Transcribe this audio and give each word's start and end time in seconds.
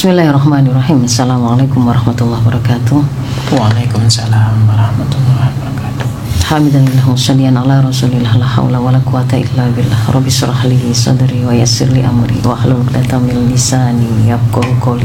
Bismillahirrahmanirrahim. 0.00 1.04
Assalamualaikum 1.04 1.84
warahmatullahi 1.84 2.40
wabarakatuh. 2.40 3.04
Waalaikumsalam 3.52 4.64
warahmatullahi 4.64 5.52
wabarakatuh. 5.60 6.06
Hamidalillah 6.48 7.04
wassaliyan 7.04 7.52
ala 7.52 7.84
rasulillah 7.84 8.32
la 8.40 8.48
hawla 8.48 8.80
wa 8.80 8.96
la 8.96 9.04
quwata 9.04 9.36
illa 9.36 9.68
billah 9.68 10.00
Rabbi 10.08 10.32
surah 10.32 10.64
li 10.72 10.96
sadri 10.96 11.44
wa 11.44 11.52
yassir 11.52 11.92
li 11.92 12.00
amri 12.00 12.40
wa 12.40 12.56
hlul 12.56 12.80
uqdatam 12.80 13.28
min 13.28 13.52
lisani 13.52 14.08
yafqahu 14.24 14.80
qawli 14.80 15.04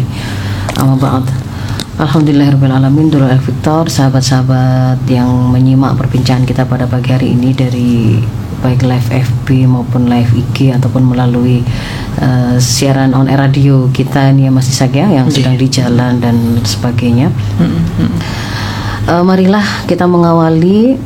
Amma 0.79 0.95
ba'd 0.95 1.27
Alhamdulillahirabbil 1.99 2.71
alamin 2.71 3.11
Dulu 3.11 3.27
Victor 3.43 3.91
sahabat-sahabat 3.91 5.03
yang 5.11 5.27
menyimak 5.51 5.99
perbincangan 5.99 6.47
kita 6.47 6.63
pada 6.63 6.87
pagi 6.87 7.11
hari 7.11 7.35
ini 7.35 7.51
dari 7.51 8.23
baik 8.63 8.87
live 8.87 9.09
FB 9.11 9.67
maupun 9.67 10.07
live 10.07 10.31
IG 10.31 10.71
ataupun 10.71 11.03
melalui 11.03 11.67
uh, 12.19 12.55
siaran 12.57 13.11
on 13.13 13.27
air 13.27 13.39
radio 13.39 13.87
kita 13.89 14.31
ini 14.31 14.47
ya 14.47 14.51
Mas 14.51 14.67
Isak 14.69 14.95
ya 14.95 15.07
yang 15.07 15.27
Iya. 15.27 15.35
sedang 15.35 15.55
di 15.55 15.67
jalan 15.67 16.13
dan 16.19 16.35
sebagainya. 16.63 17.31
Eh, 19.05 19.21
marilah 19.21 19.61
kita 19.85 20.09
mengawali 20.09 20.97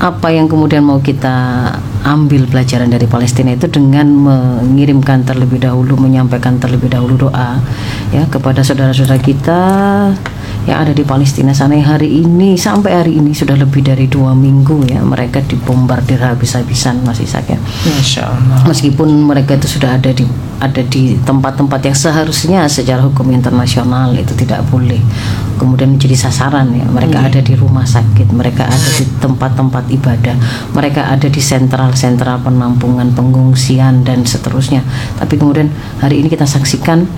apa 0.00 0.32
yang 0.32 0.46
kemudian 0.48 0.80
mau 0.80 1.02
kita 1.02 1.68
ambil 2.00 2.48
pelajaran 2.48 2.88
dari 2.88 3.04
Palestina 3.04 3.52
itu 3.52 3.68
dengan 3.68 4.08
mengirimkan 4.08 5.28
terlebih 5.28 5.60
dahulu 5.60 6.00
menyampaikan 6.00 6.56
terlebih 6.56 6.88
dahulu 6.88 7.28
doa 7.28 7.60
ya 8.08 8.24
kepada 8.32 8.64
saudara-saudara 8.64 9.20
kita 9.20 9.60
yang 10.70 10.86
ada 10.86 10.94
di 10.94 11.02
Palestina 11.02 11.50
sana 11.50 11.74
yang 11.74 11.98
hari 11.98 12.22
ini 12.22 12.54
sampai 12.54 12.94
hari 12.94 13.18
ini 13.18 13.34
sudah 13.34 13.58
lebih 13.58 13.82
dari 13.82 14.06
dua 14.06 14.38
minggu 14.38 14.86
ya 14.86 15.02
mereka 15.02 15.42
dibombardir 15.42 16.22
habis-habisan 16.22 17.02
masih 17.02 17.26
sakit 17.26 17.58
Masya 17.90 18.22
Allah. 18.22 18.62
meskipun 18.70 19.26
mereka 19.26 19.58
itu 19.58 19.66
sudah 19.66 19.98
ada 19.98 20.14
di 20.14 20.22
ada 20.60 20.84
di 20.86 21.16
tempat-tempat 21.24 21.80
yang 21.88 21.96
seharusnya 21.96 22.60
secara 22.68 23.00
hukum 23.00 23.32
internasional 23.32 24.12
itu 24.12 24.36
tidak 24.36 24.60
boleh. 24.68 25.00
Kemudian 25.56 25.96
menjadi 25.96 26.16
sasaran 26.28 26.68
ya 26.72 26.84
mereka 26.84 27.24
ada 27.24 27.40
di 27.40 27.52
rumah 27.56 27.84
sakit 27.84 28.32
mereka 28.32 28.68
ada 28.68 28.88
di 28.96 29.04
tempat-tempat 29.20 29.88
ibadah 29.92 30.36
mereka 30.72 31.08
ada 31.08 31.28
di 31.28 31.40
sentral-sentral 31.40 32.40
penampungan 32.44 33.10
pengungsian 33.16 34.04
dan 34.04 34.22
seterusnya. 34.24 34.84
Tapi 35.16 35.34
kemudian 35.40 35.72
hari 36.00 36.20
ini 36.20 36.28
kita 36.28 36.44
saksikan 36.44 37.08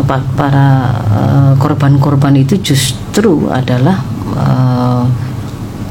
pa- 0.00 0.24
para 0.32 0.68
eh, 1.12 1.52
korban-korban 1.60 2.32
itu 2.40 2.56
justru 2.62 3.52
adalah 3.52 4.00
eh, 4.32 5.04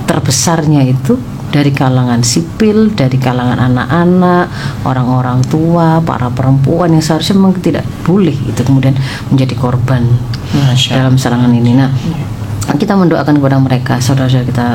terbesarnya 0.10 0.82
itu 0.90 1.16
dari 1.52 1.76
kalangan 1.76 2.24
sipil, 2.24 2.96
dari 2.96 3.20
kalangan 3.20 3.60
anak-anak, 3.60 4.48
orang-orang 4.88 5.44
tua, 5.52 6.00
para 6.00 6.32
perempuan 6.32 6.96
yang 6.96 7.04
seharusnya 7.04 7.36
memang 7.36 7.60
tidak 7.60 7.84
boleh 8.08 8.34
itu 8.34 8.64
kemudian 8.64 8.96
menjadi 9.28 9.60
korban 9.60 10.00
Masya 10.56 11.04
dalam 11.04 11.20
serangan 11.20 11.52
ini. 11.52 11.76
Nah, 11.76 11.92
kita 12.80 12.96
mendoakan 12.96 13.36
kepada 13.44 13.60
mereka, 13.60 13.94
saudara-saudara 14.00 14.48
kita 14.48 14.68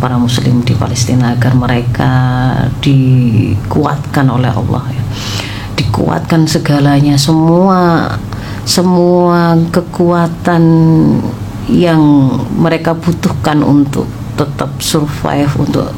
para 0.00 0.16
muslim 0.16 0.64
di 0.64 0.72
Palestina 0.72 1.36
agar 1.36 1.52
mereka 1.52 2.12
dikuatkan 2.80 4.24
oleh 4.32 4.48
Allah 4.48 4.84
ya. 4.88 5.04
Dikuatkan 5.76 6.48
segalanya 6.48 7.20
semua 7.20 8.08
semua 8.66 9.54
kekuatan 9.70 10.62
yang 11.70 12.02
mereka 12.58 12.98
butuhkan 12.98 13.62
untuk 13.62 14.10
tetap 14.34 14.68
survive 14.82 15.50
untuk 15.56 15.94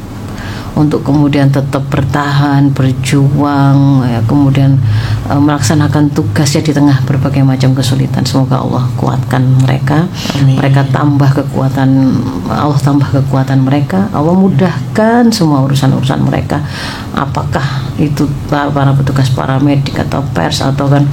untuk 0.77 1.01
kemudian 1.01 1.49
tetap 1.49 1.85
bertahan, 1.89 2.69
berjuang, 2.73 4.05
ya, 4.05 4.21
kemudian 4.25 4.77
eh, 5.29 5.39
melaksanakan 5.39 6.13
tugasnya 6.13 6.61
di 6.61 6.71
tengah 6.75 6.97
berbagai 7.05 7.41
macam 7.41 7.73
kesulitan. 7.73 8.21
Semoga 8.25 8.61
Allah 8.61 8.85
kuatkan 8.99 9.41
mereka, 9.65 10.05
Amin. 10.37 10.59
mereka 10.59 10.85
tambah 10.93 11.29
kekuatan, 11.43 11.89
Allah 12.49 12.79
tambah 12.79 13.09
kekuatan 13.09 13.65
mereka, 13.65 14.11
Allah 14.13 14.35
mudahkan 14.35 15.31
semua 15.33 15.65
urusan-urusan 15.65 16.21
mereka. 16.25 16.61
Apakah 17.15 17.89
itu 17.99 18.23
para, 18.47 18.71
petugas 18.95 19.27
paramedik 19.27 19.93
atau 19.99 20.23
pers 20.31 20.63
atau 20.63 20.87
kan 20.87 21.03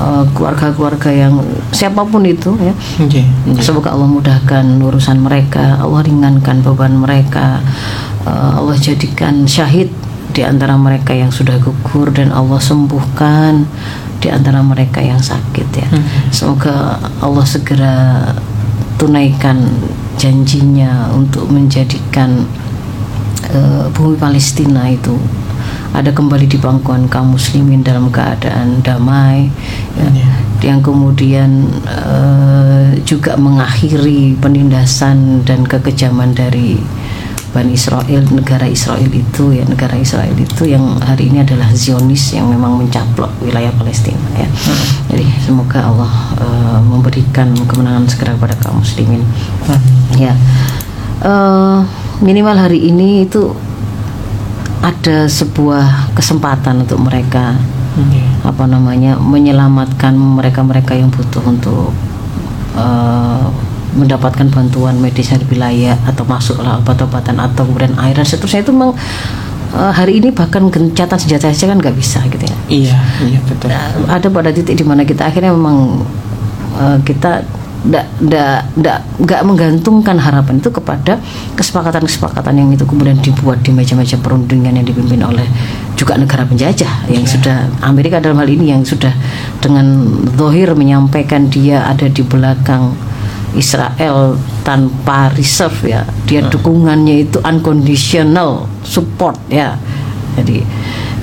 eh, 0.00 0.24
keluarga-keluarga 0.34 1.10
yang 1.12 1.38
siapa 1.70 2.02
pun 2.02 2.26
itu 2.26 2.54
ya. 2.58 2.74
Nggih. 2.98 3.58
Semoga 3.62 3.94
Allah 3.94 4.10
mudahkan 4.10 4.64
urusan 4.82 5.22
mereka, 5.22 5.78
Allah 5.78 6.02
ringankan 6.02 6.64
beban 6.66 6.98
mereka, 6.98 7.62
uh, 8.26 8.58
Allah 8.60 8.76
jadikan 8.78 9.44
syahid 9.46 9.90
di 10.32 10.40
antara 10.40 10.74
mereka 10.80 11.12
yang 11.12 11.28
sudah 11.28 11.60
gugur 11.60 12.08
dan 12.08 12.32
Allah 12.32 12.56
sembuhkan 12.56 13.68
di 14.22 14.32
antara 14.32 14.62
mereka 14.64 15.02
yang 15.02 15.20
sakit 15.20 15.68
ya. 15.74 15.88
Semoga 16.32 16.96
Allah 17.20 17.44
segera 17.44 17.94
tunaikan 18.96 19.66
janjinya 20.16 21.10
untuk 21.12 21.50
menjadikan 21.50 22.46
uh, 23.50 23.90
bumi 23.92 24.14
Palestina 24.16 24.86
itu 24.88 25.18
ada 25.92 26.08
kembali 26.08 26.48
di 26.48 26.56
pangkuan 26.56 27.04
kaum 27.12 27.36
muslimin 27.36 27.84
dalam 27.84 28.08
keadaan 28.08 28.80
damai 28.80 29.52
ya, 29.92 30.08
Iya. 30.08 30.30
yang 30.72 30.80
kemudian 30.80 31.68
eh, 31.84 32.96
juga 33.04 33.36
mengakhiri 33.36 34.40
penindasan 34.40 35.44
dan 35.44 35.68
kekejaman 35.68 36.32
dari 36.32 36.80
Bani 37.52 37.76
Israel 37.76 38.24
negara 38.32 38.64
Israel 38.64 39.12
itu 39.12 39.52
ya 39.52 39.64
negara 39.68 39.92
Israel 40.00 40.32
itu 40.32 40.64
yang 40.64 40.96
hari 41.04 41.28
ini 41.28 41.44
adalah 41.44 41.68
Zionis 41.76 42.32
yang 42.32 42.48
memang 42.48 42.80
mencaplok 42.80 43.28
wilayah 43.44 43.68
Palestina 43.76 44.24
ya. 44.40 44.48
Jadi 45.12 45.28
semoga 45.44 45.84
Allah 45.84 46.12
eh, 46.40 46.80
memberikan 46.80 47.52
kemenangan 47.68 48.08
segera 48.08 48.32
kepada 48.40 48.56
kaum 48.56 48.80
muslimin. 48.80 49.20
Ya. 50.16 50.32
Eh, 51.20 51.78
minimal 52.24 52.56
hari 52.56 52.88
ini 52.88 53.28
itu 53.28 53.52
ada 54.80 55.28
sebuah 55.28 56.12
kesempatan 56.16 56.88
untuk 56.88 57.04
mereka 57.04 57.54
Nggih. 57.92 58.48
apa 58.48 58.64
namanya 58.64 59.20
menyelamatkan 59.20 60.16
mereka-mereka 60.16 60.96
yang 60.96 61.12
butuh 61.12 61.44
untuk 61.44 61.92
eh, 62.80 63.44
mendapatkan 63.92 64.48
bantuan 64.48 64.96
medis 64.98 65.28
dari 65.32 65.44
wilayah 65.48 65.96
atau 66.08 66.24
masuklah 66.24 66.80
obat-obatan 66.80 67.36
atau 67.38 67.68
kemudian 67.68 67.94
air 68.00 68.16
dan 68.16 68.26
seterusnya. 68.26 68.64
Itu 68.64 68.72
memang 68.72 68.96
eh, 69.76 69.92
hari 69.92 70.20
ini 70.20 70.32
bahkan 70.32 70.68
gencatan 70.72 71.18
senjata 71.18 71.52
saja 71.52 71.72
kan 71.72 71.78
nggak 71.80 71.96
bisa 71.96 72.24
gitu 72.28 72.44
ya. 72.44 72.56
Iya, 72.68 72.96
iya 73.28 73.38
betul. 73.44 73.68
Nah, 73.68 73.92
ada 74.08 74.26
pada 74.32 74.50
titik 74.50 74.74
di 74.76 74.84
mana 74.84 75.04
kita 75.04 75.28
akhirnya 75.28 75.52
memang 75.52 76.02
eh, 76.80 76.98
kita 77.04 77.44
ndak 77.82 78.06
ndak 78.22 78.62
ndak 78.78 78.98
nggak 79.18 79.40
menggantungkan 79.42 80.14
harapan 80.14 80.62
itu 80.62 80.70
kepada 80.70 81.18
kesepakatan-kesepakatan 81.58 82.54
yang 82.54 82.70
itu 82.70 82.86
kemudian 82.86 83.18
dibuat 83.18 83.58
di 83.66 83.74
meja-meja 83.74 84.22
perundingan 84.22 84.78
yang 84.78 84.86
dipimpin 84.86 85.18
oleh 85.18 85.42
juga 85.98 86.14
negara 86.14 86.46
penjajah 86.46 87.10
yang 87.10 87.26
sudah 87.26 87.66
Amerika 87.82 88.22
dalam 88.22 88.38
hal 88.38 88.46
ini 88.46 88.70
yang 88.70 88.86
sudah 88.86 89.10
dengan 89.58 90.14
dohir 90.38 90.78
menyampaikan 90.78 91.50
dia 91.50 91.82
ada 91.82 92.06
di 92.06 92.22
belakang 92.22 92.94
Israel 93.52 94.36
tanpa 94.64 95.32
reserve 95.36 95.76
ya. 95.88 96.02
Dia 96.24 96.46
dukungannya 96.48 97.28
itu 97.28 97.38
unconditional 97.44 98.68
support 98.84 99.36
ya. 99.52 99.76
Jadi 100.32 100.64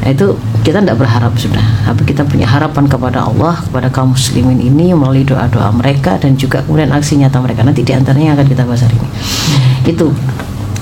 itu 0.06 0.28
kita 0.62 0.80
tidak 0.80 0.98
berharap 1.02 1.34
sudah. 1.36 1.66
Tapi 1.86 2.06
kita 2.06 2.24
punya 2.24 2.46
harapan 2.46 2.86
kepada 2.86 3.26
Allah 3.26 3.58
kepada 3.66 3.90
kaum 3.90 4.14
muslimin 4.14 4.62
ini 4.62 4.94
melalui 4.94 5.26
doa-doa 5.26 5.74
mereka 5.74 6.16
dan 6.22 6.38
juga 6.38 6.62
kemudian 6.64 6.94
aksi 6.94 7.18
nyata 7.18 7.42
mereka. 7.42 7.66
Nanti 7.66 7.82
di 7.82 7.92
antaranya 7.92 8.34
yang 8.34 8.38
akan 8.38 8.48
kita 8.48 8.64
bahas 8.64 8.82
hari 8.86 8.96
ini. 8.96 9.10
Itu. 9.90 10.14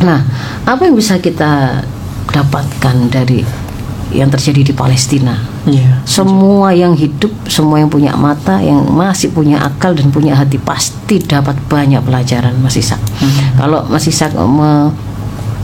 Nah 0.03 0.21
apa 0.67 0.81
yang 0.83 0.93
bisa 0.99 1.17
kita 1.17 1.81
dapatkan 2.27 2.95
dari 3.09 3.66
yang 4.09 4.27
terjadi 4.27 4.61
di 4.63 4.73
Palestina 4.73 5.35
Iya. 5.63 5.99
semua 6.03 6.71
yang 6.71 6.95
hidup, 6.95 7.27
semua 7.45 7.77
yang 7.77 7.87
punya 7.87 8.15
mata, 8.15 8.57
yang 8.57 8.87
masih 8.87 9.29
punya 9.29 9.59
akal 9.59 9.91
dan 9.91 10.07
punya 10.07 10.31
hati 10.31 10.55
pasti 10.57 11.19
dapat 11.19 11.59
banyak 11.67 11.99
pelajaran 11.99 12.55
Mas 12.57 12.75
Isak. 12.75 12.99
Kalau 13.55 13.83
Mas 13.85 14.07
Isak 14.07 14.31
me- 14.33 14.91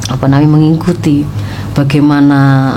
apa 0.04 0.28
namanya 0.28 0.52
mengikuti 0.52 1.24
bagaimana 1.72 2.76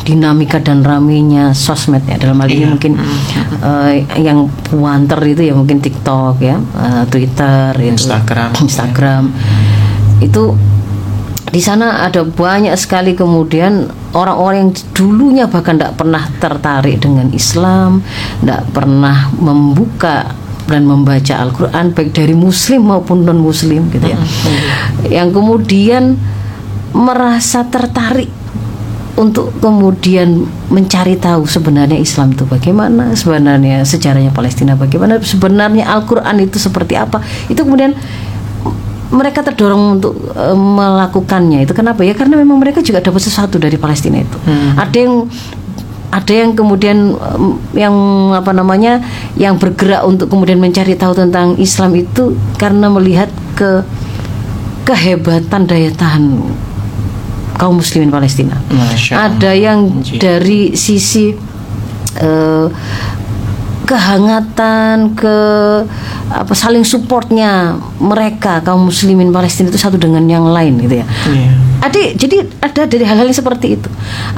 dinamika 0.00 0.56
dan 0.58 0.80
ramenya 0.80 1.52
sosmed 1.52 2.04
ya 2.04 2.16
dalam 2.16 2.36
hal 2.36 2.48
ini 2.48 2.60
Iya. 2.60 2.68
mungkin 2.68 2.92
eh, 3.60 3.92
yang 4.18 4.44
wanter 4.70 5.20
itu 5.24 5.42
ya 5.42 5.54
mungkin 5.54 5.78
TikTok 5.78 6.40
ya, 6.40 6.56
eh, 6.56 7.04
Twitter, 7.08 7.72
itu, 7.78 7.96
Instagram. 7.96 8.50
Instagram 8.60 9.22
itu 10.20 10.52
di 11.50 11.58
sana 11.58 12.06
ada 12.06 12.22
banyak 12.22 12.74
sekali 12.78 13.18
kemudian 13.18 13.90
orang-orang 14.14 14.70
yang 14.70 14.72
dulunya 14.94 15.44
bahkan 15.50 15.78
tidak 15.78 15.98
pernah 15.98 16.24
tertarik 16.38 17.02
dengan 17.02 17.30
Islam, 17.34 18.06
tidak 18.42 18.70
pernah 18.70 19.34
membuka 19.34 20.30
dan 20.70 20.86
membaca 20.86 21.34
Al-Quran 21.34 21.90
baik 21.90 22.14
dari 22.14 22.34
Muslim 22.38 22.86
maupun 22.86 23.26
non 23.26 23.42
Muslim 23.42 23.90
gitu 23.90 24.06
ya, 24.06 24.18
yang 25.10 25.34
kemudian 25.34 26.14
merasa 26.94 27.66
tertarik 27.66 28.30
untuk 29.18 29.52
kemudian 29.58 30.46
mencari 30.70 31.18
tahu 31.18 31.44
sebenarnya 31.44 31.98
Islam 31.98 32.32
itu 32.32 32.46
bagaimana, 32.46 33.12
sebenarnya 33.12 33.84
sejarahnya 33.84 34.32
Palestina 34.32 34.78
bagaimana, 34.78 35.20
sebenarnya 35.20 35.84
Al-Qur'an 35.90 36.40
itu 36.40 36.56
seperti 36.56 36.96
apa. 36.96 37.20
Itu 37.50 37.68
kemudian 37.68 37.92
mereka 39.10 39.42
terdorong 39.42 39.98
untuk 39.98 40.14
eh, 40.34 40.56
melakukannya 40.56 41.66
itu. 41.66 41.72
Kenapa 41.74 42.06
ya? 42.06 42.14
Karena 42.14 42.38
memang 42.38 42.62
mereka 42.62 42.82
juga 42.82 43.02
dapat 43.02 43.22
sesuatu 43.22 43.58
dari 43.58 43.76
Palestina 43.76 44.22
itu. 44.22 44.38
Ada 44.78 44.96
yang 44.96 45.14
ada 46.10 46.32
yang 46.34 46.58
kemudian 46.58 47.14
em, 47.14 47.54
yang 47.74 47.94
apa 48.34 48.50
namanya 48.50 48.98
yang 49.38 49.54
bergerak 49.56 50.02
untuk 50.02 50.26
kemudian 50.26 50.58
mencari 50.58 50.98
tahu 50.98 51.14
tentang 51.14 51.54
Islam 51.56 51.94
itu 51.94 52.34
karena 52.58 52.90
melihat 52.90 53.30
ke 53.54 53.86
kehebatan 54.82 55.70
daya 55.70 55.94
tahan 55.94 56.42
kaum 57.54 57.78
muslimin 57.78 58.10
Palestina. 58.10 58.58
Masya 58.74 59.14
ada 59.30 59.54
yang 59.54 60.02
Ji. 60.02 60.18
dari 60.18 60.74
sisi 60.74 61.30
eh, 62.18 62.66
kehangatan 63.90 65.18
ke 65.18 65.38
apa 66.30 66.54
saling 66.54 66.86
supportnya 66.86 67.74
mereka 67.98 68.62
kaum 68.62 68.86
muslimin 68.86 69.34
Palestina 69.34 69.66
itu 69.66 69.82
satu 69.82 69.98
dengan 69.98 70.22
yang 70.30 70.46
lain 70.46 70.78
gitu 70.78 71.02
ya. 71.02 71.06
Iya. 71.26 71.50
ada 71.82 72.00
jadi 72.14 72.36
ada 72.62 72.82
dari 72.86 73.02
hal-hal 73.02 73.26
yang 73.26 73.34
seperti 73.34 73.74
itu. 73.74 73.88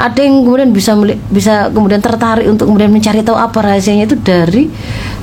Ada 0.00 0.24
yang 0.24 0.48
kemudian 0.48 0.72
bisa 0.72 0.96
bisa 1.28 1.68
kemudian 1.68 2.00
tertarik 2.00 2.48
untuk 2.48 2.72
kemudian 2.72 2.88
mencari 2.88 3.20
tahu 3.20 3.36
apa 3.36 3.60
rahasianya 3.60 4.08
itu 4.08 4.16
dari 4.16 4.72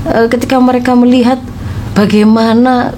eh, 0.05 0.27
ketika 0.29 0.61
mereka 0.61 0.93
melihat 0.93 1.41
bagaimana 1.97 2.93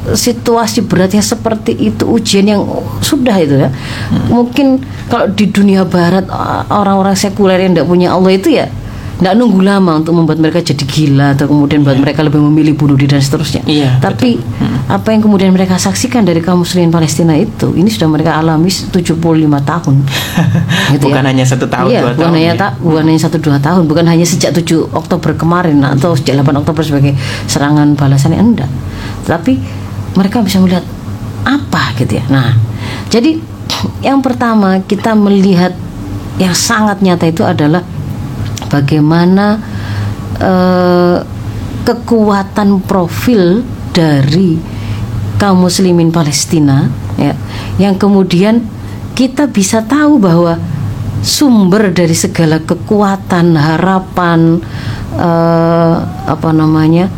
situasi 0.00 0.88
beratnya 0.88 1.20
seperti 1.20 1.76
itu 1.76 2.08
ujian 2.08 2.48
yang 2.48 2.64
sudah 3.04 3.36
itu 3.36 3.68
ya. 3.68 3.68
Mungkin 4.32 4.80
kalau 5.12 5.28
di 5.28 5.44
dunia 5.52 5.84
barat 5.84 6.24
orang-orang 6.72 7.12
sekuler 7.12 7.60
yang 7.60 7.76
tidak 7.76 7.84
punya 7.84 8.16
Allah 8.16 8.32
itu 8.32 8.48
ya 8.48 8.72
tidak 9.20 9.36
nunggu 9.36 9.60
lama 9.60 10.00
untuk 10.00 10.16
membuat 10.16 10.40
mereka 10.40 10.64
jadi 10.64 10.80
gila 10.80 11.36
atau 11.36 11.44
kemudian 11.44 11.84
buat 11.84 12.00
mereka 12.00 12.24
lebih 12.24 12.40
memilih 12.40 12.72
bunuh 12.72 12.96
diri 12.96 13.12
dan 13.12 13.20
seterusnya. 13.20 13.60
Iya, 13.68 14.00
tapi 14.00 14.40
apa 14.88 15.12
yang 15.12 15.20
kemudian 15.20 15.52
mereka 15.52 15.76
saksikan 15.76 16.24
dari 16.24 16.40
kaum 16.40 16.64
muslimin 16.64 16.88
Palestina 16.88 17.36
itu 17.36 17.76
ini 17.76 17.92
sudah 17.92 18.08
mereka 18.08 18.40
alami 18.40 18.72
75 18.72 19.20
tahun. 19.60 19.94
Gitu 20.96 21.04
Bukan 21.04 21.22
ya. 21.22 21.28
hanya 21.28 21.44
satu 21.44 21.68
tahun, 21.68 21.92
iya, 21.92 22.00
dua 22.00 22.16
bukan 22.16 22.24
tahun 22.24 22.34
hanya 22.40 22.54
ya. 22.56 22.62
tak 22.64 22.72
bukan 22.80 23.02
hanya 23.04 23.20
satu 23.20 23.36
dua 23.36 23.56
tahun. 23.60 23.82
Bukan 23.84 24.04
hanya 24.08 24.26
sejak 24.26 24.50
7 24.56 24.88
Oktober 24.96 25.30
kemarin 25.36 25.76
atau 25.84 26.16
sejak 26.16 26.40
8 26.40 26.56
Oktober 26.64 26.80
sebagai 26.80 27.12
serangan 27.44 27.92
balasan 27.94 28.32
enggak. 28.32 28.72
Tapi 29.28 29.60
mereka 30.16 30.40
bisa 30.40 30.64
melihat 30.64 30.82
apa 31.44 31.92
gitu 32.00 32.16
ya. 32.16 32.24
Nah 32.32 32.56
jadi 33.12 33.36
yang 34.00 34.24
pertama 34.24 34.80
kita 34.80 35.12
melihat 35.12 35.76
yang 36.40 36.56
sangat 36.56 37.04
nyata 37.04 37.28
itu 37.28 37.44
adalah 37.44 37.84
bagaimana 38.70 39.58
eh, 40.38 41.18
kekuatan 41.84 42.86
profil 42.86 43.66
dari 43.90 44.56
kaum 45.36 45.66
muslimin 45.66 46.14
Palestina 46.14 46.86
ya. 47.18 47.34
Yang 47.76 48.06
kemudian 48.06 48.62
kita 49.18 49.50
bisa 49.50 49.82
tahu 49.82 50.22
bahwa 50.22 50.56
sumber 51.20 51.92
dari 51.92 52.14
segala 52.16 52.62
kekuatan 52.62 53.58
harapan 53.58 54.62
eh, 55.18 55.96
apa 56.30 56.50
namanya 56.54 57.10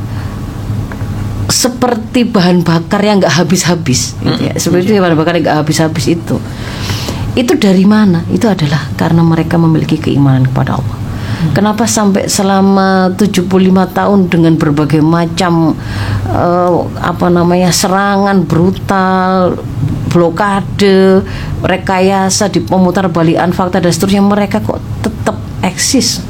seperti 1.52 2.24
bahan 2.24 2.64
bakar 2.64 3.04
yang 3.04 3.20
nggak 3.20 3.36
habis-habis 3.44 4.16
gitu 4.24 4.40
ya. 4.40 4.56
seperti 4.56 4.96
bahan 4.96 5.14
bakar 5.20 5.36
yang 5.36 5.44
nggak 5.44 5.58
habis-habis 5.62 6.16
itu. 6.16 6.40
Itu 7.32 7.56
dari 7.56 7.84
mana? 7.88 8.24
Itu 8.28 8.44
adalah 8.48 8.92
karena 8.96 9.24
mereka 9.24 9.56
memiliki 9.56 9.96
keimanan 9.96 10.48
kepada 10.48 10.80
Allah 10.80 11.01
Kenapa 11.50 11.90
sampai 11.90 12.30
selama 12.30 13.10
75 13.18 13.50
tahun 13.90 14.30
dengan 14.30 14.54
berbagai 14.54 15.02
macam 15.02 15.74
eh, 16.30 16.72
apa 17.02 17.26
namanya 17.26 17.74
serangan 17.74 18.46
brutal, 18.46 19.58
blokade, 20.06 21.26
rekayasa 21.66 22.46
di 22.46 22.62
pemutar 22.62 23.10
balikan 23.10 23.50
fakta 23.50 23.82
dan 23.82 23.90
seterusnya 23.90 24.22
mereka 24.22 24.62
kok 24.62 24.78
tetap 25.02 25.34
eksis. 25.66 26.22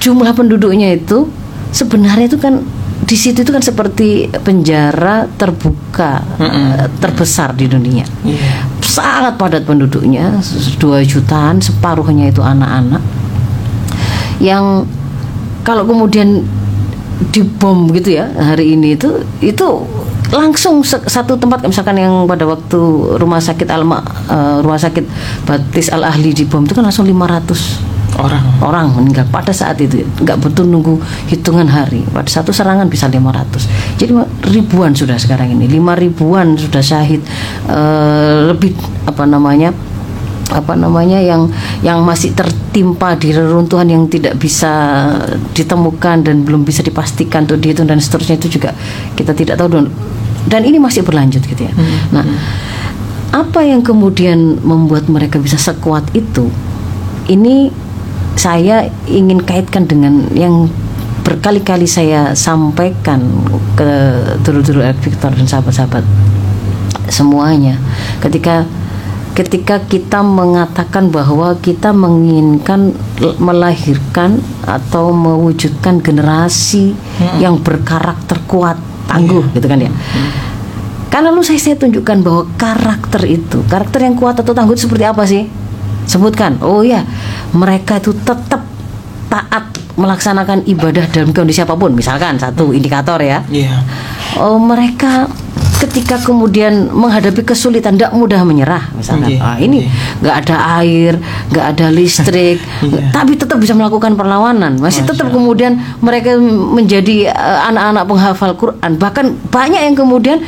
Jumlah 0.00 0.32
penduduknya 0.32 0.96
itu 0.96 1.28
sebenarnya 1.70 2.32
itu 2.32 2.40
kan 2.40 2.64
di 3.00 3.16
situ 3.16 3.42
itu 3.42 3.50
kan 3.50 3.64
seperti 3.64 4.28
penjara 4.44 5.26
terbuka 5.36 6.20
eh, 6.38 6.86
terbesar 7.00 7.56
di 7.56 7.66
dunia 7.66 8.04
Iya. 8.22 8.68
sangat 8.84 9.34
padat 9.40 9.64
penduduknya 9.64 10.38
2 10.38 10.78
jutaan 11.08 11.58
separuhnya 11.58 12.28
itu 12.28 12.44
anak-anak 12.44 13.00
yang 14.40 14.88
kalau 15.62 15.84
kemudian 15.84 16.42
dibom 17.30 17.92
gitu 17.92 18.16
ya 18.16 18.32
hari 18.32 18.74
ini 18.74 18.96
itu 18.96 19.22
itu 19.44 19.84
langsung 20.32 20.80
satu 20.86 21.36
tempat 21.36 21.66
misalkan 21.68 22.00
yang 22.00 22.24
pada 22.24 22.48
waktu 22.48 22.80
rumah 23.20 23.42
sakit 23.42 23.68
Alma 23.68 24.00
eh, 24.30 24.56
rumah 24.64 24.80
sakit 24.80 25.04
Batis 25.44 25.92
Al 25.92 26.06
Ahli 26.06 26.32
dibom 26.32 26.64
itu 26.64 26.72
kan 26.72 26.86
langsung 26.86 27.04
500 27.04 27.92
Orang. 28.20 28.42
orang 28.60 28.90
meninggal 28.90 29.22
pada 29.30 29.54
saat 29.54 29.78
itu. 29.80 30.02
Nggak 30.02 30.42
betul 30.42 30.66
nunggu 30.66 30.98
hitungan 31.30 31.64
hari. 31.70 32.02
Pada 32.10 32.26
satu 32.26 32.50
serangan 32.50 32.90
bisa 32.90 33.06
500 33.06 33.96
jadi 33.96 34.12
ribuan 34.50 34.92
sudah 34.92 35.14
sekarang 35.16 35.54
ini. 35.54 35.70
Lima 35.70 35.94
ribuan 35.94 36.58
sudah 36.58 36.82
syahid 36.82 37.22
Eh, 37.70 38.38
lebih 38.50 38.74
apa 39.06 39.22
namanya 39.30 39.70
apa 40.50 40.74
namanya 40.74 41.22
yang 41.22 41.46
yang 41.80 42.02
masih 42.02 42.34
tertimpa 42.34 43.14
di 43.14 43.30
reruntuhan 43.30 43.86
yang 43.86 44.04
tidak 44.10 44.36
bisa 44.36 45.06
ditemukan 45.54 46.26
dan 46.26 46.42
belum 46.42 46.66
bisa 46.66 46.82
dipastikan 46.82 47.46
untuk 47.46 47.62
dihitung 47.62 47.86
dan 47.86 48.02
seterusnya 48.02 48.36
itu 48.38 48.60
juga 48.60 48.74
kita 49.14 49.32
tidak 49.32 49.54
tahu 49.56 49.68
dan, 49.70 49.86
dan 50.50 50.62
ini 50.66 50.82
masih 50.82 51.06
berlanjut 51.06 51.42
gitu 51.46 51.66
ya. 51.66 51.72
Nah, 52.10 52.26
apa 53.30 53.62
yang 53.62 53.80
kemudian 53.80 54.58
membuat 54.60 55.06
mereka 55.06 55.38
bisa 55.38 55.54
sekuat 55.56 56.10
itu? 56.12 56.50
Ini 57.30 57.70
saya 58.34 58.90
ingin 59.06 59.42
kaitkan 59.42 59.86
dengan 59.86 60.26
yang 60.34 60.66
berkali-kali 61.22 61.86
saya 61.86 62.34
sampaikan 62.34 63.22
ke 63.78 63.90
dulu-dulu 64.42 64.82
Victor 64.98 65.30
dan 65.30 65.46
sahabat-sahabat 65.46 66.02
semuanya 67.10 67.76
ketika 68.22 68.64
ketika 69.40 69.80
kita 69.80 70.20
mengatakan 70.20 71.08
bahwa 71.08 71.56
kita 71.64 71.96
menginginkan 71.96 72.92
melahirkan 73.40 74.36
atau 74.68 75.16
mewujudkan 75.16 76.04
generasi 76.04 76.92
yang 77.40 77.56
berkarakter 77.56 78.36
kuat 78.44 78.76
tangguh 79.08 79.48
gitu 79.56 79.64
kan 79.64 79.80
ya. 79.80 79.88
Karena 81.08 81.32
lu 81.32 81.40
saya, 81.40 81.58
saya 81.58 81.74
tunjukkan 81.80 82.20
bahwa 82.20 82.42
karakter 82.60 83.24
itu 83.26 83.64
karakter 83.66 84.04
yang 84.04 84.14
kuat 84.14 84.36
atau 84.38 84.52
tangguh 84.52 84.76
itu 84.76 84.84
seperti 84.84 85.04
apa 85.08 85.24
sih? 85.24 85.48
Sebutkan. 86.04 86.60
Oh 86.60 86.84
ya 86.84 87.02
mereka 87.56 87.96
itu 87.96 88.12
tetap 88.12 88.60
taat 89.32 89.64
melaksanakan 89.96 90.68
ibadah 90.68 91.08
dalam 91.08 91.32
kondisi 91.32 91.64
apa 91.64 91.80
pun. 91.80 91.96
Misalkan 91.96 92.36
satu 92.36 92.76
indikator 92.76 93.16
ya. 93.24 93.40
Iya. 93.48 93.80
oh, 94.36 94.60
mereka 94.60 95.26
ketika 95.80 96.20
kemudian 96.20 96.92
menghadapi 96.92 97.40
kesulitan 97.40 97.96
tidak 97.96 98.12
mudah 98.12 98.44
menyerah 98.44 98.92
misalnya 98.92 99.28
Iya, 99.32 99.40
ah, 99.40 99.56
ini 99.56 99.88
iya. 99.88 99.90
nggak 100.20 100.36
ada 100.44 100.56
air 100.82 101.12
nggak 101.48 101.66
ada 101.76 101.86
listrik 101.88 102.58
Iya. 102.84 103.10
tapi 103.16 103.36
tetap 103.40 103.56
bisa 103.56 103.72
melakukan 103.72 104.14
perlawanan. 104.14 104.76
Masih 104.76 105.02
Masya 105.04 105.10
tetap 105.16 105.28
kemudian 105.32 105.80
mereka 106.04 106.36
menjadi 106.40 107.32
eh, 107.32 107.58
anak-anak 107.72 108.04
penghafal 108.04 108.52
Quran. 108.56 108.90
Bahkan 109.00 109.26
banyak 109.48 109.80
yang 109.80 109.96
kemudian 109.96 110.38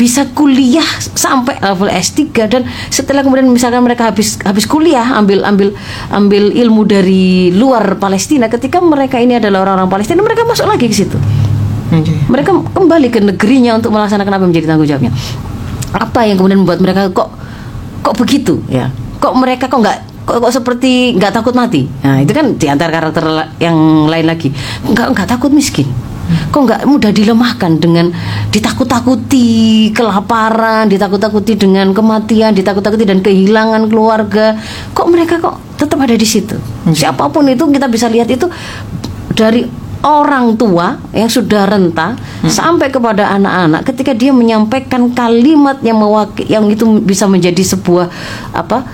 bisa 0.00 0.24
kuliah 0.32 0.86
sampai 1.12 1.60
level 1.60 1.92
S3 1.92 2.32
dan 2.48 2.64
setelah 2.88 3.20
kemudian 3.20 3.44
misalkan 3.52 3.84
mereka 3.84 4.08
habis 4.08 4.40
habis 4.40 4.64
kuliah 4.64 5.04
ambil 5.20 5.44
ambil 5.44 5.76
ambil 6.08 6.48
ilmu 6.56 6.88
dari 6.88 7.52
luar 7.52 8.00
Palestina 8.00 8.48
ketika 8.48 8.80
mereka 8.80 9.20
ini 9.20 9.36
adalah 9.36 9.60
orang-orang 9.68 9.92
Palestina 9.92 10.24
mereka 10.24 10.48
masuk 10.48 10.64
lagi 10.64 10.88
ke 10.88 10.96
situ 10.96 11.20
Mereka 12.30 12.50
kembali 12.70 13.08
ke 13.10 13.18
negerinya 13.18 13.76
untuk 13.76 13.90
melaksanakan 13.90 14.30
apa 14.30 14.42
yang 14.46 14.50
menjadi 14.54 14.66
tanggung 14.70 14.88
jawabnya. 14.88 15.12
Apa 15.90 16.22
yang 16.22 16.38
kemudian 16.38 16.62
membuat 16.62 16.78
mereka 16.78 17.10
kok 17.10 17.34
kok 18.00 18.14
begitu 18.14 18.62
ya? 18.70 18.94
Kok 19.18 19.34
mereka 19.34 19.66
kok 19.66 19.82
nggak 19.82 19.98
kok, 20.22 20.36
kok 20.38 20.52
seperti 20.54 21.18
nggak 21.18 21.34
takut 21.34 21.52
mati? 21.52 21.90
Nah 22.06 22.22
itu 22.22 22.30
kan 22.30 22.54
diantar 22.54 22.88
karakter 22.94 23.26
yang 23.58 24.06
lain 24.06 24.26
lagi. 24.30 24.54
Nggak 24.86 25.06
nggak 25.18 25.28
takut 25.28 25.50
miskin. 25.50 25.90
Kok 26.54 26.62
nggak 26.62 26.80
mudah 26.86 27.10
dilemahkan 27.10 27.82
dengan 27.82 28.14
ditakut-takuti 28.54 29.90
kelaparan 29.90 30.86
ditakut-takuti 30.86 31.58
dengan 31.58 31.90
kematian 31.90 32.54
ditakut-takuti 32.54 33.02
dan 33.02 33.18
kehilangan 33.18 33.90
keluarga. 33.90 34.54
Kok 34.94 35.06
mereka 35.10 35.42
kok 35.42 35.58
tetap 35.74 35.98
ada 35.98 36.14
di 36.14 36.22
situ? 36.22 36.54
Siapa 36.86 37.26
pun 37.34 37.50
itu 37.50 37.66
kita 37.66 37.90
bisa 37.90 38.06
lihat 38.06 38.30
itu 38.30 38.46
dari 39.34 39.66
orang 40.00 40.56
tua 40.56 40.96
yang 41.12 41.28
sudah 41.28 41.68
renta 41.68 42.16
sampai 42.48 42.88
kepada 42.88 43.36
anak-anak 43.36 43.84
ketika 43.84 44.16
dia 44.16 44.32
menyampaikan 44.32 45.12
kalimat 45.12 45.76
yang 45.84 46.00
mewaki, 46.00 46.48
yang 46.48 46.64
itu 46.72 46.88
bisa 47.04 47.28
menjadi 47.28 47.60
sebuah 47.60 48.08
apa 48.56 48.84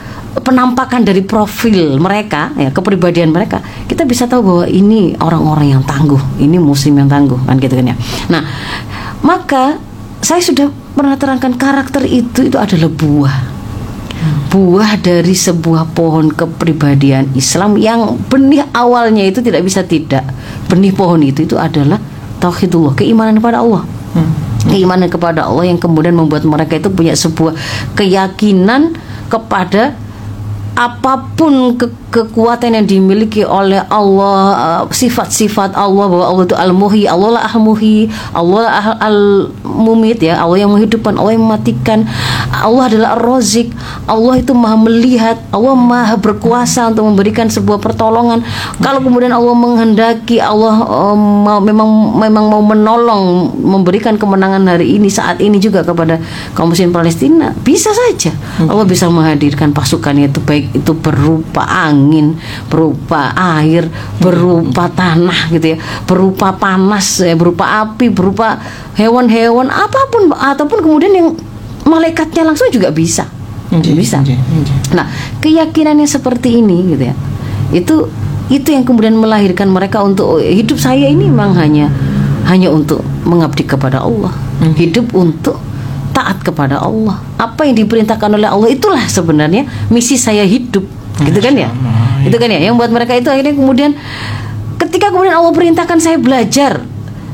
penampakan 0.43 1.07
dari 1.07 1.25
profil 1.25 1.97
mereka 1.97 2.53
ya 2.61 2.69
kepribadian 2.69 3.33
mereka 3.33 3.63
kita 3.89 4.05
bisa 4.05 4.29
tahu 4.29 4.43
bahwa 4.45 4.67
ini 4.69 5.17
orang-orang 5.17 5.79
yang 5.79 5.83
tangguh 5.87 6.21
ini 6.37 6.61
muslim 6.61 7.01
yang 7.01 7.09
tangguh 7.09 7.41
kan 7.47 7.57
gitu 7.57 7.73
kan 7.73 7.95
ya. 7.95 7.97
Nah 8.29 8.43
maka 9.25 9.81
saya 10.21 10.43
sudah 10.43 10.69
pernah 10.93 11.17
terangkan 11.17 11.57
karakter 11.57 12.05
itu 12.05 12.51
itu 12.53 12.57
adalah 12.59 12.91
buah 12.93 13.56
buah 14.49 14.97
dari 15.03 15.37
sebuah 15.37 15.93
pohon 15.93 16.33
kepribadian 16.33 17.35
Islam 17.37 17.77
yang 17.77 18.17
benih 18.31 18.65
awalnya 18.73 19.27
itu 19.27 19.45
tidak 19.45 19.67
bisa 19.67 19.85
tidak 19.85 20.25
benih 20.71 20.95
pohon 20.95 21.21
itu 21.21 21.45
itu 21.45 21.57
adalah 21.59 22.01
tauhidullah 22.41 22.97
keimanan 22.97 23.37
kepada 23.37 23.61
Allah 23.61 23.85
Hmm. 24.17 24.33
keimanan 24.73 25.13
kepada 25.13 25.45
Allah 25.45 25.69
yang 25.69 25.77
kemudian 25.77 26.17
membuat 26.17 26.41
mereka 26.49 26.81
itu 26.81 26.89
punya 26.89 27.13
sebuah 27.13 27.53
keyakinan 27.93 28.97
kepada 29.29 29.93
apa 30.77 31.25
pun 31.35 31.75
ke- 31.81 31.89
kekuatan 32.13 32.77
yang 32.77 32.87
dimiliki 32.87 33.43
oleh 33.43 33.81
Allah 33.89 34.39
uh, 34.55 34.83
sifat-sifat 34.93 35.73
Allah 35.73 36.05
bahwa 36.05 36.27
Allah 36.29 36.45
itu 36.45 36.57
al-muhi 36.57 37.03
Allah 37.09 37.41
lah 37.41 37.43
al-muhi 37.49 38.13
Allah 38.37 38.61
lah 38.69 38.75
al- 39.01 39.49
al-mumit 39.67 40.21
ya 40.21 40.41
Allah 40.41 40.61
yang 40.61 40.71
menghidupkan 40.73 41.17
Allah 41.17 41.33
yang 41.37 41.45
mematikan. 41.45 42.05
Allah 42.53 42.89
adalah 42.89 43.09
ar-razik 43.19 43.73
Allah 44.09 44.41
itu 44.41 44.53
maha 44.57 44.77
melihat 44.81 45.37
Allah 45.53 45.77
maha 45.77 46.17
berkuasa 46.17 46.93
untuk 46.93 47.05
memberikan 47.09 47.49
sebuah 47.49 47.81
pertolongan. 47.81 48.41
Kalau 48.81 49.01
kemudian 49.01 49.33
Allah 49.33 49.53
menghendaki 49.53 50.41
Allah 50.41 50.81
um, 50.85 51.45
mau, 51.45 51.59
memang 51.61 51.89
memang 52.17 52.45
mau 52.49 52.63
menolong 52.65 53.53
memberikan 53.57 54.17
kemenangan 54.17 54.65
hari 54.67 54.97
ini 54.97 55.09
saat 55.13 55.41
ini 55.41 55.61
juga 55.61 55.85
kepada 55.85 56.21
kaum 56.57 56.73
muslim 56.73 56.93
Palestina 56.95 57.53
bisa 57.65 57.93
saja. 57.93 58.33
Allah 58.65 58.85
bisa 58.85 59.09
menghadirkan 59.09 59.73
pasukannya 59.73 60.33
itu 60.33 60.41
baik 60.41 60.66
itu 60.75 60.93
berupa 60.97 61.63
angin 61.67 62.35
berupa 62.67 63.35
air 63.59 63.87
berupa 64.19 64.91
tanah 64.91 65.53
gitu 65.53 65.77
ya 65.77 65.79
berupa 66.09 66.57
panas 66.57 67.23
ya, 67.23 67.35
berupa 67.39 67.87
api 67.87 68.11
berupa 68.11 68.59
hewan-hewan 68.99 69.71
apa 69.71 70.01
pun 70.11 70.33
ataupun 70.33 70.79
kemudian 70.83 71.13
yang 71.13 71.29
malaikatnya 71.87 72.43
langsung 72.51 72.67
juga 72.73 72.91
bisa 72.91 73.27
Nggih, 73.67 73.95
bisa. 73.99 74.23
Nah, 74.95 75.11
keyakinannya 75.43 76.07
seperti 76.07 76.63
ini 76.63 76.95
gitu 76.95 77.03
ya. 77.11 77.15
Itu 77.75 77.97
itu 78.47 78.69
yang 78.71 78.87
kemudian 78.87 79.19
melahirkan 79.19 79.67
mereka 79.67 80.07
untuk 80.07 80.39
oh, 80.39 80.41
hidup 80.41 80.79
saya 80.79 81.11
ini 81.11 81.27
memang 81.27 81.59
hanya 81.59 81.91
hanya 82.47 82.71
untuk 82.71 83.03
mengabdi 83.27 83.67
kepada 83.67 84.07
Allah. 84.07 84.31
Hidup 84.79 85.11
untuk 85.19 85.59
taat 86.17 86.41
kepada 86.41 86.81
Allah. 86.81 87.21
Apa 87.37 87.69
yang 87.69 87.77
diperintahkan 87.77 88.33
oleh 88.33 88.49
Allah 88.49 88.73
itulah 88.73 89.05
sebenarnya 89.05 89.69
misi 89.93 90.17
saya 90.17 90.49
hidup. 90.49 90.89
Gitu 91.21 91.41
kan 91.45 91.53
ya? 91.53 91.69
Allah, 91.69 92.25
Itu 92.25 92.37
kan 92.41 92.49
ya 92.49 92.61
yang 92.73 92.81
buat 92.81 92.89
mereka 92.89 93.13
itu 93.17 93.29
akhirnya 93.29 93.53
kemudian 93.53 93.93
ketika 94.81 95.13
kemudian 95.13 95.37
Allah 95.37 95.53
perintahkan 95.53 95.97
saya 96.01 96.17
belajar 96.17 96.85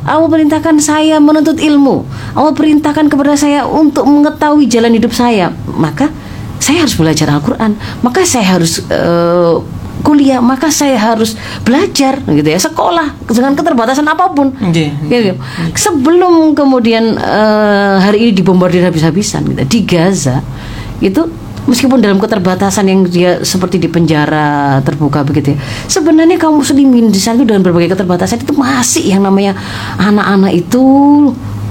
Allah 0.03 0.27
perintahkan 0.27 0.83
saya 0.83 1.23
menuntut 1.23 1.63
ilmu. 1.63 2.03
Allah 2.35 2.51
perintahkan 2.51 3.07
kepada 3.07 3.39
saya 3.39 3.63
untuk 3.63 4.03
mengetahui 4.03 4.67
jalan 4.67 4.99
hidup 4.99 5.15
saya. 5.15 5.55
Maka 5.71 6.11
saya 6.59 6.83
harus 6.83 6.99
belajar 6.99 7.31
Al-Quran. 7.31 7.79
Maka 8.03 8.27
saya 8.27 8.59
harus 8.59 8.83
eh, 8.91 9.55
kuliah. 10.01 10.41
Maka 10.41 10.73
saya 10.73 10.97
harus 10.97 11.37
belajar, 11.61 12.25
gitu 12.25 12.49
ya, 12.49 12.57
sekolah 12.57 13.13
dengan 13.29 13.53
keterbatasan 13.53 14.09
apa 14.09 14.33
pun. 14.33 14.57
Nggih, 14.57 14.91
Gitu. 15.13 15.37
Sebelum 15.77 16.57
kemudian 16.57 17.21
eh, 17.21 17.97
hari 18.01 18.29
ini 18.29 18.33
dibombardir 18.33 18.83
habis-habisan, 18.89 19.45
gitu, 19.53 19.63
di 19.69 19.81
Gaza 19.85 20.41
itu 21.05 21.29
meskipun 21.67 22.03
dalam 22.03 22.19
keterbatasan 22.19 22.91
yang 22.91 23.01
dia 23.07 23.39
seperti 23.47 23.79
di 23.79 23.87
penjara 23.87 24.83
terbuka 24.83 25.23
begitu 25.23 25.55
ya 25.55 25.59
sebenarnya 25.87 26.35
kaum 26.35 26.59
muslimin 26.59 27.15
di 27.15 27.21
sana 27.23 27.47
dengan 27.47 27.63
berbagai 27.63 27.95
keterbatasan 27.95 28.43
itu 28.43 28.55
masih 28.55 29.07
yang 29.07 29.23
namanya 29.23 29.55
anak-anak 29.99 30.53
itu 30.59 30.83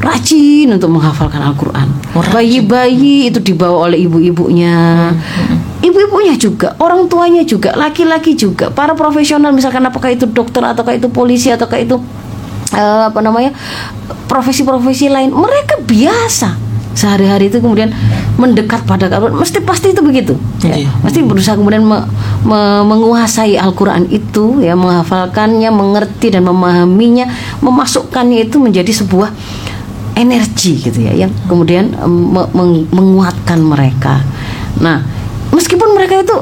rajin 0.02 0.68
untuk 0.74 0.90
menghafalkan 0.90 1.40
Al-Quran. 1.40 1.88
Oh, 2.18 2.26
bayi-bayi 2.34 3.30
itu 3.30 3.40
dibawa 3.40 3.88
oleh 3.88 4.04
ibu-ibunya. 4.04 5.10
Ibu-ibunya 5.82 6.36
juga 6.36 6.74
orang 6.82 7.06
tuanya 7.08 7.46
juga 7.46 7.74
laki-laki 7.78 8.34
juga 8.38 8.70
para 8.70 8.94
profesional 8.98 9.54
misalkan 9.54 9.82
apakah 9.86 10.14
itu 10.14 10.26
dokter 10.30 10.62
ataukah 10.62 10.94
itu 10.94 11.10
polisi 11.10 11.50
ataukah 11.50 11.80
itu 11.82 11.98
eh, 12.74 13.04
apa 13.10 13.18
namanya 13.22 13.54
profesi-profesi 14.30 15.10
lain 15.10 15.34
mereka 15.34 15.82
biasa 15.82 16.72
sehari-hari 16.92 17.48
itu 17.48 17.64
kemudian 17.64 17.90
mendekat 18.36 18.84
pada 18.84 19.08
Al-Quran. 19.08 19.40
Mesti 19.40 19.64
pasti 19.64 19.96
itu 19.96 20.04
begitu. 20.04 20.36
Ya. 20.62 20.76
Iya. 20.86 20.90
pasti 21.00 21.24
berusaha 21.24 21.56
kemudian 21.56 21.88
me- 21.88 22.06
me- 22.44 22.84
menguasai 22.84 23.56
Al-Quran 23.56 24.12
itu 24.12 24.60
ya 24.60 24.76
menghafalkannya 24.76 25.72
mengerti 25.72 26.36
dan 26.36 26.46
memahaminya 26.46 27.32
memasukkannya 27.64 28.44
itu 28.44 28.60
menjadi 28.60 28.92
sebuah 28.92 29.32
energi 30.14 30.80
gitu 30.80 31.00
ya 31.00 31.14
yang 31.16 31.32
kemudian 31.46 31.94
em, 31.94 32.14
me- 32.32 32.52
meng- 32.52 32.88
menguatkan 32.90 33.60
mereka. 33.60 34.22
Nah 34.78 35.04
meskipun 35.50 35.92
mereka 35.92 36.20
itu 36.20 36.36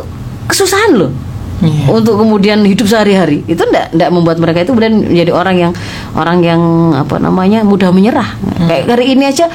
kesusahan 0.46 0.94
loh 0.96 1.12
Iya. 1.60 1.92
untuk 1.92 2.16
kemudian 2.16 2.64
hidup 2.64 2.88
sehari-hari 2.88 3.44
itu 3.44 3.60
ndak 3.60 3.92
ndak 3.92 4.10
membuat 4.10 4.40
mereka 4.40 4.64
itu 4.64 4.72
kemudian 4.72 4.96
menjadi 5.04 5.32
orang 5.36 5.56
yang 5.60 5.72
orang 6.16 6.40
yang 6.40 6.62
apa 6.96 7.20
namanya 7.20 7.68
mudah 7.68 7.92
menyerah. 7.92 8.32
Kayak 8.64 8.88
hari 8.90 9.12
ini 9.12 9.28
aja 9.28 9.52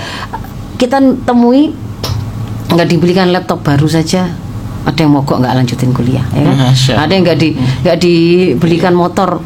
kita 0.77 1.01
temui 1.25 1.73
nggak 2.69 2.89
dibelikan 2.89 3.33
laptop 3.33 3.65
baru 3.65 3.89
saja 3.89 4.29
ada 4.85 4.99
yang 5.01 5.17
mogok 5.17 5.41
nggak 5.41 5.55
lanjutin 5.57 5.97
kuliah 5.97 6.29
ya 6.31 6.45
kan? 6.45 6.57
Masya 6.69 6.93
ada 6.99 7.09
yang 7.09 7.25
nggak 7.25 7.39
di 7.41 7.49
nggak 7.57 7.97
dibelikan 7.97 8.93
motor 8.93 9.41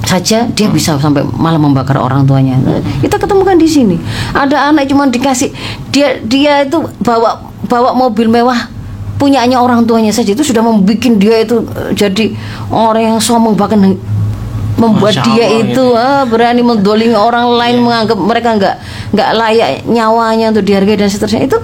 saja 0.00 0.46
dia 0.46 0.66
bisa 0.66 0.94
sampai 0.94 1.22
malah 1.26 1.58
membakar 1.58 1.94
orang 1.96 2.22
tuanya. 2.22 2.54
Kita 3.02 3.18
ketemukan 3.50 3.58
di 3.58 3.68
sini. 3.68 3.96
Ada 4.30 4.70
anak 4.70 4.86
cuma 4.86 5.10
dikasih 5.10 5.50
dia 5.90 6.22
dia 6.22 6.62
itu 6.62 6.78
bawa 7.02 7.50
bawa 7.66 7.90
mobil 7.94 8.30
mewah 8.30 8.70
punyanya 9.18 9.58
orang 9.58 9.82
tuanya 9.84 10.14
saja. 10.14 10.32
Itu 10.32 10.46
sudah 10.46 10.62
membuat 10.62 11.02
dia 11.18 11.42
itu 11.42 11.66
eh, 11.74 11.90
jadi 11.98 12.24
orang 12.70 13.16
yang 13.16 13.18
sombong 13.18 13.58
bahkan 13.58 13.98
membuat 14.78 15.12
Masya 15.12 15.24
dia 15.28 15.44
Allah, 15.50 15.60
itu 15.66 15.84
ah, 15.92 16.22
berani 16.24 16.62
mendolimi 16.64 17.12
orang 17.12 17.52
lain 17.52 17.84
menganggap 17.84 18.16
mereka 18.16 18.48
nggak 18.56 18.76
nggak 19.10 19.30
layak 19.34 19.70
nyawanya 19.90 20.54
untuk 20.54 20.62
dihargai 20.62 20.94
dan 20.94 21.10
seterusnya 21.10 21.50
itu 21.50 21.58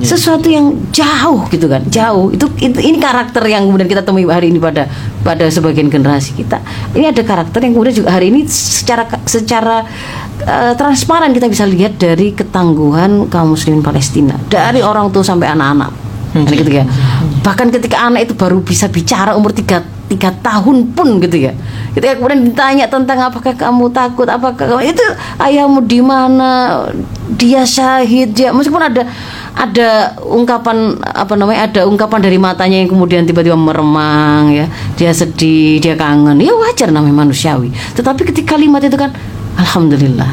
sesuatu 0.00 0.48
yang 0.48 0.72
jauh 0.88 1.44
gitu 1.52 1.68
kan 1.68 1.84
jauh. 1.92 2.32
Itu, 2.32 2.48
itu 2.56 2.78
ini 2.80 2.96
karakter 2.96 3.44
yang 3.44 3.68
kemudian 3.68 3.88
kita 3.88 4.00
temui 4.00 4.24
hari 4.24 4.48
ini 4.48 4.56
pada 4.56 4.88
pada 5.20 5.44
sebagian 5.52 5.92
generasi 5.92 6.32
kita. 6.32 6.56
Ini 6.96 7.12
ada 7.12 7.20
karakter 7.20 7.60
yang 7.60 7.76
kemudian 7.76 8.00
juga 8.00 8.16
hari 8.16 8.32
ini 8.32 8.48
secara 8.48 9.04
secara 9.28 9.84
eh, 10.40 10.72
transparan 10.72 11.36
kita 11.36 11.52
bisa 11.52 11.68
lihat 11.68 12.00
dari 12.00 12.32
ketangguhan 12.32 13.28
kaum 13.28 13.52
muslimin 13.52 13.84
Palestina. 13.84 14.34
Dari 14.48 14.80
orang 14.80 15.12
tua 15.12 15.20
sampai 15.20 15.52
anak-anak. 15.52 15.92
Kan 16.32 16.52
gitu 16.52 16.68
ya. 16.68 16.84
Bahkan 17.44 17.72
ketika 17.76 18.08
anak 18.08 18.28
itu 18.28 18.34
baru 18.36 18.60
bisa 18.60 18.88
bicara 18.92 19.36
umur 19.36 19.56
tiga, 19.56 19.84
tiga 20.06 20.30
tahun 20.38 20.94
pun 20.94 21.18
gitu 21.18 21.50
ya. 21.50 21.52
Ketika 21.94 22.18
kemudian 22.18 22.46
ditanya 22.46 22.86
tentang 22.86 23.18
apakah 23.26 23.54
kamu 23.58 23.90
takut, 23.90 24.26
apakah 24.30 24.54
kamu 24.70 24.94
itu 24.94 25.06
ayahmu 25.42 25.82
di 25.82 25.98
mana, 25.98 26.84
dia 27.34 27.66
syahid, 27.66 28.30
dia 28.30 28.54
meskipun 28.54 28.82
ada 28.82 29.02
ada 29.56 30.14
ungkapan 30.22 31.00
apa 31.00 31.32
namanya 31.34 31.66
ada 31.66 31.80
ungkapan 31.88 32.20
dari 32.22 32.38
matanya 32.38 32.76
yang 32.78 32.90
kemudian 32.92 33.26
tiba-tiba 33.26 33.58
meremang 33.58 34.54
ya. 34.54 34.66
Dia 34.94 35.10
sedih 35.10 35.82
dia 35.82 35.98
kangen. 35.98 36.38
Ya 36.38 36.54
wajar 36.54 36.94
namanya 36.94 37.26
manusiawi. 37.26 37.74
Tetapi 37.98 38.30
ketika 38.30 38.54
kalimat 38.54 38.84
itu 38.84 38.94
kan 38.94 39.10
alhamdulillah 39.58 40.30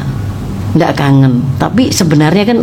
nggak 0.78 0.92
kangen. 0.94 1.42
Tapi 1.58 1.90
sebenarnya 1.90 2.44
kan 2.46 2.58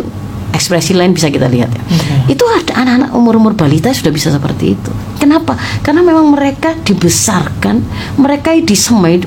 ekspresi 0.52 0.92
lain 0.94 1.16
bisa 1.16 1.32
kita 1.32 1.48
lihat 1.48 1.72
ya. 1.72 1.82
Itu 2.28 2.44
ada 2.46 2.78
anak-anak 2.84 3.10
umur-umur 3.16 3.52
balita 3.56 3.90
sudah 3.90 4.12
bisa 4.14 4.30
seperti 4.30 4.76
itu. 4.78 4.92
Kenapa? 5.18 5.56
Karena 5.80 6.04
memang 6.04 6.30
mereka 6.32 6.76
dibesarkan, 6.76 7.82
mereka 8.20 8.54
disemai 8.54 9.20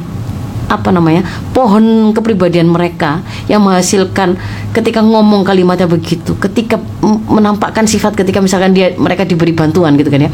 apa 0.65 0.89
namanya 0.89 1.21
pohon 1.53 2.09
kepribadian 2.09 2.65
mereka 2.65 3.21
yang 3.45 3.61
menghasilkan 3.61 4.33
ketika 4.73 4.99
ngomong 4.99 5.45
kalimatnya 5.45 5.85
begitu 5.85 6.33
ketika 6.35 6.81
menampakkan 7.29 7.85
sifat 7.85 8.17
ketika 8.17 8.41
misalkan 8.41 8.73
dia 8.73 8.97
mereka 8.97 9.23
diberi 9.23 9.53
bantuan 9.53 9.93
gitu 9.95 10.09
kan 10.09 10.25
ya 10.25 10.31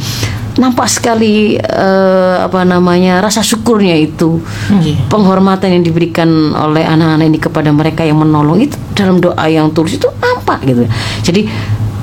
nampak 0.55 0.87
sekali 0.87 1.55
eh, 1.55 2.35
apa 2.39 2.63
namanya 2.63 3.19
rasa 3.19 3.39
syukurnya 3.39 3.95
itu 3.95 4.39
Iya. 4.71 5.07
penghormatan 5.07 5.79
yang 5.79 5.83
diberikan 5.83 6.27
oleh 6.53 6.83
anak-anak 6.83 7.25
ini 7.27 7.39
kepada 7.39 7.69
mereka 7.71 8.01
yang 8.03 8.19
menolong 8.19 8.59
itu 8.59 8.75
dalam 8.95 9.19
doa 9.19 9.45
yang 9.47 9.67
tulus 9.71 9.95
itu 9.95 10.07
apa 10.19 10.59
gitu 10.63 10.87
jadi 11.23 11.47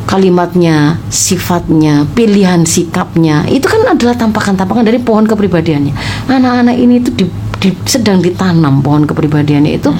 kalimatnya, 0.09 0.97
sifatnya, 1.13 2.09
pilihan 2.17 2.65
sikapnya 2.65 3.45
itu 3.45 3.69
kan 3.69 3.85
adalah 3.93 4.17
tampakan-tampakan 4.17 4.89
dari 4.89 4.97
pohon 4.97 5.29
kepribadiannya. 5.29 5.93
Anak-anak 6.33 6.77
ini 6.81 7.05
itu 7.05 7.13
di- 7.13 7.29
di- 7.59 7.79
sedang 7.85 8.19
ditanam 8.19 8.81
pohon 8.81 9.05
kepribadiannya 9.05 9.73
itu 9.75 9.91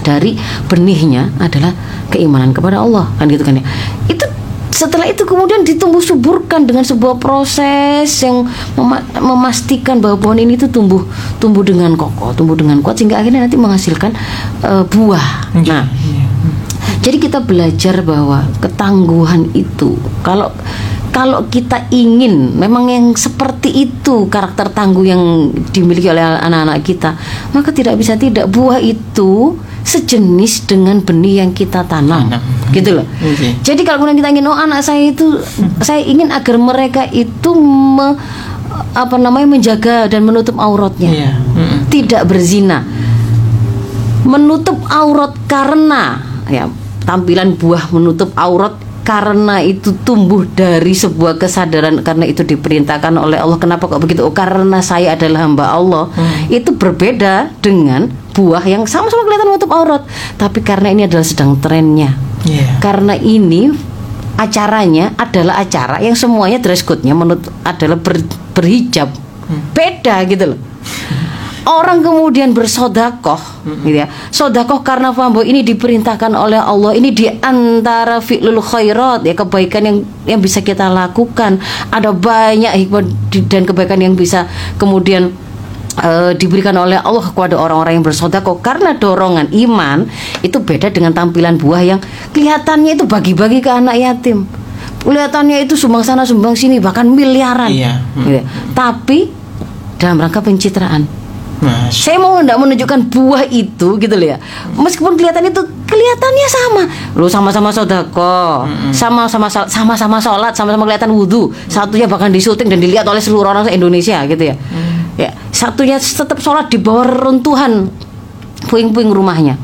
dari 0.00 0.36
benihnya 0.66 1.28
adalah 1.36 1.74
keimanan 2.08 2.50
kepada 2.50 2.80
Allah 2.80 3.08
kan 3.16 3.28
gitu 3.28 3.42
kan 3.42 3.60
ya 3.60 3.64
itu 4.08 4.24
setelah 4.68 5.10
itu 5.10 5.26
kemudian 5.26 5.66
ditumbuh 5.66 5.98
suburkan 5.98 6.62
dengan 6.62 6.86
sebuah 6.86 7.18
proses 7.18 8.06
yang 8.22 8.46
mema- 8.72 9.02
memastikan 9.18 9.98
bahwa 9.98 10.16
pohon 10.16 10.38
ini 10.38 10.54
tuh 10.54 10.70
tumbuh 10.70 11.02
tumbuh 11.36 11.66
dengan 11.66 11.98
kokoh 11.98 12.30
tumbuh 12.32 12.54
dengan 12.54 12.78
kuat 12.78 12.94
sehingga 12.94 13.18
akhirnya 13.18 13.42
nanti 13.42 13.58
menghasilkan 13.58 14.14
eh, 14.62 14.84
buah 14.86 15.50
nah 15.58 15.82
Iya. 15.88 16.24
jadi 17.02 17.16
kita 17.18 17.38
belajar 17.42 18.00
bahwa 18.00 18.46
ketangguhan 18.62 19.50
itu 19.52 19.98
kalau 20.22 20.54
kalau 21.18 21.50
kita 21.50 21.90
ingin 21.90 22.54
memang 22.54 22.86
yang 22.86 23.10
seperti 23.18 23.90
itu 23.90 24.30
karakter 24.30 24.70
tangguh 24.70 25.02
yang 25.02 25.50
dimiliki 25.74 26.06
oleh 26.06 26.22
anak-anak 26.22 26.78
kita, 26.86 27.18
maka 27.50 27.74
tidak 27.74 27.98
bisa 27.98 28.14
tidak 28.14 28.46
buah 28.46 28.78
itu 28.78 29.58
sejenis 29.82 30.70
dengan 30.70 31.02
benih 31.02 31.42
yang 31.42 31.50
kita 31.50 31.82
tanam. 31.90 32.30
Tanam. 32.30 32.42
Gitu 32.70 32.94
loh. 32.94 33.02
Oke. 33.02 33.58
Jadi 33.66 33.82
kalau 33.82 34.06
kemudian 34.06 34.22
kita 34.22 34.30
ingin 34.30 34.46
oh 34.46 34.54
anak 34.54 34.86
saya 34.86 35.10
itu 35.10 35.42
saya 35.82 35.98
ingin 36.06 36.30
agar 36.30 36.54
mereka 36.54 37.02
itu 37.10 37.50
me- 37.58 38.14
apa 38.94 39.18
namanya 39.18 39.58
menjaga 39.58 40.06
dan 40.06 40.22
menutup 40.22 40.54
auratnya. 40.54 41.34
Mm-mm. 41.34 41.90
Tidak 41.90 42.22
berzina 42.30 42.86
menutup 44.22 44.78
aurat 44.86 45.34
karena 45.50 46.22
ya 46.46 46.70
tampilan 47.02 47.58
buah 47.58 47.90
menutup 47.90 48.30
aurat 48.38 48.86
karena 49.08 49.64
itu 49.64 49.96
tumbuh 50.04 50.44
dari 50.44 50.92
sebuah 50.92 51.40
kesadaran 51.40 52.04
karena 52.04 52.28
itu 52.28 52.44
diperintahkan 52.44 53.16
oleh 53.16 53.40
Allah. 53.40 53.56
Kenapa 53.56 53.88
kok 53.88 54.04
begitu? 54.04 54.20
Oh 54.20 54.36
karena 54.36 54.84
saya 54.84 55.16
adalah 55.16 55.48
hamba 55.48 55.72
Allah. 55.72 56.12
Itu 56.52 56.76
berbeda 56.76 57.56
dengan 57.64 58.12
buah 58.36 58.60
yang 58.68 58.84
sama-sama 58.84 59.24
kelihatan 59.24 59.48
menutup 59.48 59.72
aurat. 59.72 60.04
Tapi 60.36 60.60
karena 60.60 60.92
ini 60.92 61.08
adalah 61.08 61.24
sedang 61.24 61.56
trennya. 61.56 62.12
Iya. 62.38 62.78
karena 62.78 63.18
ini 63.18 63.66
acaranya 64.38 65.10
adalah 65.18 65.58
acara 65.58 65.98
yang 65.98 66.14
semuanya 66.14 66.62
dress 66.62 66.86
code-nya 66.86 67.10
menurut 67.10 67.42
adalah 67.66 67.98
ber- 67.98 68.30
berhijab. 68.54 69.10
Beda 69.74 70.22
gitu 70.28 70.54
loh 70.54 70.60
orang 71.68 72.00
kemudian 72.00 72.56
bersodakoh 72.56 73.38
gitu 73.84 74.00
ya. 74.00 74.08
Sodakoh 74.32 74.80
karena 74.80 75.12
paham 75.12 75.36
bahwa 75.36 75.46
ini 75.46 75.60
diperintahkan 75.60 76.32
oleh 76.32 76.56
Allah. 76.56 76.96
Ini 76.96 77.08
di 77.12 77.28
antara 77.28 78.24
fi'lul 78.24 78.64
khairat 78.64 79.28
ya 79.28 79.36
kebaikan 79.36 79.82
yang 79.84 79.96
yang 80.24 80.40
bisa 80.40 80.64
kita 80.64 80.88
lakukan. 80.88 81.60
Ada 81.92 82.16
banyak 82.16 82.72
hikmah 82.72 83.04
dan 83.52 83.62
kebaikan 83.68 84.00
yang 84.00 84.16
bisa 84.16 84.48
kemudian 84.80 85.28
eh, 86.00 86.32
diberikan 86.40 86.72
oleh 86.80 86.96
Allah 86.96 87.28
kepada 87.28 87.60
orang-orang 87.60 88.00
yang 88.00 88.06
bersodakoh. 88.08 88.64
Karena 88.64 88.96
dorongan 88.96 89.52
iman 89.52 90.08
itu 90.40 90.56
beda 90.64 90.88
dengan 90.88 91.12
tampilan 91.12 91.60
buah 91.60 91.84
yang 91.84 92.00
kelihatannya 92.32 92.96
itu 92.96 93.04
bagi-bagi 93.04 93.60
ke 93.60 93.68
anak 93.68 94.00
yatim. 94.00 94.48
Kelihatannya 95.04 95.68
itu 95.68 95.76
sumbang 95.76 96.02
sana 96.02 96.24
sumbang 96.24 96.56
sini 96.56 96.80
bahkan 96.80 97.06
miliaran. 97.06 97.70
Iya. 97.70 98.02
Gitu 98.16 98.40
ya. 98.40 98.44
tapi 98.72 99.30
dalam 99.98 100.22
rangka 100.22 100.38
pencitraan 100.40 101.27
Masya. 101.58 101.90
saya 101.90 102.16
mau 102.22 102.38
tidak 102.38 102.58
menunjukkan 102.58 103.00
buah 103.10 103.42
itu 103.50 103.98
gitu 103.98 104.14
loh 104.14 104.28
ya. 104.30 104.38
Meskipun 104.78 105.18
kelihatan 105.18 105.50
itu 105.50 105.58
kelihatannya 105.90 106.46
sama. 106.46 106.82
Lu 107.18 107.26
sama-sama 107.26 107.74
sodako. 107.74 108.66
Sama-sama 108.94 109.50
sol- 109.50 109.66
sama-sama 109.66 110.22
sholat 110.22 110.54
sama-sama 110.54 110.86
kelihatan 110.86 111.10
wudhu 111.10 111.50
satunya 111.66 112.06
bahkan 112.06 112.30
disuting 112.30 112.70
dan 112.70 112.78
dilihat 112.78 113.02
oleh 113.10 113.18
seluruh 113.18 113.50
orang 113.50 113.66
Indonesia 113.74 114.22
gitu 114.26 114.54
ya. 114.54 114.54
Ya 115.18 115.34
satunya 115.50 115.98
tetap 115.98 116.38
sholat 116.38 116.70
di 116.70 116.78
bawah 116.78 117.02
runtuhan 117.06 117.90
puing-puing 118.70 119.10
rumahnya. 119.10 119.58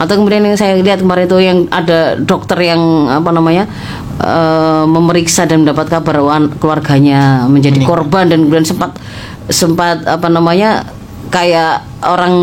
Atau 0.00 0.16
kemudian 0.16 0.40
yang 0.40 0.56
saya 0.56 0.80
lihat 0.80 1.04
kemarin 1.04 1.28
itu 1.28 1.36
yang 1.44 1.58
ada 1.68 2.16
dokter 2.16 2.56
yang 2.64 2.80
apa 3.04 3.28
namanya 3.36 3.68
eh, 4.16 4.84
memeriksa 4.88 5.44
dan 5.44 5.60
mendapat 5.60 5.92
kabar 5.92 6.24
keluarganya 6.56 7.44
menjadi 7.52 7.84
korban 7.84 8.32
dan 8.32 8.48
kemudian 8.48 8.64
sempat 8.64 8.96
sempat 9.52 10.00
apa 10.08 10.32
namanya 10.32 10.88
kayak 11.26 11.72
orang 12.00 12.34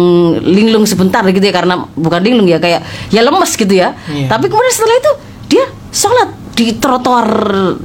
linglung 0.42 0.84
sebentar 0.84 1.22
gitu 1.24 1.42
ya 1.42 1.54
karena 1.54 1.86
bukan 1.92 2.20
linglung 2.20 2.46
ya 2.46 2.58
kayak 2.58 2.82
ya 3.08 3.22
lemes 3.22 3.54
gitu 3.54 3.72
ya. 3.72 3.94
Iya. 4.06 4.28
tapi 4.28 4.46
kemudian 4.46 4.72
setelah 4.72 4.98
itu 4.98 5.12
dia 5.50 5.66
sholat 5.90 6.30
di 6.52 6.76
trotoar 6.76 7.28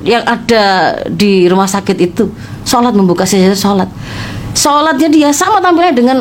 yang 0.02 0.22
ada 0.22 0.64
di 1.06 1.46
rumah 1.46 1.64
sakit 1.64 1.96
itu. 1.98 2.28
Sholat 2.62 2.92
membuka 2.92 3.22
saja 3.22 3.52
sholat. 3.52 3.86
Sholatnya 4.52 5.08
dia 5.08 5.28
sama 5.30 5.60
tampilnya 5.60 5.92
dengan 5.92 6.18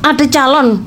ada 0.00 0.24
calon. 0.24 0.80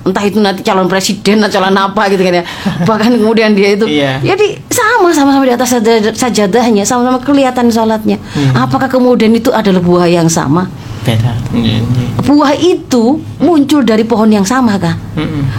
Entah 0.00 0.24
itu 0.24 0.40
nanti 0.40 0.64
calon 0.64 0.88
presiden 0.88 1.44
atau 1.44 1.60
calon 1.60 1.76
apa 1.76 2.08
gitu 2.08 2.22
kan 2.22 2.40
ya. 2.40 2.44
Bahkan 2.88 3.20
kemudian 3.20 3.52
dia 3.52 3.74
itu 3.74 3.84
Iya. 3.84 4.16
jadi 4.24 4.56
sama 4.66 5.12
sama-sama 5.12 5.44
di 5.44 5.52
atas 5.52 5.68
sajad- 5.70 6.16
sajadahnya 6.16 6.82
sama-sama 6.82 7.20
kelihatan 7.20 7.68
sholatnya. 7.68 8.16
Apakah 8.54 8.88
kemudian 8.88 9.30
itu 9.30 9.50
adalah 9.50 9.78
buah 9.78 10.08
yang 10.08 10.26
sama 10.26 10.66
Beda. 11.00 11.32
Iya, 11.50 11.80
iya. 11.80 12.08
buah 12.20 12.52
itu 12.54 13.18
muncul 13.38 13.80
dari 13.82 14.04
pohon 14.04 14.28
yang 14.28 14.44
sama 14.44 14.76
kah 14.76 14.94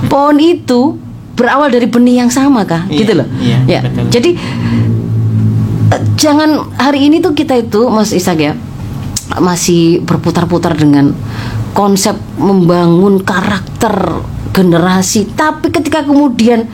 pohon 0.05 0.37
itu 0.37 0.95
berawal 1.33 1.67
dari 1.67 1.85
benih 1.85 2.21
yang 2.21 2.29
sama 2.29 2.61
kah 2.61 2.85
Iya, 2.85 2.97
gitu 2.97 3.11
loh 3.17 3.27
iya, 3.39 3.57
ya 3.65 3.79
betul. 3.81 4.05
jadi 4.13 4.29
eh, 5.91 6.01
jangan 6.15 6.49
hari 6.75 7.09
ini 7.09 7.17
tuh 7.19 7.33
kita 7.33 7.57
itu 7.57 7.87
Mas 7.87 8.13
Ishak 8.13 8.37
ya 8.37 8.53
masih 9.33 10.03
berputar-putar 10.03 10.75
dengan 10.75 11.15
konsep 11.71 12.13
membangun 12.35 13.23
karakter 13.23 14.21
generasi 14.51 15.25
tapi 15.31 15.71
ketika 15.71 16.03
kemudian 16.03 16.67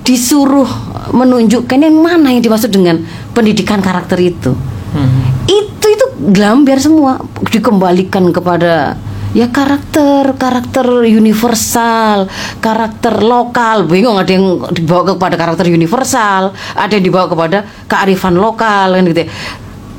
disuruh 0.00 0.66
menunjukkan 1.12 1.76
yang 1.76 1.94
mana 1.94 2.32
yang 2.32 2.40
dimaksud 2.40 2.72
dengan 2.72 3.04
pendidikan 3.30 3.78
karakter 3.78 4.18
itu 4.18 4.52
Mm. 4.90 5.22
itu 5.46 5.79
itu 6.00 6.32
gelambiar 6.32 6.80
semua 6.80 7.20
dikembalikan 7.52 8.32
kepada 8.32 8.96
ya 9.36 9.52
karakter 9.52 10.32
karakter 10.34 11.04
universal 11.04 12.24
karakter 12.58 13.20
lokal 13.20 13.84
bingung 13.84 14.16
ada 14.16 14.32
yang 14.32 14.64
dibawa 14.72 15.12
kepada 15.12 15.36
karakter 15.36 15.68
universal 15.68 16.56
ada 16.72 16.92
yang 16.96 17.04
dibawa 17.04 17.28
kepada 17.28 17.68
kearifan 17.84 18.40
lokal 18.40 18.96
kan 18.96 19.04
gitu 19.04 19.20
ya. 19.22 19.28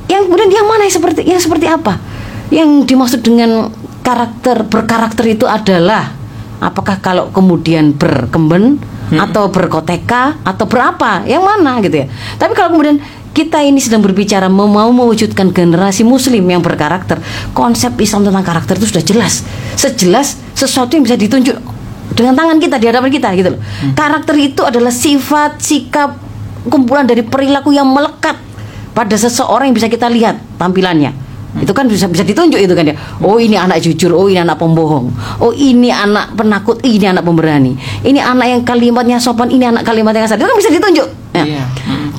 yang 0.10 0.26
kemudian 0.26 0.50
yang 0.50 0.66
mana 0.66 0.90
yang 0.90 0.96
seperti 0.98 1.22
yang 1.24 1.40
seperti 1.40 1.70
apa 1.70 1.94
yang 2.50 2.84
dimaksud 2.84 3.22
dengan 3.22 3.70
karakter 4.02 4.66
berkarakter 4.66 5.24
itu 5.30 5.46
adalah 5.46 6.12
apakah 6.60 6.98
kalau 7.00 7.30
kemudian 7.30 7.94
berkemben 7.96 8.82
atau 9.12 9.52
berkoteka 9.52 10.40
atau 10.44 10.66
berapa 10.68 11.28
yang 11.28 11.44
mana 11.44 11.84
gitu 11.84 12.04
ya. 12.04 12.08
Tapi 12.40 12.52
kalau 12.56 12.76
kemudian 12.76 12.98
kita 13.32 13.64
ini 13.64 13.80
sedang 13.80 14.04
berbicara 14.04 14.52
mau 14.52 14.68
mau 14.68 14.92
mewujudkan 14.92 15.56
generasi 15.56 16.04
muslim 16.04 16.44
yang 16.44 16.60
berkarakter 16.60 17.20
konsep 17.56 17.96
Islam 18.00 18.28
tentang 18.28 18.44
karakter 18.44 18.76
itu 18.80 18.92
sudah 18.92 19.04
jelas. 19.04 19.44
Sejelas 19.76 20.40
sesuatu 20.56 20.96
yang 21.00 21.04
bisa 21.08 21.16
ditunjuk 21.16 21.56
dengan 22.12 22.36
tangan 22.36 22.60
kita 22.60 22.76
di 22.76 22.86
hadapan 22.92 23.10
kita 23.12 23.28
gitu 23.40 23.50
loh. 23.56 23.62
Karakter 23.96 24.36
itu 24.36 24.62
adalah 24.68 24.92
sifat 24.92 25.64
sikap 25.64 26.20
kumpulan 26.68 27.08
dari 27.08 27.24
perilaku 27.24 27.72
yang 27.72 27.88
melekat 27.88 28.36
pada 28.92 29.16
seseorang 29.16 29.72
yang 29.72 29.78
bisa 29.80 29.88
kita 29.88 30.12
lihat 30.12 30.38
tampilannya 30.60 31.21
itu 31.60 31.72
kan 31.76 31.84
bisa 31.84 32.08
bisa 32.08 32.24
ditunjuk 32.24 32.60
itu 32.64 32.72
kan 32.72 32.88
ya 32.88 32.96
oh 33.20 33.36
ini 33.36 33.60
anak 33.60 33.84
jujur 33.84 34.16
oh 34.16 34.32
ini 34.32 34.40
anak 34.40 34.56
pembohong 34.56 35.12
oh 35.44 35.52
ini 35.52 35.92
anak 35.92 36.32
penakut 36.40 36.80
ini 36.88 37.04
anak 37.04 37.28
pemberani 37.28 37.76
ini 38.08 38.24
anak 38.24 38.48
yang 38.48 38.62
kalimatnya 38.64 39.20
sopan 39.20 39.52
ini 39.52 39.68
anak 39.68 39.84
kalimat 39.84 40.16
yang 40.16 40.24
kasar 40.24 40.40
itu 40.40 40.48
kan 40.48 40.58
bisa 40.58 40.72
ditunjuk 40.72 41.08
ya. 41.36 41.44
Mm. 41.44 42.12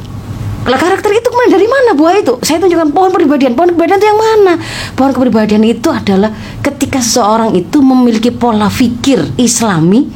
Lah 0.62 0.78
karakter 0.78 1.10
itu 1.10 1.26
kemudian 1.26 1.58
dari 1.58 1.66
mana 1.66 1.90
buah 1.90 2.22
itu? 2.22 2.38
Saya 2.46 2.62
tunjukkan 2.62 2.94
pohon 2.94 3.10
kepribadian. 3.10 3.58
Pohon 3.58 3.74
kepribadian 3.74 3.98
itu 3.98 4.06
yang 4.06 4.20
mana? 4.22 4.54
Pohon 4.94 5.10
kepribadian 5.10 5.62
itu 5.66 5.90
adalah 5.90 6.30
ketika 6.62 7.02
seseorang 7.02 7.50
itu 7.58 7.82
memiliki 7.82 8.30
pola 8.30 8.70
pikir 8.70 9.34
Islami 9.42 10.06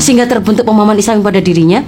sehingga 0.00 0.24
terbentuk 0.24 0.64
pemahaman 0.64 0.96
Islami 0.96 1.20
pada 1.20 1.44
dirinya. 1.44 1.84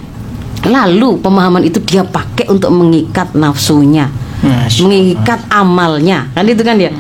Lalu 0.69 1.23
pemahaman 1.23 1.65
itu 1.65 1.81
dia 1.81 2.05
pakai 2.05 2.51
untuk 2.51 2.75
mengikat 2.75 3.33
nafsunya, 3.33 4.11
Masya 4.39 4.87
mengikat 4.87 5.41
amalnya, 5.51 6.31
kan 6.31 6.47
itu 6.47 6.63
kan 6.63 6.79
ya. 6.79 6.95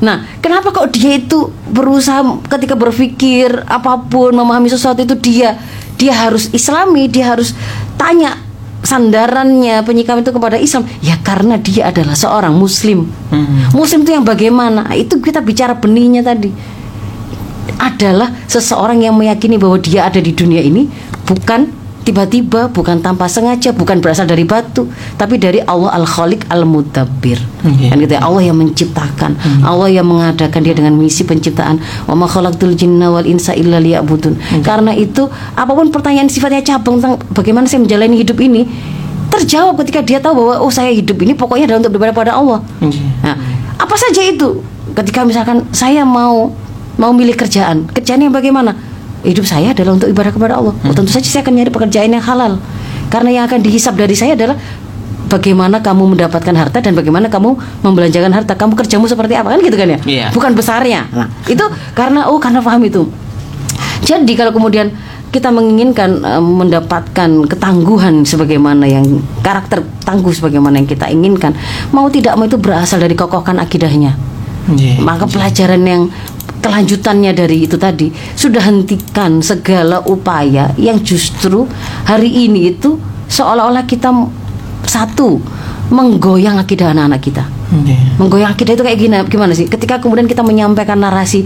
Nah, 0.00 0.24
kenapa 0.40 0.72
kok 0.72 0.88
dia 0.94 1.20
itu 1.20 1.52
berusaha 1.68 2.24
ketika 2.48 2.78
berpikir 2.78 3.60
apa 3.68 4.00
pun 4.08 4.32
memahami 4.32 4.72
sesuatu 4.72 5.04
itu 5.04 5.18
dia 5.18 5.58
dia 5.98 6.14
harus 6.14 6.48
Islami, 6.54 7.10
dia 7.10 7.34
harus 7.34 7.52
tanya 7.98 8.38
sandarannya 8.86 9.82
penyikapan 9.82 10.22
itu 10.22 10.32
kepada 10.32 10.56
Islam. 10.56 10.86
Ya 11.02 11.18
karena 11.20 11.58
dia 11.58 11.90
adalah 11.90 12.14
seorang 12.14 12.54
muslim. 12.54 13.10
Mm. 13.34 13.74
muslim 13.74 14.06
itu 14.06 14.14
yang 14.14 14.24
bagaimana? 14.24 14.86
Itu 14.94 15.18
kita 15.18 15.42
bicara 15.42 15.74
benihnya 15.74 16.22
tadi. 16.22 16.54
Adalah 17.78 18.32
seseorang 18.46 19.02
yang 19.02 19.14
meyakini 19.18 19.58
bahwa 19.58 19.76
dia 19.82 20.06
ada 20.06 20.18
di 20.22 20.32
dunia 20.32 20.62
ini 20.62 20.86
bukan 21.26 21.77
tiba-tiba 22.08 22.72
bukan 22.72 23.04
tanpa 23.04 23.28
sengaja 23.28 23.76
bukan 23.76 24.00
berasal 24.00 24.24
dari 24.24 24.48
batu 24.48 24.88
tapi 25.20 25.36
dari 25.36 25.60
Allah 25.60 25.92
al 25.92 26.08
khaliq 26.08 26.48
al 26.48 26.64
mudabbir 26.64 27.36
Iya. 27.58 27.90
kan 27.90 27.96
gitu 28.00 28.14
ya 28.14 28.22
Allah 28.22 28.42
yang 28.48 28.56
menciptakan 28.56 29.34
Allah 29.60 29.90
yang 29.90 30.06
mengadakan 30.06 30.62
dia 30.62 30.72
dengan 30.72 30.94
misi 30.94 31.26
penciptaan 31.26 31.76
wa 32.06 32.14
ma 32.14 32.24
khalaqtul 32.24 32.72
jinna 32.72 33.10
wal 33.10 33.26
insa 33.26 33.52
illa 33.52 33.76
liya'budun 33.76 34.62
karena 34.62 34.94
itu 34.94 35.26
apa 35.52 35.68
pun 35.68 35.90
pertanyaan 35.90 36.30
sifatnya 36.30 36.64
cabang 36.64 36.96
tentang 36.96 37.18
bagaimana 37.34 37.66
saya 37.66 37.82
menjalani 37.82 38.16
hidup 38.16 38.38
ini 38.38 38.64
terjawab 39.28 39.76
ketika 39.82 40.00
dia 40.00 40.16
tahu 40.16 40.38
bahwa 40.40 40.54
oh 40.62 40.70
saya 40.70 40.88
hidup 40.88 41.18
ini 41.20 41.34
pokoknya 41.34 41.68
adalah 41.68 41.84
untuk 41.84 41.92
beribadah 41.92 42.16
pada 42.16 42.32
Allah 42.32 42.58
Iya. 42.80 43.04
Nah, 43.20 43.36
apa 43.76 43.94
saja 43.94 44.22
itu? 44.24 44.64
Ketika 44.94 45.22
misalkan 45.22 45.68
saya 45.70 46.02
mau 46.02 46.54
mau 46.96 47.12
milih 47.12 47.34
kerjaan, 47.34 47.86
kerjaan 47.90 48.22
yang 48.22 48.32
bagaimana? 48.32 48.74
Hidup 49.26 49.46
saya 49.46 49.74
adalah 49.74 49.98
untuk 49.98 50.08
ibadah 50.10 50.30
kepada 50.30 50.54
Allah. 50.58 50.74
Oh, 50.74 50.94
tentu 50.94 51.10
saja 51.10 51.26
saya 51.26 51.42
akan 51.42 51.54
nyari 51.58 51.70
pekerjaan 51.74 52.10
yang 52.14 52.22
halal. 52.22 52.62
Karena 53.10 53.30
yang 53.40 53.44
akan 53.50 53.58
dihisap 53.64 53.98
dari 53.98 54.14
saya 54.14 54.38
adalah 54.38 54.54
bagaimana 55.26 55.82
kamu 55.82 56.16
mendapatkan 56.16 56.54
harta 56.54 56.78
dan 56.80 56.94
bagaimana 56.94 57.26
kamu 57.26 57.58
membelanjakan 57.82 58.30
harta. 58.30 58.54
Kamu 58.54 58.78
kerjamu 58.78 59.10
seperti 59.10 59.34
apa 59.34 59.50
kan 59.52 59.60
gitu 59.60 59.76
kan 59.76 59.88
ya? 59.90 59.98
Iya. 60.06 60.26
Bukan 60.30 60.54
besarnya. 60.54 61.10
Nah, 61.10 61.26
itu 61.50 61.64
karena 61.98 62.30
oh 62.30 62.38
karena 62.38 62.62
paham 62.62 62.82
itu. 62.86 63.10
Jadi 64.06 64.32
kalau 64.38 64.54
kemudian 64.54 64.94
kita 65.28 65.52
menginginkan 65.52 66.24
eh, 66.24 66.42
mendapatkan 66.42 67.30
ketangguhan 67.50 68.24
sebagaimana 68.24 68.88
yang 68.88 69.20
karakter 69.44 69.84
tangguh 70.06 70.32
sebagaimana 70.32 70.80
yang 70.80 70.88
kita 70.88 71.10
inginkan, 71.12 71.52
mau 71.92 72.08
tidak 72.08 72.38
mau 72.38 72.48
itu 72.48 72.56
berasal 72.56 73.02
dari 73.02 73.12
kokohkan 73.12 73.60
akidahnya. 73.60 74.27
Iya. 74.76 75.00
Maka 75.00 75.24
pelajaran 75.24 75.82
yang 75.86 76.02
kelanjutannya 76.58 77.32
dari 77.32 77.64
itu 77.64 77.78
tadi 77.78 78.10
sudah 78.34 78.60
hentikan 78.60 79.40
segala 79.40 80.02
upaya 80.04 80.74
yang 80.76 80.98
justru 81.00 81.64
hari 82.04 82.28
ini 82.28 82.74
itu 82.76 82.98
seolah-olah 83.30 83.86
kita 83.86 84.10
satu 84.84 85.38
menggoyang 85.88 86.60
akidah 86.60 86.92
anak-anak 86.92 87.20
kita. 87.20 87.44
Iya. 87.72 87.96
Menggoyang 88.20 88.52
akidah 88.52 88.72
itu 88.76 88.84
kayak 88.84 88.98
gini, 88.98 89.14
gimana 89.28 89.52
sih? 89.56 89.68
Ketika 89.68 90.00
kemudian 90.00 90.28
kita 90.28 90.44
menyampaikan 90.44 91.00
narasi 91.00 91.44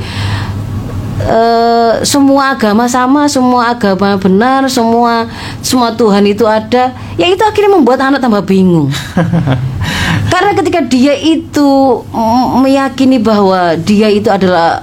eh, 1.23 1.93
semua 2.03 2.55
agama 2.55 2.87
sama, 2.91 3.27
semua 3.31 3.75
agama 3.75 4.19
benar, 4.19 4.67
semua 4.67 5.31
semua 5.63 5.95
Tuhan 5.95 6.27
itu 6.27 6.47
ada, 6.47 6.95
ya 7.19 7.27
itu 7.31 7.43
akhirnya 7.43 7.75
membuat 7.75 8.03
anak 8.03 8.23
tambah 8.23 8.43
bingung. 8.43 8.91
Karena 10.33 10.57
ketika 10.57 10.81
dia 10.89 11.13
itu 11.13 12.01
mm, 12.09 12.65
meyakini 12.65 13.21
bahwa 13.21 13.77
dia 13.77 14.09
itu 14.09 14.33
adalah 14.33 14.81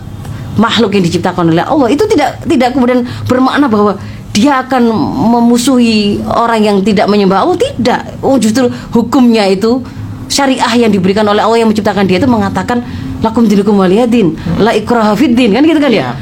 makhluk 0.62 0.94
yang 0.94 1.02
diciptakan 1.02 1.50
oleh 1.50 1.66
Allah, 1.66 1.90
itu 1.90 2.06
tidak 2.06 2.46
tidak 2.46 2.78
kemudian 2.78 3.02
bermakna 3.26 3.66
bahwa 3.66 3.98
dia 4.30 4.62
akan 4.62 4.94
memusuhi 5.34 6.22
orang 6.30 6.62
yang 6.62 6.78
tidak 6.86 7.10
menyembah 7.10 7.42
Allah, 7.42 7.58
tidak. 7.58 8.14
Oh, 8.22 8.38
justru 8.38 8.70
hukumnya 8.94 9.50
itu 9.50 9.82
syariah 10.30 10.86
yang 10.86 10.94
diberikan 10.94 11.26
oleh 11.26 11.42
Allah 11.42 11.66
yang 11.66 11.74
menciptakan 11.74 12.06
dia 12.06 12.22
itu 12.22 12.30
mengatakan 12.30 12.86
lakum 13.26 13.50
dinukum 13.50 13.82
waliyadin, 13.82 14.38
la 14.62 14.78
ikraha 14.78 15.18
fiddin, 15.18 15.58
kan 15.58 15.66
gitu 15.66 15.82
kan 15.82 15.90
ya. 15.90 16.14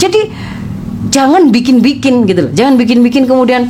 Jadi 0.00 0.32
jangan 1.12 1.52
bikin-bikin 1.52 2.24
gitu 2.24 2.48
loh. 2.48 2.52
Jangan 2.56 2.80
bikin-bikin 2.80 3.28
kemudian 3.28 3.68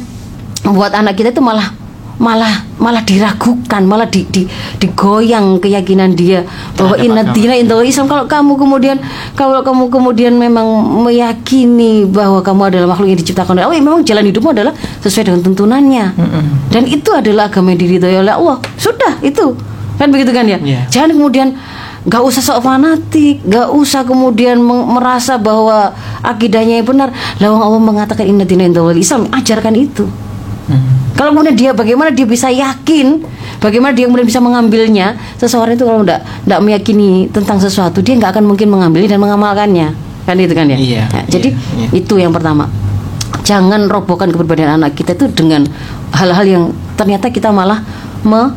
membuat 0.63 0.95
anak 0.95 1.19
kita 1.19 1.35
itu 1.35 1.43
malah 1.43 1.75
malah 2.21 2.65
malah 2.77 3.01
diragukan, 3.07 3.83
malah 3.87 4.05
di, 4.11 4.27
di, 4.29 4.45
digoyang 4.83 5.63
keyakinan 5.63 6.13
dia 6.13 6.45
bahwa 6.77 6.99
dina 7.33 7.55
indallah 7.57 7.87
Islam 7.87 8.11
kalau 8.11 8.29
kamu 8.29 8.53
kemudian 8.59 8.97
kalau 9.39 9.63
kamu 9.65 9.89
kemudian 9.89 10.33
memang 10.37 10.67
meyakini 11.07 12.05
bahwa 12.05 12.45
kamu 12.45 12.75
adalah 12.75 12.93
makhluk 12.93 13.09
yang 13.15 13.21
diciptakan 13.23 13.57
oleh 13.57 13.65
Allah, 13.65 13.79
ya 13.79 13.85
memang 13.85 14.03
jalan 14.05 14.25
hidupmu 14.29 14.51
adalah 14.53 14.75
sesuai 15.01 15.25
dengan 15.31 15.41
tuntunannya. 15.41 16.07
Dan 16.69 16.85
itu 16.91 17.11
adalah 17.15 17.49
agama 17.49 17.73
yang 17.73 17.81
diridhoi 17.81 18.17
oleh 18.23 18.35
Allah. 18.35 18.57
Sudah 18.77 19.19
itu. 19.25 19.57
Kan 19.97 20.11
begitu 20.11 20.35
kan 20.35 20.45
ya? 20.49 20.59
Iya. 20.59 20.81
Jangan 20.91 21.15
kemudian 21.15 21.49
nggak 22.03 22.23
usah 22.23 22.43
sok 22.43 22.67
fanatik, 22.67 23.39
nggak 23.47 23.71
usah 23.71 24.03
kemudian 24.03 24.59
merasa 24.63 25.39
bahwa 25.39 25.95
akidahnya 26.23 26.83
yang 26.83 26.87
benar. 26.87 27.09
Lawang 27.39 27.63
Allah 27.63 27.83
mengatakan 27.83 28.27
inna 28.27 28.43
dina 28.43 28.67
Islam, 28.99 29.31
ajarkan 29.31 29.75
itu. 29.79 30.07
Hmm. 30.67 31.02
Kalau 31.13 31.37
kemudian 31.37 31.55
dia 31.55 31.71
bagaimana 31.71 32.11
dia 32.11 32.25
bisa 32.25 32.49
yakin, 32.49 33.21
bagaimana 33.61 33.93
dia 33.93 34.09
kemudian 34.09 34.25
bisa 34.25 34.41
mengambilnya? 34.41 35.15
Seseorang 35.37 35.77
itu 35.77 35.85
kalau 35.85 36.03
tidak 36.03 36.25
tidak 36.25 36.61
meyakini 36.61 37.11
tentang 37.29 37.61
sesuatu, 37.61 38.01
dia 38.01 38.17
nggak 38.17 38.39
akan 38.39 38.45
mungkin 38.45 38.73
mengambilnya 38.73 39.15
dan 39.15 39.21
mengamalkannya. 39.21 39.89
Kan 40.23 40.37
itu 40.39 40.55
kan 40.55 40.67
ya? 40.71 40.79
Iya, 40.79 41.03
Nah, 41.11 41.25
jadi 41.27 41.51
iya, 41.51 41.87
iya. 41.87 41.89
itu 41.93 42.15
yang 42.17 42.31
pertama. 42.31 42.71
Jangan 43.43 43.91
robohkan 43.91 44.31
kepribadian 44.31 44.79
anak 44.79 44.95
kita 44.95 45.19
itu 45.19 45.27
dengan 45.29 45.67
hal-hal 46.15 46.47
yang 46.47 46.65
ternyata 46.95 47.27
kita 47.29 47.51
malah 47.51 47.83
me- 48.23 48.55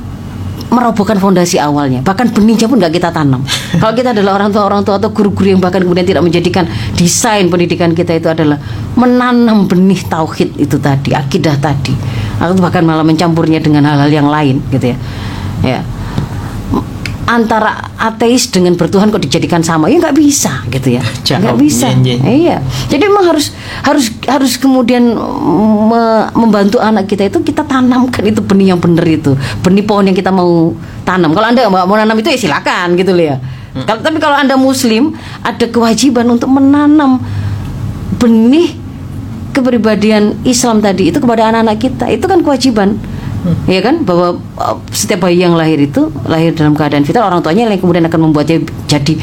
merobohkan 0.69 1.17
fondasi 1.17 1.57
awalnya. 1.57 2.03
Bahkan 2.03 2.35
benihnya 2.35 2.67
pun 2.67 2.77
nggak 2.77 2.93
kita 2.93 3.09
tanam. 3.09 3.41
Kalau 3.81 3.93
kita 3.95 4.11
adalah 4.11 4.37
orang 4.37 4.49
tua 4.51 4.63
orang 4.67 4.81
tua 4.83 4.99
atau 4.99 5.09
guru-guru 5.09 5.55
yang 5.55 5.61
bahkan 5.63 5.81
kemudian 5.81 6.05
tidak 6.05 6.23
menjadikan 6.25 6.67
desain 6.93 7.47
pendidikan 7.47 7.95
kita 7.95 8.17
itu 8.19 8.27
adalah 8.27 8.59
menanam 8.99 9.65
benih 9.65 10.01
tauhid 10.05 10.59
itu 10.59 10.77
tadi 10.77 11.15
akidah 11.15 11.55
tadi. 11.57 11.95
Atau 12.37 12.59
bahkan 12.59 12.83
malah 12.83 13.07
mencampurnya 13.07 13.63
dengan 13.63 13.87
hal-hal 13.87 14.11
yang 14.11 14.27
lain 14.27 14.59
gitu 14.69 14.91
ya. 14.93 14.97
Ya 15.63 15.79
antara 17.25 17.89
ateis 17.97 18.49
dengan 18.53 18.77
bertuhan 18.77 19.09
kok 19.09 19.21
dijadikan 19.21 19.65
sama? 19.65 19.89
Ya 19.89 19.97
nggak 19.97 20.17
bisa 20.17 20.61
gitu 20.69 20.97
ya. 20.97 21.03
Nggak 21.41 21.57
bisa. 21.57 21.89
Iya, 22.21 22.57
jadi 22.87 23.03
memang 23.09 23.25
harus 23.33 23.49
harus 23.81 24.13
harus 24.29 24.53
kemudian 24.61 25.17
me- 25.89 26.29
membantu 26.37 26.77
anak 26.77 27.09
kita 27.09 27.27
itu 27.27 27.41
kita 27.41 27.65
tanamkan 27.65 28.21
itu 28.25 28.45
benih 28.45 28.73
yang 28.73 28.79
benar 28.79 29.05
itu. 29.05 29.33
Benih 29.65 29.81
pohon 29.81 30.05
yang 30.05 30.17
kita 30.17 30.29
mau 30.29 30.77
tanam. 31.01 31.33
Kalau 31.33 31.47
anda 31.49 31.65
mau, 31.65 31.85
mau 31.89 31.97
nanam 31.97 32.17
itu 32.21 32.29
ya 32.29 32.37
silakan 32.37 32.93
gitu 32.93 33.11
loh 33.11 33.25
ya. 33.33 33.37
Kalau 33.75 33.99
tapi 33.99 34.23
kalau 34.23 34.39
anda 34.39 34.55
muslim 34.55 35.11
ada 35.43 35.67
kewajiban 35.67 36.23
untuk 36.31 36.47
menanam 36.47 37.19
benih 38.15 38.71
kepribadian 39.51 40.35
Islam 40.43 40.79
tadi 40.79 41.11
itu 41.11 41.19
kepada 41.19 41.51
anak-anak 41.51 41.77
kita. 41.79 42.05
Itu 42.07 42.27
kan 42.27 42.39
kewajiban 42.39 42.95
ya 43.65 43.81
kan? 43.81 44.01
Bahwa 44.01 44.37
uh, 44.57 44.77
setiap 44.89 45.25
bayi 45.25 45.41
yang 45.41 45.53
lahir 45.53 45.77
itu 45.77 46.09
lahir 46.25 46.51
dalam 46.51 46.73
keadaan 46.73 47.05
vital 47.05 47.25
orang 47.25 47.41
tuanya 47.41 47.69
yang 47.69 47.79
kemudian 47.79 48.05
akan 48.05 48.19
membuatnya 48.29 48.63
jadi 48.85 49.17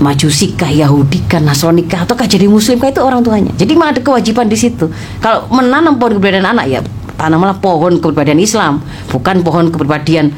majusi 0.00 0.56
kah 0.56 0.72
Yahudi 0.72 1.28
kah 1.28 1.44
Nasrani 1.44 1.84
kah 1.84 2.08
ataukah 2.08 2.24
jadi 2.24 2.48
Muslim 2.48 2.80
kah 2.80 2.88
itu 2.88 3.02
orang 3.04 3.20
tuanya. 3.20 3.52
Jadi 3.54 3.70
memang 3.76 3.92
ada 3.92 4.00
kewajiban 4.00 4.48
di 4.48 4.56
situ. 4.56 4.88
Kalau 5.20 5.44
menanam 5.52 6.00
pohon 6.00 6.16
kepribadian 6.16 6.48
anak 6.48 6.66
ya 6.66 6.80
tanamlah 7.20 7.60
pohon 7.60 8.00
kepribadian 8.00 8.40
Islam 8.40 8.80
bukan 9.12 9.44
pohon 9.44 9.68
kepribadian 9.68 10.32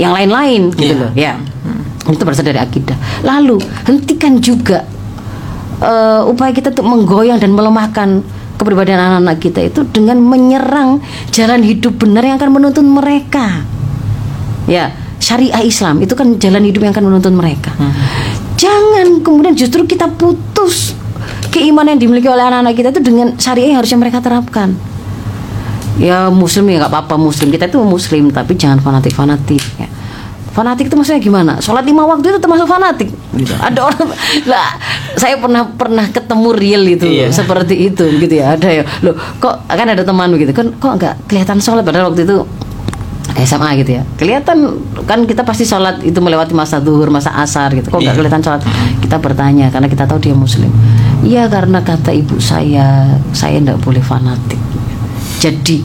yang 0.00 0.16
lain-lain 0.16 0.72
gitu 0.72 0.96
Iya. 0.96 1.02
loh 1.02 1.12
ya. 1.12 1.32
Itu 2.08 2.22
berasal 2.24 2.48
dari 2.48 2.56
akidah. 2.56 2.96
Lalu 3.20 3.60
hentikan 3.84 4.40
juga 4.40 4.88
eh, 5.76 6.22
upaya 6.24 6.56
kita 6.56 6.72
untuk 6.72 6.88
menggoyang 6.88 7.36
dan 7.36 7.52
melemahkan 7.52 8.24
kepribadian 8.56 8.98
anak-anak 8.98 9.38
kita 9.38 9.60
itu 9.68 9.84
dengan 9.88 10.20
menyerang 10.20 11.00
jalan 11.30 11.60
hidup 11.62 12.00
benar 12.00 12.24
yang 12.24 12.36
akan 12.40 12.50
menuntun 12.52 12.86
mereka. 12.88 13.62
Ya, 14.66 14.90
syariah 15.22 15.62
Islam 15.62 16.02
itu 16.02 16.18
kan 16.18 16.36
jalan 16.36 16.64
hidup 16.66 16.82
yang 16.82 16.92
akan 16.92 17.06
menuntun 17.12 17.36
mereka. 17.38 17.72
Jangan 18.56 19.20
kemudian 19.20 19.54
justru 19.54 19.84
kita 19.84 20.08
putus 20.16 20.96
keimanan 21.52 21.96
yang 21.96 22.08
dimiliki 22.08 22.28
oleh 22.28 22.44
anak-anak 22.44 22.74
kita 22.76 22.88
itu 22.92 23.02
dengan 23.04 23.36
syariah 23.36 23.76
yang 23.76 23.78
harusnya 23.80 24.00
mereka 24.00 24.18
terapkan. 24.20 24.76
Ya 25.96 26.28
muslim 26.28 26.68
ya 26.68 26.84
nggak 26.84 26.92
apa-apa 26.92 27.16
muslim 27.16 27.48
kita 27.48 27.72
itu 27.72 27.80
muslim 27.80 28.28
tapi 28.28 28.52
jangan 28.56 28.84
fanatik-fanatik 28.84 29.64
ya. 29.80 29.88
Fanatik 30.56 30.88
itu 30.88 30.96
maksudnya 30.96 31.20
gimana? 31.20 31.52
Sholat 31.60 31.84
lima 31.84 32.08
waktu 32.08 32.32
itu 32.32 32.40
termasuk 32.40 32.64
fanatik. 32.64 33.12
Gitu. 33.36 33.52
Ada 33.60 33.92
orang 33.92 34.08
lah, 34.48 34.72
saya 35.12 35.36
pernah 35.36 35.68
pernah 35.68 36.08
ketemu 36.08 36.48
real 36.50 36.82
itu 36.88 37.04
Iya. 37.04 37.28
seperti 37.28 37.92
itu 37.92 38.08
gitu 38.16 38.40
ya. 38.40 38.56
Ada 38.56 38.68
ya. 38.72 38.82
Loh, 39.04 39.12
kok 39.36 39.68
kan 39.68 39.84
ada 39.84 40.00
teman 40.00 40.32
begitu 40.32 40.56
kan 40.56 40.72
kok 40.72 40.92
nggak 40.96 41.28
kelihatan 41.28 41.60
sholat 41.60 41.84
padahal 41.84 42.08
waktu 42.08 42.24
itu 42.24 42.40
SMA 43.36 43.84
gitu 43.84 44.00
ya. 44.00 44.02
Kelihatan 44.16 44.80
kan 45.04 45.28
kita 45.28 45.44
pasti 45.44 45.68
sholat 45.68 46.00
itu 46.00 46.16
melewati 46.24 46.56
masa 46.56 46.80
duhur, 46.80 47.12
masa 47.12 47.36
asar 47.36 47.76
gitu. 47.76 47.92
Kok 47.92 48.00
nggak 48.00 48.16
Iya. 48.16 48.20
kelihatan 48.24 48.40
sholat? 48.40 48.64
Kita 48.96 49.20
bertanya 49.20 49.68
karena 49.68 49.92
kita 49.92 50.08
tahu 50.08 50.24
dia 50.24 50.32
muslim. 50.32 50.72
Iya 51.20 51.52
karena 51.52 51.84
kata 51.84 52.16
ibu 52.16 52.40
saya, 52.40 53.12
saya 53.36 53.60
nggak 53.60 53.84
boleh 53.84 54.00
fanatik. 54.00 54.56
Jadi 55.36 55.84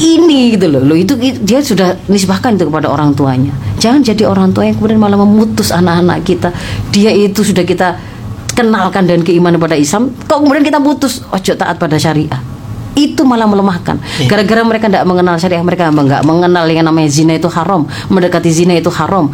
ini 0.00 0.56
gitu 0.56 0.72
loh, 0.72 0.80
loh 0.80 0.96
itu 0.96 1.12
itu 1.20 1.38
dia 1.44 1.60
sudah 1.60 2.00
nisbahkan 2.08 2.56
itu 2.56 2.64
kepada 2.68 2.88
orang 2.88 3.12
tuanya. 3.12 3.52
Jangan 3.76 4.00
jadi 4.00 4.24
orang 4.24 4.52
tua 4.56 4.64
yang 4.64 4.76
kemudian 4.80 4.96
malah 4.96 5.20
memutus 5.20 5.68
anak-anak 5.68 6.24
kita. 6.24 6.48
Dia 6.88 7.12
itu 7.12 7.44
sudah 7.44 7.64
kita 7.64 8.00
kenalkan 8.52 9.08
dan 9.08 9.20
keimanan 9.24 9.60
pada 9.60 9.76
Islam, 9.76 10.12
kok 10.28 10.40
kemudian 10.40 10.64
kita 10.64 10.80
putus 10.80 11.24
ojo 11.28 11.52
taat 11.56 11.76
pada 11.76 11.96
syariah. 11.96 12.40
Itu 12.92 13.24
malah 13.24 13.48
melemahkan. 13.48 13.96
Iya. 14.20 14.28
Gara-gara 14.28 14.60
mereka 14.64 14.92
tidak 14.92 15.04
mengenal 15.08 15.40
syariah, 15.40 15.64
mereka 15.64 15.88
nggak 15.88 16.22
mengenal 16.28 16.64
yang 16.68 16.84
namanya 16.84 17.08
zina 17.08 17.40
itu 17.40 17.48
haram, 17.48 17.88
mendekati 18.12 18.52
zina 18.52 18.76
itu 18.76 18.92
haram. 18.92 19.32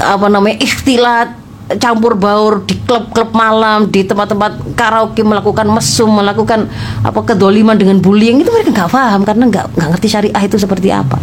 Apa 0.00 0.26
namanya 0.32 0.58
ikhtilat 0.64 1.43
campur 1.80 2.12
baur 2.12 2.60
di 2.68 2.76
klub-klub 2.84 3.32
malam, 3.32 3.88
di 3.88 4.04
tempat-tempat 4.04 4.76
karaoke 4.76 5.24
melakukan 5.24 5.64
mesum, 5.72 6.12
melakukan 6.12 6.68
apa 7.00 7.20
kedoliman 7.24 7.72
dengan 7.72 7.96
bullying 8.04 8.44
itu 8.44 8.52
mereka 8.52 8.84
nggak 8.84 8.90
paham 8.92 9.20
karena 9.24 9.44
nggak 9.48 9.64
nggak 9.72 9.88
ngerti 9.96 10.08
syariah 10.12 10.42
itu 10.44 10.56
seperti 10.60 10.92
apa. 10.92 11.16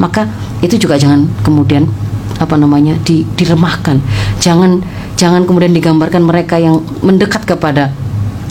Maka 0.00 0.24
itu 0.64 0.80
juga 0.80 0.96
jangan 0.96 1.28
kemudian 1.44 1.84
apa 2.40 2.56
namanya 2.56 2.96
di, 3.04 3.28
diremahkan. 3.36 4.00
Jangan 4.40 4.80
jangan 5.20 5.44
kemudian 5.44 5.76
digambarkan 5.76 6.24
mereka 6.24 6.56
yang 6.56 6.80
mendekat 7.04 7.44
kepada 7.44 7.92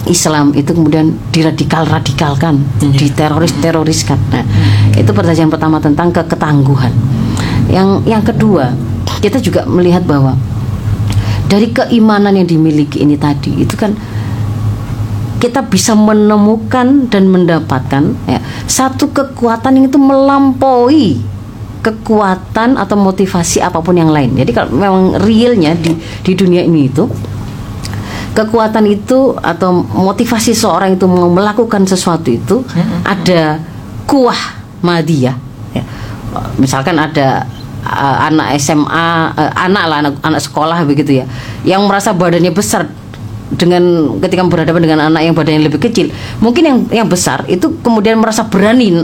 Islam 0.05 0.53
itu 0.57 0.73
kemudian 0.73 1.13
diradikal 1.33 1.85
radikalkan, 1.85 2.61
diteroris 2.81 3.53
teroriskan. 3.61 4.17
Nah, 4.33 4.45
itu 4.93 5.09
pertanyaan 5.09 5.49
pertama 5.49 5.77
tentang 5.81 6.09
ke 6.13 6.21
ketangguhan. 6.25 6.93
Yang 7.69 7.89
yang 8.05 8.23
kedua 8.25 8.73
kita 9.21 9.37
juga 9.37 9.65
melihat 9.69 10.01
bahwa 10.05 10.33
dari 11.51 11.67
keimanan 11.75 12.39
yang 12.39 12.47
dimiliki 12.47 13.03
ini 13.03 13.19
tadi 13.19 13.59
itu 13.59 13.75
kan 13.75 13.91
kita 15.43 15.67
bisa 15.67 15.97
menemukan 15.97 17.11
dan 17.11 17.27
mendapatkan 17.27 18.15
ya, 18.23 18.39
satu 18.69 19.11
kekuatan 19.11 19.75
yang 19.75 19.85
itu 19.91 19.99
melampaui 19.99 21.19
kekuatan 21.81 22.77
atau 22.77 22.93
motivasi 22.93 23.57
apa 23.57 23.81
pun 23.81 23.97
yang 23.97 24.13
lain. 24.13 24.37
Jadi 24.37 24.53
kalau 24.53 24.69
memang 24.69 25.17
realnya 25.17 25.73
di 25.73 25.97
di 25.97 26.37
dunia 26.37 26.61
ini 26.61 26.87
itu 26.87 27.09
kekuatan 28.37 28.85
itu 28.87 29.33
atau 29.41 29.81
motivasi 29.81 30.55
seorang 30.55 30.95
itu 30.95 31.09
mau 31.09 31.27
melakukan 31.27 31.83
sesuatu 31.83 32.29
itu 32.31 32.61
ada 33.03 33.59
kuah 34.05 34.61
madiyah. 34.85 35.35
Ya. 35.73 35.83
Misalkan 36.61 37.01
ada 37.01 37.49
uh, 37.83 38.17
anak 38.27 38.57
SMA, 38.57 39.07
uh, 39.33 39.51
anak 39.55 39.83
lah 39.85 39.97
anak, 40.05 40.13
anak 40.21 40.41
sekolah 40.41 40.81
begitu 40.85 41.21
ya, 41.21 41.25
yang 41.61 41.83
merasa 41.85 42.13
badannya 42.13 42.51
besar 42.51 42.87
dengan 43.51 44.15
ketika 44.23 44.47
berhadapan 44.47 44.81
dengan 44.87 44.99
anak 45.11 45.21
yang 45.27 45.35
badannya 45.35 45.67
lebih 45.67 45.83
kecil, 45.83 46.07
mungkin 46.39 46.63
yang 46.63 46.77
yang 46.89 47.07
besar 47.07 47.43
itu 47.45 47.83
kemudian 47.83 48.15
merasa 48.15 48.47
berani 48.47 49.03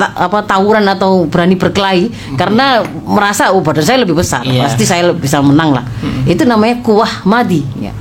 ta- 0.00 0.16
apa 0.16 0.40
tawuran 0.48 0.80
atau 0.88 1.28
berani 1.28 1.60
berkelahi 1.60 2.08
karena 2.40 2.80
merasa 3.04 3.52
oh 3.52 3.60
badan 3.60 3.84
saya 3.84 4.00
lebih 4.00 4.16
besar, 4.16 4.48
Iya. 4.48 4.64
pasti 4.64 4.88
saya 4.88 5.12
bisa 5.12 5.44
menang 5.44 5.76
lah. 5.76 5.84
Itu 6.24 6.48
namanya 6.48 6.80
kuah 6.80 7.20
madi, 7.28 7.60
ya. 7.76 7.92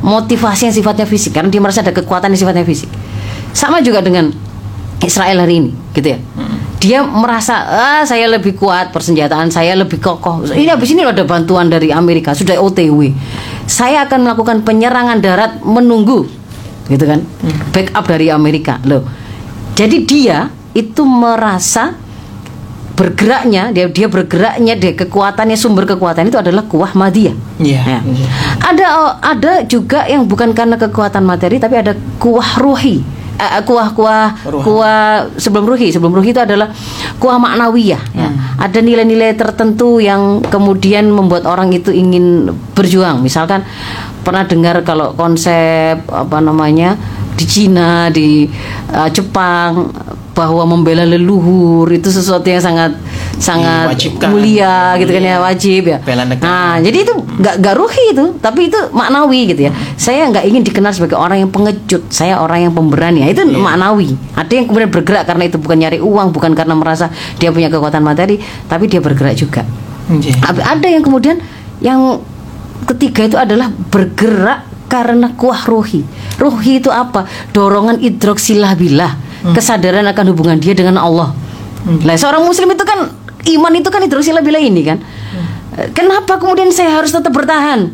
motivasi 0.00 0.72
yang 0.72 0.74
sifatnya 0.74 1.04
fisik 1.04 1.36
karena 1.36 1.52
dia 1.52 1.60
merasa 1.60 1.84
ada 1.84 1.92
kekuatan 1.92 2.32
yang 2.32 2.40
sifatnya 2.40 2.64
fisik. 2.64 2.88
Sama 3.52 3.84
juga 3.84 4.00
dengan 4.00 4.32
Israel 5.04 5.44
hari 5.44 5.60
ini, 5.60 5.70
gitu 5.92 6.08
ya. 6.08 6.18
Dia 6.82 7.06
merasa 7.06 7.62
ah 7.62 8.02
saya 8.02 8.26
lebih 8.26 8.58
kuat 8.58 8.90
persenjataan 8.90 9.54
saya 9.54 9.78
lebih 9.78 10.02
kokoh. 10.02 10.42
Ini 10.50 10.74
habis 10.74 10.90
ini 10.90 11.06
ada 11.06 11.22
bantuan 11.22 11.70
dari 11.70 11.94
Amerika 11.94 12.34
sudah 12.34 12.58
OTW. 12.58 13.14
Saya 13.70 14.02
akan 14.02 14.26
melakukan 14.26 14.66
penyerangan 14.66 15.22
darat 15.22 15.62
menunggu, 15.62 16.26
gitu 16.90 17.04
kan? 17.06 17.22
Backup 17.70 18.10
dari 18.10 18.34
Amerika, 18.34 18.82
loh. 18.82 19.06
Jadi 19.78 20.02
dia 20.02 20.50
itu 20.74 21.06
merasa 21.06 21.94
bergeraknya 22.92 23.72
dia 23.72 23.88
dia 23.88 24.04
bergeraknya 24.04 24.76
dia 24.76 24.92
kekuatannya 24.92 25.56
sumber 25.56 25.88
kekuatan 25.88 26.28
itu 26.28 26.36
adalah 26.36 26.66
kuah 26.66 26.92
madiyah. 26.92 27.34
Iya, 27.62 27.80
Ya. 27.82 27.98
Ada 28.58 28.86
ada 29.22 29.52
juga 29.64 30.04
yang 30.10 30.26
bukan 30.26 30.52
karena 30.52 30.76
kekuatan 30.76 31.22
materi 31.22 31.62
tapi 31.62 31.78
ada 31.78 31.94
kuah 32.18 32.58
ruhi. 32.58 33.21
Eh, 33.42 33.58
eh, 33.58 33.62
kuah 33.66 33.90
kuah 33.90 34.30
Ruh. 34.46 34.62
kuah 34.62 35.26
sebelum 35.34 35.66
ruhi 35.66 35.90
sebelum 35.90 36.14
ruhi 36.14 36.30
itu 36.30 36.38
adalah 36.38 36.70
kuah 37.18 37.42
maknawiyah 37.42 37.98
ya. 38.14 38.30
ada 38.54 38.78
nilai-nilai 38.78 39.34
tertentu 39.34 39.98
yang 39.98 40.46
kemudian 40.46 41.10
membuat 41.10 41.42
orang 41.50 41.74
itu 41.74 41.90
ingin 41.90 42.54
berjuang 42.78 43.18
misalkan 43.18 43.66
pernah 44.22 44.46
dengar 44.46 44.86
kalau 44.86 45.18
konsep 45.18 45.98
apa 46.06 46.38
namanya 46.38 46.94
di 47.34 47.42
Cina 47.42 48.14
di 48.14 48.46
eh, 48.94 49.08
Jepang 49.10 49.90
bahwa 50.38 50.62
membela 50.62 51.02
leluhur 51.02 51.90
itu 51.90 52.14
sesuatu 52.14 52.46
yang 52.46 52.62
sangat 52.62 52.94
sangat 53.42 53.90
Diwajibkan. 53.90 54.28
mulia 54.30 54.94
gitu 54.96 55.10
kan 55.10 55.18
ya 55.20 55.34
Iya. 55.34 55.38
wajib 55.42 55.82
ya 55.82 55.98
nah 56.38 56.78
jadi 56.78 56.98
itu 57.02 57.12
nggak 57.12 57.54
nggak 57.58 57.74
ruhi 57.74 58.04
itu 58.14 58.24
tapi 58.38 58.70
itu 58.70 58.78
maknawi 58.94 59.50
gitu 59.50 59.66
ya 59.66 59.72
saya 59.98 60.30
nggak 60.30 60.46
ingin 60.46 60.62
dikenal 60.62 60.94
sebagai 60.94 61.18
orang 61.18 61.42
yang 61.42 61.50
pengecut 61.50 62.06
saya 62.06 62.38
orang 62.38 62.62
yang 62.62 62.72
pemberani 62.72 63.26
Ya, 63.26 63.34
itu 63.34 63.42
maknawi 63.44 64.14
ada 64.32 64.52
yang 64.52 64.66
kemudian 64.66 64.88
bergerak 64.88 65.26
karena 65.26 65.44
itu 65.44 65.58
bukan 65.58 65.76
nyari 65.76 65.98
uang 65.98 66.30
bukan 66.30 66.54
karena 66.54 66.72
merasa 66.72 67.10
dia 67.36 67.50
punya 67.50 67.66
kekuatan 67.66 68.00
materi 68.00 68.38
tapi 68.64 68.86
dia 68.86 69.02
bergerak 69.02 69.34
juga. 69.34 69.66
Tapi 70.12 70.60
ada 70.60 70.86
yang 70.86 71.02
kemudian 71.02 71.38
yang 71.78 72.22
ketiga 72.84 73.24
itu 73.24 73.36
adalah 73.36 73.70
bergerak 73.70 74.66
karena 74.86 75.32
kuah 75.32 75.64
ruhi. 75.64 76.04
Ruhi 76.36 76.78
itu 76.78 76.92
apa? 76.92 77.24
Dorongan 77.50 77.96
idroksilah 77.98 78.76
bilah, 78.76 79.12
kesadaran 79.50 80.04
akan 80.04 80.24
hubungan 80.30 80.58
dia 80.58 80.74
dengan 80.74 81.00
Allah. 81.00 81.32
Lah 82.04 82.14
seorang 82.14 82.44
muslim 82.44 82.70
itu 82.70 82.84
kan 82.84 83.10
iman 83.42 83.72
itu 83.74 83.88
kan 83.88 84.00
idroksilah 84.00 84.40
bilah 84.40 84.60
ini 84.60 84.82
kan. 84.84 84.98
Eh, 85.74 85.88
Kenapa 85.90 86.38
kemudian 86.38 86.68
saya 86.68 86.94
harus 86.94 87.10
tetap 87.10 87.32
bertahan? 87.32 87.90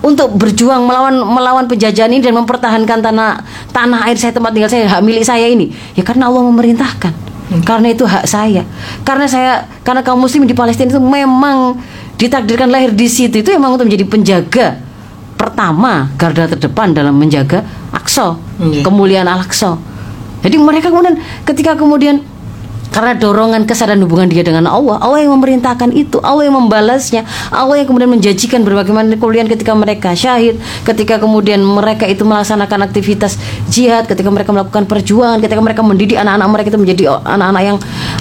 Untuk 0.00 0.32
berjuang 0.32 0.80
melawan 0.80 1.12
melawan 1.20 1.64
penjajahan 1.68 2.08
ini 2.08 2.24
dan 2.24 2.32
mempertahankan 2.32 3.04
tanah 3.04 3.44
tanah 3.68 4.08
air 4.08 4.16
saya 4.16 4.32
tempat 4.32 4.56
tinggal 4.56 4.72
saya 4.72 4.88
hak 4.88 5.04
milik 5.04 5.20
saya 5.20 5.44
ini 5.44 5.76
ya 5.92 6.00
karena 6.00 6.32
Allah 6.32 6.40
memerintahkan 6.40 7.12
karena 7.68 7.92
itu 7.92 8.08
hak 8.08 8.24
saya 8.24 8.64
karena 9.04 9.28
saya 9.28 9.68
karena 9.84 10.00
kaum 10.00 10.16
muslim 10.16 10.48
di 10.48 10.56
Palestina 10.56 10.88
itu 10.88 10.96
memang 10.96 11.76
ditakdirkan 12.16 12.72
lahir 12.72 12.96
di 12.96 13.12
situ 13.12 13.44
itu 13.44 13.52
memang 13.52 13.76
untuk 13.76 13.92
menjadi 13.92 14.08
penjaga 14.08 14.66
pertama 15.36 16.08
garda 16.16 16.48
terdepan 16.48 16.96
dalam 16.96 17.12
menjaga 17.12 17.60
Aqsa 17.92 18.40
Iya. 18.56 18.80
kemuliaan 18.80 19.28
Al-Aqsa 19.28 19.76
jadi 20.40 20.56
mereka 20.56 20.88
kemudian 20.88 21.20
ketika 21.44 21.76
kemudian 21.76 22.24
karena 22.90 23.14
dorongan 23.14 23.64
kesadaran 23.64 24.02
hubungan 24.02 24.26
dia 24.26 24.42
dengan 24.42 24.66
Allah, 24.66 24.98
Allah 24.98 25.22
yang 25.22 25.32
memerintahkan 25.38 25.94
itu, 25.94 26.18
Allah 26.26 26.50
yang 26.50 26.58
membalasnya, 26.58 27.22
Allah 27.54 27.78
yang 27.78 27.86
kemudian 27.86 28.10
menjanjikan 28.10 28.66
berbagai 28.66 28.90
macam 28.90 29.14
kemuliaan 29.14 29.46
ketika 29.46 29.72
mereka 29.78 30.10
syahid, 30.12 30.58
ketika 30.82 31.22
kemudian 31.22 31.62
mereka 31.62 32.10
itu 32.10 32.26
melaksanakan 32.26 32.90
aktivitas 32.90 33.38
jihad, 33.70 34.10
ketika 34.10 34.26
mereka 34.28 34.50
melakukan 34.50 34.90
perjuangan, 34.90 35.38
ketika 35.38 35.62
mereka 35.62 35.86
mendidik 35.86 36.18
anak-anak 36.18 36.48
mereka 36.50 36.68
itu 36.74 36.80
menjadi 36.82 37.02
anak-anak 37.22 37.62
yang 37.62 37.76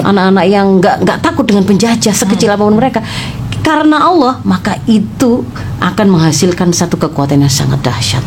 anak-anak 0.06 0.46
yang 0.46 0.66
nggak 0.78 0.96
nggak 1.02 1.18
takut 1.26 1.46
dengan 1.50 1.66
penjajah 1.66 2.14
sekecil 2.14 2.54
apa 2.54 2.62
pun 2.62 2.78
mereka. 2.78 3.02
Karena 3.60 4.08
Allah, 4.08 4.40
maka 4.48 4.80
itu 4.88 5.44
akan 5.84 6.08
menghasilkan 6.10 6.72
satu 6.72 6.96
kekuatan 6.96 7.44
yang 7.44 7.52
sangat 7.52 7.84
dahsyat. 7.84 8.24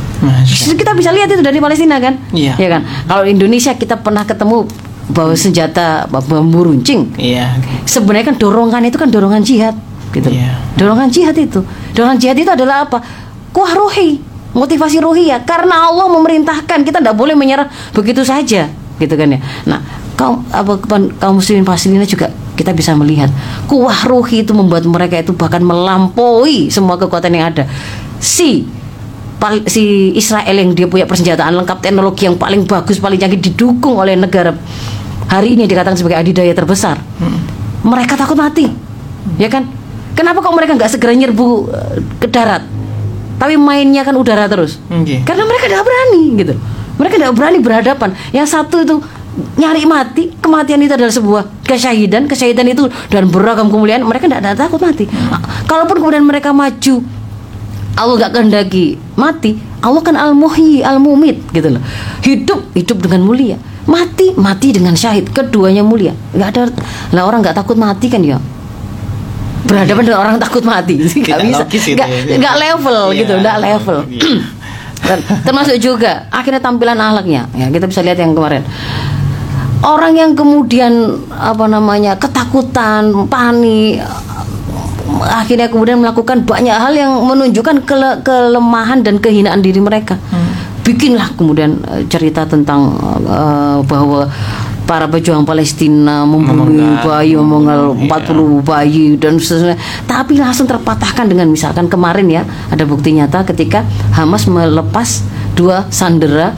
Kita 0.76 0.92
bisa 0.92 1.10
lihat 1.10 1.32
itu 1.32 1.40
dari 1.40 1.58
Palestina 1.58 1.96
kan, 1.98 2.20
Iya. 2.36 2.54
ya 2.60 2.68
kan. 2.68 2.84
Kalau 3.08 3.24
Indonesia 3.24 3.72
kita 3.74 3.96
pernah 4.04 4.28
ketemu 4.28 4.68
bawa 5.12 5.36
senjata 5.36 6.08
bambu 6.08 6.66
runcing. 6.66 7.12
Iya. 7.20 7.60
Sebenarnya 7.84 8.32
kan 8.32 8.36
dorongan 8.40 8.82
itu 8.88 8.96
kan 8.96 9.08
dorongan 9.12 9.44
jihad, 9.44 9.76
gitu. 10.10 10.32
Iya. 10.32 10.56
Dorongan 10.80 11.08
jihad 11.12 11.36
itu, 11.36 11.60
dorongan 11.92 12.18
jihad 12.18 12.36
itu 12.40 12.50
adalah 12.50 12.88
apa? 12.88 12.98
Kuah 13.52 13.76
rohi, 13.76 14.18
motivasi 14.56 14.98
rohi 15.04 15.28
ya. 15.28 15.44
Karena 15.44 15.92
Allah 15.92 16.08
memerintahkan 16.08 16.82
kita 16.82 16.98
tidak 17.04 17.14
boleh 17.14 17.36
menyerah 17.36 17.68
begitu 17.92 18.24
saja, 18.24 18.72
gitu 18.96 19.14
kan 19.14 19.28
ya. 19.28 19.40
Nah, 19.68 19.80
kaum 20.16 20.40
apa 20.48 20.80
kaum 21.20 21.38
muslimin 21.38 21.68
Palestina 21.68 22.04
juga 22.08 22.32
kita 22.52 22.76
bisa 22.76 22.92
melihat 22.92 23.32
kuah 23.64 24.04
rohi 24.04 24.44
itu 24.44 24.52
membuat 24.52 24.84
mereka 24.84 25.20
itu 25.20 25.32
bahkan 25.32 25.64
melampaui 25.64 26.68
semua 26.68 27.00
kekuatan 27.00 27.32
yang 27.32 27.52
ada. 27.52 27.64
Si 28.20 28.64
si 29.66 30.14
Israel 30.14 30.54
yang 30.54 30.70
dia 30.70 30.86
punya 30.86 31.02
persenjataan 31.02 31.58
lengkap 31.58 31.82
teknologi 31.82 32.30
yang 32.30 32.38
paling 32.38 32.62
bagus 32.62 33.02
paling 33.02 33.18
canggih 33.18 33.42
didukung 33.42 33.98
oleh 33.98 34.14
negara 34.14 34.54
hari 35.32 35.56
ini 35.56 35.64
dikatakan 35.64 35.96
sebagai 35.96 36.20
adidaya 36.20 36.52
terbesar. 36.52 37.00
Mereka 37.80 38.20
takut 38.20 38.36
mati. 38.36 38.68
Ya 39.40 39.48
kan? 39.48 39.64
Kenapa 40.12 40.44
kok 40.44 40.52
mereka 40.52 40.76
nggak 40.76 40.92
segera 40.92 41.16
nyerbu 41.16 41.72
eh, 41.72 41.96
ke 42.20 42.28
darat? 42.28 42.68
Tapi 43.40 43.56
mainnya 43.56 44.04
kan 44.04 44.12
udara 44.12 44.44
terus. 44.46 44.76
Iya. 44.92 45.24
karena 45.24 45.48
mereka 45.48 45.72
tidak 45.72 45.84
berani 45.88 46.22
gitu. 46.36 46.54
Mereka 47.00 47.14
tidak 47.16 47.32
berani 47.34 47.58
berhadapan. 47.64 48.10
Yang 48.30 48.48
satu 48.52 48.76
itu 48.84 48.96
nyari 49.56 49.88
mati 49.88 50.28
kematian 50.36 50.84
itu 50.84 50.92
adalah 50.92 51.10
sebuah 51.10 51.42
kesyahidan. 51.64 52.28
Kesyahidan 52.28 52.68
itu 52.68 52.86
dan 53.08 53.32
beragam 53.32 53.72
kemuliaan. 53.72 54.04
Mereka 54.04 54.28
tidak 54.28 54.54
takut 54.54 54.78
mati. 54.78 55.08
Kalaupun 55.64 55.96
kemudian 55.96 56.22
mereka 56.28 56.52
maju 56.52 57.02
Allah 57.92 58.24
gak 58.24 58.32
kehendaki 58.40 58.96
mati 59.20 59.60
Allah 59.84 60.00
kan 60.00 60.16
al 60.16 60.32
muhyi 60.32 60.80
al 60.80 60.96
mumit 61.02 61.40
gitu 61.50 61.76
loh. 61.76 61.82
Hidup 62.22 62.72
hidup 62.76 62.98
dengan 63.04 63.26
mulia 63.26 63.56
mati 63.84 64.32
mati 64.34 64.70
dengan 64.70 64.94
syahid. 64.94 65.30
Keduanya 65.30 65.82
mulia. 65.82 66.14
Nggak 66.32 66.48
ada 66.52 66.62
lah 67.10 67.22
orang 67.24 67.42
nggak 67.42 67.56
takut 67.56 67.74
mati 67.74 68.06
kan 68.06 68.22
ya? 68.22 68.38
Berhadapan 69.62 70.02
dengan 70.02 70.20
orang 70.20 70.36
takut 70.38 70.62
mati. 70.62 70.98
Nggak 70.98 71.38
Tidak 71.38 71.38
bisa. 71.42 71.64
nggak 71.94 72.08
ya. 72.08 72.36
nggak 72.36 72.54
level 72.58 72.98
Iya. 73.08 73.18
gitu 73.22 73.32
nggak 73.38 73.56
level. 73.58 73.98
Iya. 74.08 74.22
Termasuk 75.42 75.76
juga 75.78 76.30
akhirnya 76.30 76.62
tampilan 76.62 76.94
ahlaknya 76.94 77.50
ya 77.52 77.66
kita 77.68 77.90
bisa 77.90 78.00
lihat 78.00 78.18
yang 78.18 78.32
kemarin. 78.32 78.62
Orang 79.82 80.14
yang 80.14 80.38
kemudian 80.38 80.94
apa 81.28 81.66
namanya 81.66 82.14
ketakutan 82.14 83.26
panik 83.26 83.98
akhirnya 85.22 85.66
kemudian 85.66 85.98
melakukan 85.98 86.42
banyak 86.42 86.72
hal 86.72 86.94
yang 86.94 87.12
menunjukkan 87.18 87.82
kele- 87.82 88.22
kelemahan 88.22 89.02
dan 89.02 89.18
kehinaan 89.18 89.58
diri 89.58 89.78
mereka. 89.78 90.16
Bikinlah 90.82 91.38
kemudian 91.38 91.78
eh, 91.86 92.02
cerita 92.06 92.42
tentang 92.42 92.94
eh, 93.22 93.78
bahwa 93.86 94.26
para 94.82 95.06
pejuang 95.06 95.46
Palestina 95.46 96.26
membunuh 96.26 96.66
bayi, 97.00 97.38
memenggal 97.38 97.94
Iya. 97.94 98.10
40 98.10 98.66
bayi 98.66 99.14
dan 99.14 99.38
seterusnya. 99.38 99.78
Tapi 100.04 100.36
langsung 100.36 100.66
terpatahkan 100.66 101.30
dengan 101.30 101.46
misalkan 101.46 101.86
kemarin 101.86 102.26
ya 102.26 102.42
ada 102.66 102.82
bukti 102.82 103.14
nyata 103.14 103.46
ketika 103.46 103.86
Hamas 104.10 104.44
melepas 104.44 105.22
dua 105.54 105.86
sandera 105.88 106.50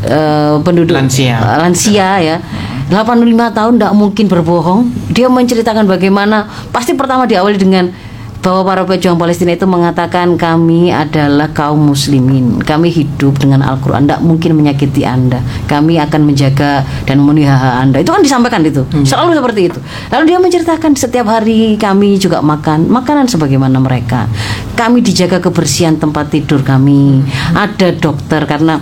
eh, 0.00 0.56
penduduk 0.64 0.96
Lansia. 0.96 1.36
eh, 1.36 1.58
lansia 1.60 2.08
ya 2.18 2.36
85 2.88 3.22
tahun 3.54 3.72
tidak 3.78 3.92
mungkin 3.94 4.26
berbohong 4.26 4.80
dia 5.12 5.28
menceritakan 5.28 5.86
bagaimana 5.86 6.42
pasti 6.72 6.96
pertama 6.96 7.22
diawali 7.22 7.54
dengan 7.54 7.86
bahwa 8.40 8.72
para 8.72 8.82
pejuang 8.88 9.20
Palestina 9.20 9.52
itu 9.52 9.68
mengatakan 9.68 10.40
kami 10.40 10.88
adalah 10.88 11.52
kaum 11.52 11.92
muslimin. 11.92 12.56
Kami 12.64 12.88
hidup 12.88 13.36
dengan 13.36 13.60
Al-Quran. 13.60 14.08
Tidak 14.08 14.20
mungkin 14.24 14.56
menyakiti 14.56 15.04
anda. 15.04 15.44
Kami 15.68 16.00
akan 16.00 16.20
menjaga 16.24 16.80
dan 17.04 17.20
memenuhi 17.20 17.44
hak 17.44 17.76
anda. 17.84 18.00
Itu 18.00 18.16
kan 18.16 18.24
disampaikan 18.24 18.64
itu. 18.64 18.80
Selalu 19.04 19.36
seperti 19.36 19.60
itu. 19.68 19.78
Lalu 20.08 20.24
dia 20.24 20.38
menceritakan 20.40 20.90
setiap 20.96 21.28
hari 21.28 21.76
kami 21.76 22.16
juga 22.16 22.40
makan. 22.40 22.88
Makanan 22.88 23.28
sebagaimana 23.28 23.76
mereka. 23.76 24.24
Kami 24.72 25.04
dijaga 25.04 25.44
kebersihan 25.44 26.00
tempat 26.00 26.32
tidur 26.32 26.64
kami. 26.64 27.20
Ada 27.52 27.92
dokter 27.92 28.48
karena 28.48 28.80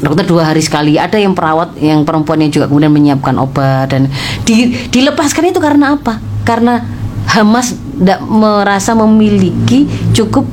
dokter 0.00 0.24
dua 0.24 0.48
hari 0.48 0.64
sekali. 0.64 0.96
Ada 0.96 1.20
yang 1.20 1.36
perawat 1.36 1.76
yang 1.76 2.08
perempuan 2.08 2.40
yang 2.40 2.48
juga 2.48 2.72
kemudian 2.72 2.88
menyiapkan 2.88 3.36
obat. 3.36 3.92
Dan 3.92 4.08
di- 4.48 4.88
dilepaskan 4.88 5.52
itu 5.52 5.60
karena 5.60 5.92
apa? 5.92 6.16
Karena 6.48 6.97
Hamas 7.28 7.76
tidak 7.76 8.24
merasa 8.24 8.96
memiliki 8.96 9.84
cukup 10.16 10.48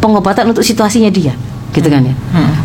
pengobatan 0.00 0.50
untuk 0.52 0.64
situasinya 0.64 1.12
dia 1.12 1.36
gitu 1.74 1.90
kan 1.90 2.06
ya. 2.06 2.14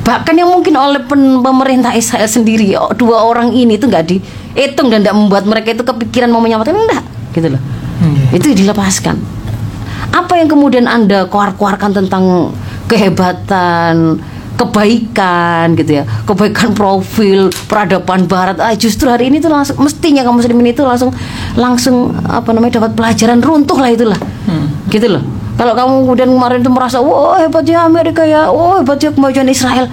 Bahkan 0.05 0.37
yang 0.37 0.53
mungkin 0.53 0.77
oleh 0.77 1.01
pen- 1.01 1.41
pemerintah 1.41 1.97
Israel 1.97 2.29
sendiri 2.29 2.77
oh, 2.77 2.93
dua 2.93 3.25
orang 3.25 3.49
ini 3.51 3.75
itu 3.75 3.89
nggak 3.89 4.05
dihitung 4.05 4.93
dan 4.93 5.01
tidak 5.01 5.17
membuat 5.17 5.49
mereka 5.49 5.73
itu 5.73 5.81
kepikiran 5.81 6.29
mau 6.29 6.39
menyelamatkan 6.39 6.77
enggak 6.77 7.03
gitu 7.33 7.57
loh. 7.57 7.61
Iya. 7.99 8.39
itu 8.39 8.55
dilepaskan. 8.55 9.19
Apa 10.15 10.39
yang 10.39 10.47
kemudian 10.47 10.87
anda 10.87 11.27
keluar-keluarkan 11.27 11.91
tentang 11.99 12.55
kehebatan 12.87 14.23
kebaikan 14.59 15.79
gitu 15.79 16.01
ya. 16.01 16.03
Kebaikan 16.27 16.75
profil 16.75 17.47
peradaban 17.71 18.27
barat. 18.27 18.59
Ah, 18.59 18.75
justru 18.75 19.07
hari 19.07 19.31
ini 19.31 19.39
tuh 19.39 19.47
langsung 19.47 19.79
mestinya 19.79 20.27
kaum 20.27 20.35
muslimin 20.35 20.75
itu 20.75 20.83
langsung 20.83 21.15
langsung 21.55 22.11
apa 22.27 22.51
namanya 22.51 22.83
dapat 22.83 22.99
pelajaran 22.99 23.39
runtuh 23.39 23.79
lah 23.79 23.89
itulah. 23.95 24.19
Gitu 24.91 25.07
loh. 25.07 25.23
Kalau 25.55 25.75
kamu 25.75 25.93
kemudian 26.07 26.29
kemarin 26.31 26.59
itu 26.59 26.71
merasa 26.71 26.97
wah 26.99 27.39
hebatnya 27.39 27.87
Amerika 27.87 28.27
ya. 28.27 28.51
Wah 28.51 28.83
hebatnya 28.83 29.15
kemajuan 29.15 29.47
Israel. 29.47 29.87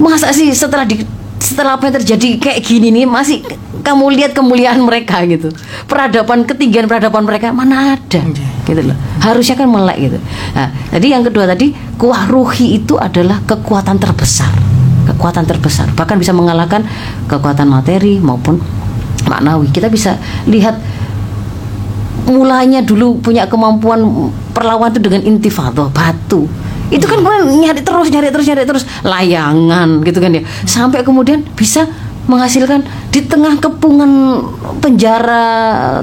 Masa 0.00 0.32
sih 0.32 0.48
setelah 0.56 0.88
di 0.88 1.04
setelah 1.38 1.78
apa 1.78 1.88
yang 1.88 1.96
terjadi 2.02 2.28
kayak 2.40 2.60
gini 2.66 2.90
nih 2.90 3.04
masih 3.06 3.44
kamu 3.84 4.12
lihat 4.16 4.32
kemuliaan 4.32 4.80
mereka 4.80 5.20
gitu. 5.28 5.52
Peradaban 5.84 6.48
ketinggian 6.48 6.88
peradaban 6.88 7.24
mereka 7.24 7.52
mana 7.52 7.96
ada 7.96 8.20
gitu 8.68 8.92
loh. 8.92 8.96
Harusnya 9.24 9.56
kan 9.56 9.68
melek 9.72 9.96
gitu. 10.12 10.18
Nah, 10.52 10.68
jadi 10.92 11.06
yang 11.16 11.24
kedua 11.24 11.48
tadi 11.48 11.72
kuah 11.96 12.28
ruhi 12.28 12.76
itu 12.76 13.00
adalah 13.00 13.40
kekuatan 13.48 13.96
terbesar. 13.96 14.52
Kekuatan 15.08 15.48
terbesar. 15.48 15.88
Bahkan 15.96 16.20
bisa 16.20 16.36
mengalahkan 16.36 16.84
kekuatan 17.24 17.64
materi 17.64 18.20
maupun 18.20 18.60
maknawi. 19.24 19.72
Kita 19.72 19.88
bisa 19.88 20.20
lihat 20.44 20.76
mulanya 22.28 22.84
dulu 22.84 23.16
punya 23.24 23.48
kemampuan 23.48 24.04
perlawan 24.52 24.92
itu 24.92 25.00
dengan 25.00 25.24
intifado 25.24 25.88
batu. 25.88 26.44
Itu 26.88 27.04
kan 27.04 27.20
kemudian 27.20 27.48
nyari 27.48 27.80
terus 27.84 28.08
nyari 28.12 28.28
terus 28.28 28.46
nyari 28.48 28.64
terus. 28.68 28.84
Layangan 29.00 30.04
gitu 30.04 30.20
kan 30.20 30.36
ya. 30.36 30.44
Sampai 30.68 31.00
kemudian 31.00 31.40
bisa 31.56 31.88
menghasilkan 32.28 32.84
di 33.08 33.24
tengah 33.24 33.56
kepungan 33.56 34.44
penjara 34.84 35.44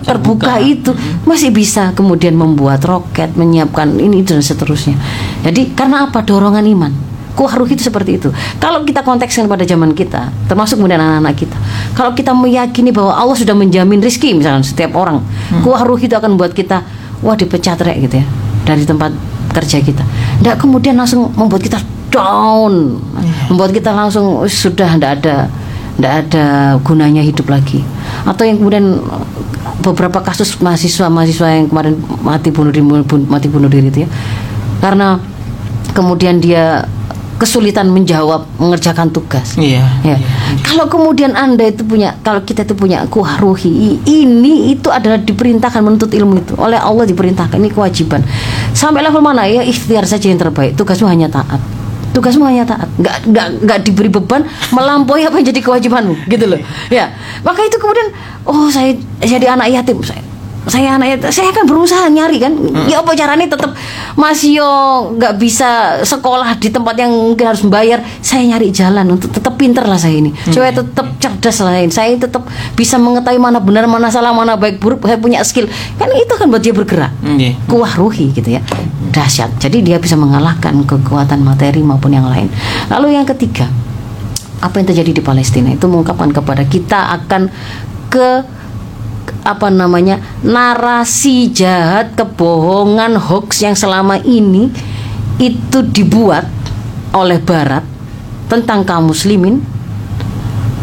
terbuka, 0.01 0.57
itu 0.57 0.91
masih 1.23 1.53
bisa 1.53 1.93
kemudian 1.93 2.33
membuat 2.33 2.81
roket 2.83 3.37
menyiapkan 3.37 3.95
ini 4.01 4.25
dan 4.25 4.41
seterusnya. 4.41 4.97
Jadi 5.45 5.77
karena 5.77 6.09
apa? 6.09 6.25
Dorongan 6.25 6.65
iman. 6.65 6.91
Kuah 7.35 7.51
ruh 7.59 7.67
itu 7.67 7.83
seperti 7.83 8.15
itu. 8.15 8.31
Kalau 8.63 8.87
kita 8.87 9.03
kontekskan 9.03 9.45
pada 9.51 9.67
zaman 9.67 9.91
kita, 9.91 10.31
termasuk 10.47 10.79
kemudian 10.79 11.03
anak-anak 11.03 11.35
kita, 11.35 11.57
kalau 11.91 12.15
kita 12.15 12.31
meyakini 12.31 12.95
bahwa 12.95 13.11
Allah 13.11 13.35
sudah 13.35 13.51
menjamin 13.51 13.99
rizki 13.99 14.31
misalnya 14.31 14.63
setiap 14.63 14.95
orang, 14.95 15.19
kuah 15.59 15.83
ruh 15.83 15.99
itu 15.99 16.15
akan 16.15 16.39
membuat 16.39 16.55
kita 16.55 16.81
wah 17.19 17.35
dipecat 17.35 17.75
rek 17.83 18.07
gitu 18.07 18.23
ya 18.23 18.25
dari 18.63 18.87
tempat 18.87 19.11
kerja 19.51 19.83
kita. 19.83 20.03
Tidak 20.39 20.55
kemudian 20.57 20.95
langsung 20.95 21.27
membuat 21.35 21.59
kita 21.59 21.79
down, 22.07 23.03
membuat 23.51 23.75
kita 23.75 23.91
langsung 23.91 24.39
"Wis, 24.39 24.55
sudah 24.55 24.95
tidak 24.95 25.11
ada 25.19 25.51
tidak 25.95 26.13
ada 26.27 26.75
gunanya 26.83 27.23
hidup 27.23 27.47
lagi. 27.47 27.81
Atau 28.27 28.43
yang 28.43 28.59
kemudian 28.59 28.99
beberapa 29.79 30.19
kasus 30.19 30.59
mahasiswa-mahasiswa 30.59 31.47
yang 31.51 31.67
kemarin 31.71 31.95
mati 32.23 32.51
bunuh 32.51 32.71
diri 32.71 32.83
mati 33.27 33.47
bunuh 33.47 33.71
diri 33.71 33.87
itu 33.87 34.03
ya. 34.03 34.09
Karena 34.83 35.17
kemudian 35.95 36.43
dia 36.43 36.83
kesulitan 37.35 37.91
menjawab 37.91 38.47
mengerjakan 38.59 39.11
tugas. 39.11 39.59
Iya. 39.59 39.83
Ya. 40.07 40.17
Kalau 40.63 40.87
kemudian 40.87 41.35
Anda 41.35 41.67
itu 41.67 41.83
punya 41.83 42.15
kalau 42.23 42.43
kita 42.47 42.63
itu 42.63 42.75
punya 42.75 43.03
kuah 43.11 43.39
ruhi, 43.43 43.99
ini 44.07 44.71
itu 44.71 44.87
adalah 44.87 45.19
diperintahkan 45.19 45.83
menuntut 45.83 46.15
ilmu 46.15 46.39
itu 46.39 46.53
oleh 46.55 46.79
Allah 46.79 47.03
diperintahkan 47.03 47.59
ini 47.59 47.71
kewajiban. 47.71 48.23
Sampai 48.71 49.03
level 49.03 49.19
mana 49.19 49.47
ya 49.47 49.67
ikhtiar 49.67 50.07
saja 50.07 50.31
yang 50.31 50.39
terbaik. 50.39 50.79
Tugasmu 50.79 51.11
hanya 51.11 51.27
taat. 51.27 51.59
Tugasmu 52.15 52.47
hanya 52.47 52.63
taat. 52.63 52.87
Nggak 52.95 53.27
nggak 53.27 53.47
nggak 53.67 53.79
diberi 53.83 54.07
beban 54.07 54.47
melampaui 54.71 55.27
apa 55.27 55.35
yang 55.35 55.51
jadi 55.51 55.59
kewajibanmu, 55.59 56.15
gitu 56.31 56.47
loh. 56.47 56.59
Ya. 56.87 57.11
Maka 57.43 57.67
itu 57.67 57.75
kemudian 57.75 58.15
oh 58.47 58.71
saya 58.71 58.95
jadi 59.19 59.51
anak 59.59 59.67
yatim 59.75 59.99
saya 59.99 60.23
saya 60.65 60.97
anak 60.97 61.07
yatim, 61.17 61.29
saya 61.29 61.49
kan 61.53 61.65
berusaha 61.69 62.09
nyari 62.09 62.41
kan. 62.41 62.53
Ya 62.89 63.05
apa 63.05 63.13
caranya 63.13 63.45
tetap 63.45 63.77
masih 64.17 64.61
yo 64.61 64.69
nggak 65.13 65.37
bisa 65.37 66.01
sekolah 66.01 66.57
di 66.57 66.73
tempat 66.73 66.97
yang 66.97 67.13
mungkin 67.13 67.45
harus 67.45 67.61
membayar. 67.61 68.01
Saya 68.25 68.49
nyari 68.49 68.73
jalan 68.73 69.05
untuk 69.13 69.29
tetap 69.29 69.53
pinter 69.61 69.85
lah 69.85 69.97
saya 69.97 70.17
ini. 70.17 70.33
Supaya 70.49 70.73
tetap 70.73 71.05
cerdas 71.21 71.57
lah 71.61 71.77
ini. 71.77 71.93
Saya 71.93 72.17
tetap 72.17 72.49
bisa 72.73 72.97
mengetahui 72.97 73.37
mana 73.37 73.61
benar 73.61 73.85
mana 73.85 74.09
salah 74.09 74.33
mana 74.33 74.57
baik 74.57 74.81
buruk. 74.81 75.05
Saya 75.05 75.21
punya 75.21 75.45
skill. 75.45 75.69
Kan 76.01 76.09
itu 76.17 76.33
kan 76.33 76.49
buat 76.49 76.61
dia 76.61 76.73
bergerak. 76.73 77.13
Iya. 77.21 77.57
kuah 77.69 77.93
ruhi 78.01 78.33
gitu 78.33 78.57
ya. 78.57 78.61
Dahsyat. 79.13 79.61
Jadi 79.61 79.85
dia 79.85 80.01
bisa 80.01 80.17
mengalahkan 80.17 80.81
kekuatan 80.83 81.45
materi 81.45 81.85
maupun 81.85 82.09
yang 82.09 82.25
lain. 82.25 82.49
Lalu 82.89 83.13
yang 83.13 83.27
ketiga 83.29 83.69
apa 84.65 84.81
yang 84.81 84.87
terjadi 84.89 85.21
di 85.21 85.21
Palestina? 85.21 85.69
Itu 85.69 85.85
mengungkapkan 85.85 86.33
kepada 86.33 86.65
kita 86.65 87.13
akan 87.21 87.53
ke 88.09 88.54
apa 89.45 89.69
namanya 89.69 90.17
narasi 90.41 91.53
jahat 91.53 92.17
kebohongan 92.17 93.13
hoax 93.13 93.61
yang 93.61 93.77
selama 93.77 94.17
ini 94.25 94.73
itu 95.37 95.85
dibuat 95.85 96.49
oleh 97.13 97.37
Barat 97.37 97.85
tentang 98.49 98.81
kaum 98.81 99.13
muslimin 99.13 99.61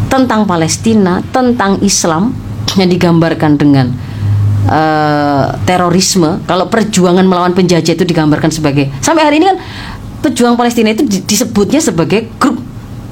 tentang 0.07 0.47
Palestina 0.47 1.19
tentang 1.35 1.83
Islam 1.83 2.31
yang 2.79 2.87
digambarkan 2.87 3.59
dengan 3.59 3.91
eh, 4.71 5.45
terorisme. 5.67 6.39
Kalau 6.47 6.71
perjuangan 6.71 7.27
melawan 7.27 7.51
penjajah 7.51 7.99
itu 7.99 8.07
digambarkan 8.07 8.47
sebagai 8.47 8.87
sampai 9.03 9.27
hari 9.27 9.43
ini 9.43 9.51
kan 9.51 9.57
pejuang 10.23 10.55
Palestina 10.55 10.95
itu 10.95 11.03
di- 11.03 11.19
disebutnya 11.19 11.83
sebagai 11.83 12.31
group 12.39 12.63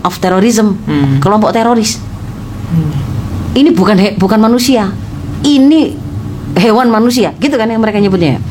of 0.07 0.15
terrorism 0.23 0.79
kelompok 1.19 1.51
teroris. 1.51 1.99
Ini 3.51 3.75
bukan 3.75 4.15
bukan 4.15 4.39
manusia 4.39 4.87
ini 5.45 5.95
hewan 6.57 6.91
manusia 6.91 7.33
gitu 7.39 7.55
kan 7.55 7.69
yang 7.69 7.81
mereka 7.81 7.97
nyebutnya 7.97 8.37
ya? 8.37 8.41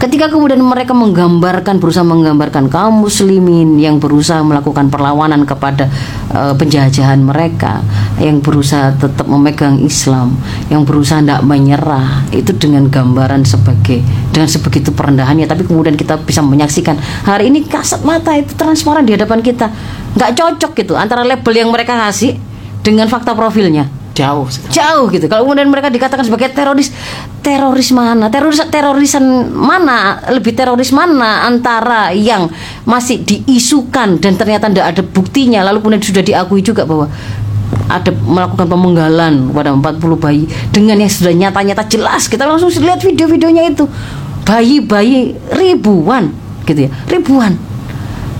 Ketika 0.00 0.32
kemudian 0.32 0.64
mereka 0.64 0.96
menggambarkan 0.96 1.76
berusaha 1.76 2.00
menggambarkan 2.00 2.72
kaum 2.72 3.04
muslimin 3.04 3.76
yang 3.76 4.00
berusaha 4.00 4.40
melakukan 4.40 4.88
perlawanan 4.88 5.44
kepada 5.44 5.92
eh, 6.32 6.56
penjajahan 6.56 7.20
mereka, 7.20 7.84
yang 8.16 8.40
berusaha 8.40 8.96
tetap 8.96 9.28
memegang 9.28 9.76
Islam, 9.84 10.40
yang 10.72 10.88
berusaha 10.88 11.20
tidak 11.20 11.44
menyerah, 11.44 12.24
itu 12.32 12.48
dengan 12.56 12.88
gambaran 12.88 13.44
sebagai 13.44 14.00
dengan 14.32 14.48
sebegitu 14.48 14.88
perendahannya, 14.96 15.44
tapi 15.44 15.68
kemudian 15.68 16.00
kita 16.00 16.16
bisa 16.24 16.40
menyaksikan 16.40 16.96
hari 17.28 17.52
ini 17.52 17.68
kasat 17.68 18.00
mata 18.00 18.32
itu 18.40 18.56
transparan 18.56 19.04
di 19.04 19.12
hadapan 19.20 19.44
kita, 19.44 19.68
nggak 20.16 20.32
cocok 20.32 20.80
gitu 20.80 20.96
antara 20.96 21.28
label 21.28 21.52
yang 21.52 21.68
mereka 21.68 21.92
kasih 22.08 22.40
dengan 22.80 23.04
fakta 23.04 23.36
profilnya 23.36 23.99
Jauh 24.20 24.44
jauh 24.68 25.06
gitu. 25.08 25.26
Kalau 25.26 25.48
kemudian 25.48 25.68
mereka 25.72 25.88
dikatakan 25.88 26.24
sebagai 26.28 26.52
teroris, 26.52 26.92
teroris 27.40 27.88
mana? 27.92 28.28
Teroris 28.28 28.60
terorisan 28.68 29.48
mana? 29.48 30.20
Lebih 30.28 30.52
teroris 30.52 30.92
mana 30.92 31.48
antara 31.48 32.12
yang 32.12 32.52
masih 32.84 33.24
diisukan 33.24 34.20
dan 34.20 34.36
ternyata 34.36 34.68
tidak 34.68 34.86
ada 34.92 35.02
buktinya, 35.02 35.64
lalu 35.64 35.80
kemudian 35.80 36.04
sudah 36.04 36.22
diakui 36.24 36.60
juga 36.60 36.84
bahwa 36.84 37.08
ada 37.90 38.10
melakukan 38.14 38.66
pemenggalan 38.66 39.50
pada 39.50 39.74
40 39.74 39.98
bayi 40.18 40.44
dengan 40.70 40.98
yang 40.98 41.10
sudah 41.10 41.34
nyata-nyata 41.34 41.86
jelas 41.90 42.26
kita 42.26 42.46
langsung 42.46 42.70
lihat 42.70 43.02
video-videonya 43.02 43.70
itu 43.70 43.86
bayi-bayi 44.46 45.38
ribuan 45.54 46.34
gitu 46.66 46.86
ya 46.86 46.90
ribuan 47.10 47.58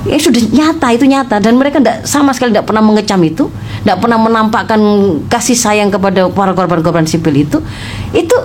ya 0.09 0.17
sudah 0.17 0.41
nyata 0.41 0.89
itu 0.95 1.05
nyata. 1.05 1.37
Dan 1.43 1.57
mereka 1.57 1.81
tidak 1.81 2.07
sama 2.09 2.33
sekali 2.33 2.55
tidak 2.55 2.69
pernah 2.69 2.85
mengecam 2.85 3.21
itu 3.25 3.49
tidak 3.83 3.99
pernah 4.01 4.19
menampakkan 4.21 4.81
kasih 5.29 5.57
sayang 5.57 5.89
kepada 5.89 6.29
para 6.33 6.53
korban-korban 6.53 7.05
sipil 7.05 7.35
itu. 7.37 7.59
Itu 8.13 8.37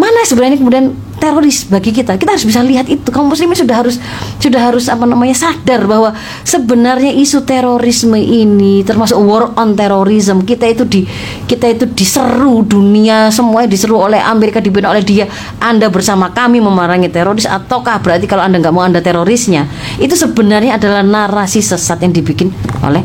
mana 0.00 0.24
sebenarnya 0.24 0.56
kemudian 0.56 0.96
teroris 1.20 1.68
bagi 1.68 1.92
kita? 1.92 2.16
Kita 2.16 2.32
harus 2.32 2.48
bisa 2.48 2.64
lihat 2.64 2.88
itu. 2.88 3.04
Kaum 3.12 3.28
muslimin 3.28 3.52
sudah 3.52 3.76
harus 3.84 4.00
sudah 4.40 4.72
harus 4.72 4.88
apa 4.88 5.04
namanya 5.04 5.36
sadar 5.36 5.84
bahwa 5.84 6.16
sebenarnya 6.40 7.12
isu 7.12 7.44
terorisme 7.44 8.16
ini 8.16 8.80
termasuk 8.80 9.20
war 9.20 9.52
on 9.60 9.76
terrorism 9.76 10.48
kita 10.48 10.72
itu 10.72 10.88
di 10.88 11.04
kita 11.44 11.68
itu 11.68 11.84
diseru 11.92 12.64
dunia 12.64 13.28
semuanya 13.28 13.68
diseru 13.68 14.00
oleh 14.00 14.24
Amerika 14.24 14.64
dibina 14.64 14.88
oleh 14.88 15.04
dia. 15.04 15.28
Anda 15.60 15.92
bersama 15.92 16.32
kami 16.32 16.64
memerangi 16.64 17.12
teroris 17.12 17.44
ataukah 17.44 18.00
berarti 18.00 18.24
kalau 18.24 18.48
anda 18.48 18.56
nggak 18.56 18.72
mau 18.72 18.88
anda 18.88 19.04
terorisnya? 19.04 19.68
Itu 20.00 20.16
sebenarnya 20.16 20.80
adalah 20.80 21.04
narasi 21.04 21.60
sesat 21.60 22.00
yang 22.00 22.16
dibikin 22.16 22.48
oleh 22.80 23.04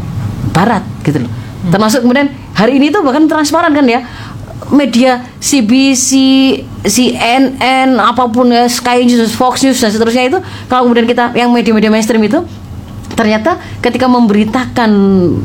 Barat 0.55 0.87
gitu 1.03 1.19
loh. 1.19 1.31
Termasuk 1.65 2.05
kemudian 2.05 2.29
hari 2.53 2.77
ini 2.77 2.93
tuh 2.93 3.01
bahkan 3.01 3.25
transparan 3.25 3.73
kan 3.73 3.83
ya 3.89 4.05
media 4.71 5.21
CBC, 5.37 6.09
CNN, 6.85 7.99
apa 7.99 8.25
pun 8.31 8.49
ya, 8.49 8.65
Sky 8.65 9.03
News, 9.03 9.35
Fox 9.35 9.61
News 9.61 9.77
dan 9.77 9.91
seterusnya 9.91 10.31
itu 10.31 10.39
kalau 10.65 10.87
kemudian 10.89 11.05
kita 11.05 11.35
yang 11.35 11.51
media-media 11.51 11.91
mainstream 11.91 12.23
itu 12.23 12.41
ternyata 13.15 13.55
ketika 13.79 14.11
memberitakan 14.11 14.91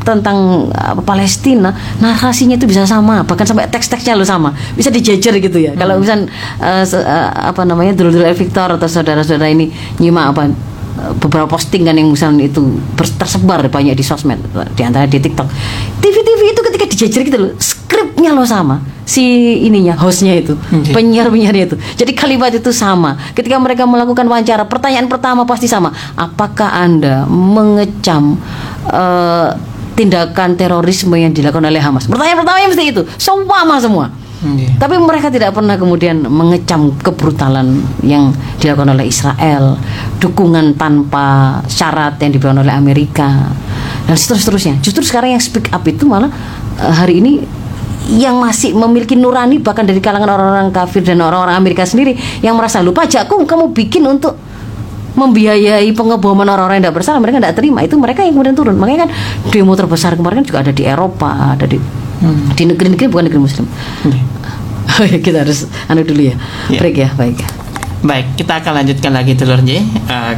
tentang 0.03 0.67
apa, 0.75 0.99
Palestina 1.07 1.71
narasinya 2.03 2.59
itu 2.59 2.67
bisa 2.67 2.83
sama 2.83 3.23
bahkan 3.23 3.47
sampai 3.47 3.69
teks-teksnya 3.71 4.17
lo 4.19 4.27
sama 4.27 4.51
bisa 4.75 4.91
dijejer 4.91 5.39
gitu 5.39 5.55
ya. 5.55 5.71
Kalau 5.79 6.01
misal 6.03 6.27
se- 6.83 6.99
eh, 6.99 7.29
apa 7.31 7.63
namanya 7.63 7.95
dulu-dulu 7.95 8.27
Victor 8.35 8.75
atau 8.75 8.87
saudara-saudara 8.91 9.47
ini 9.47 9.71
nyimak 10.03 10.35
apa 10.35 10.41
beberapa 11.17 11.49
postingan 11.49 11.97
yang 11.97 12.09
misalnya 12.13 12.45
itu 12.45 12.77
tersebar 12.95 13.65
banyak 13.65 13.97
di 13.97 14.05
sosmed 14.05 14.37
di 14.77 14.81
antara 14.85 15.09
di 15.09 15.17
TikTok. 15.17 15.47
TV-TV 15.97 16.41
itu 16.53 16.61
ketika 16.61 16.85
dijejer 16.85 17.21
gitu 17.25 17.37
loh 17.37 17.51
skripnya 17.57 18.31
lo 18.31 18.45
sama 18.45 18.79
si 19.03 19.21
ininya 19.67 19.97
hostnya 19.97 20.37
itu 20.39 20.55
Oke. 20.55 20.93
penyiar-penyiarnya 20.95 21.65
itu. 21.73 21.77
Jadi 21.97 22.11
kalimat 22.15 22.53
itu 22.53 22.71
sama. 22.71 23.17
Ketika 23.35 23.59
mereka 23.59 23.83
melakukan 23.83 24.23
wawancara 24.29 24.63
pertanyaan 24.69 25.11
pertama 25.11 25.43
pasti 25.43 25.67
sama. 25.67 25.91
Apakah 26.15 26.71
anda 26.71 27.27
mengecam 27.27 28.39
eh, 28.87 29.49
tindakan 29.97 30.55
terorisme 30.55 31.17
yang 31.19 31.35
dilakukan 31.35 31.67
oleh 31.67 31.83
Hamas? 31.83 32.07
Pertanyaan 32.07 32.39
pertamanya 32.39 32.67
mesti 32.71 32.85
itu 32.87 33.01
sama 33.19 33.81
semua 33.81 34.30
Iya. 34.41 34.73
tapi 34.81 34.97
mereka 34.97 35.29
tidak 35.29 35.53
pernah 35.53 35.77
kemudian 35.77 36.25
mengecam 36.25 36.97
kebrutalan 36.97 37.77
yang 38.01 38.33
dilakukan 38.57 38.89
oleh 38.97 39.05
Israel, 39.05 39.77
dukungan 40.17 40.73
tanpa 40.73 41.61
syarat 41.69 42.17
yang 42.17 42.33
diberikan 42.33 42.57
oleh 42.57 42.73
Amerika 42.73 43.53
dan 44.09 44.17
seterusnya. 44.17 44.81
Justru 44.81 45.05
sekarang 45.05 45.37
yang 45.37 45.43
speak 45.43 45.69
up 45.69 45.85
itu 45.85 46.09
malah 46.09 46.33
eh, 46.81 46.89
hari 46.89 47.21
ini 47.21 47.45
yang 48.09 48.41
masih 48.41 48.73
memiliki 48.73 49.13
nurani 49.13 49.61
bahkan 49.61 49.85
dari 49.85 50.01
kalangan 50.01 50.25
orang-orang 50.25 50.73
kafir 50.73 51.05
dan 51.05 51.21
orang-orang 51.21 51.53
Amerika 51.53 51.85
sendiri 51.85 52.17
yang 52.41 52.57
merasa 52.57 52.81
lupa 52.81 53.05
pajakku 53.05 53.45
kamu 53.45 53.77
bikin 53.77 54.01
untuk 54.09 54.33
membiayai 55.13 55.85
pengeboman 55.93 56.49
orang-orang 56.49 56.81
yang 56.81 56.89
tidak 56.89 56.97
bersalah 56.97 57.19
mereka 57.21 57.37
tidak 57.37 57.55
terima 57.61 57.85
itu 57.85 57.95
mereka 57.99 58.25
yang 58.25 58.33
kemudian 58.33 58.55
turun 58.57 58.75
makanya 58.79 59.05
kan 59.05 59.09
demo 59.53 59.77
terbesar 59.77 60.17
kemarin 60.17 60.41
kan 60.41 60.47
juga 60.47 60.59
ada 60.65 60.73
di 60.73 60.83
Eropa 60.87 61.53
ada 61.53 61.65
di 61.67 61.77
di 62.53 62.63
negeri-negeri 62.65 63.07
bukan 63.09 63.25
negeri 63.27 63.41
Muslim 63.41 63.65
Iya. 64.05 64.21
Oh 64.99 65.07
ya 65.07 65.23
kita 65.23 65.47
harus 65.47 65.71
anu 65.87 66.03
dulu 66.03 66.19
ya. 66.19 66.35
Iya. 66.67 66.79
Break 66.83 66.95
ya, 66.99 67.07
baik. 67.15 67.39
Baik, 68.01 68.33
kita 68.33 68.65
akan 68.65 68.81
lanjutkan 68.81 69.13
lagi 69.13 69.37
Telur 69.37 69.61
J 69.61 69.77
Eh, 69.77 69.83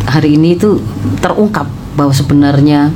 hari 0.07 0.39
ini 0.39 0.55
itu 0.55 0.79
terungkap 1.19 1.67
bahwa 1.99 2.15
sebenarnya 2.15 2.95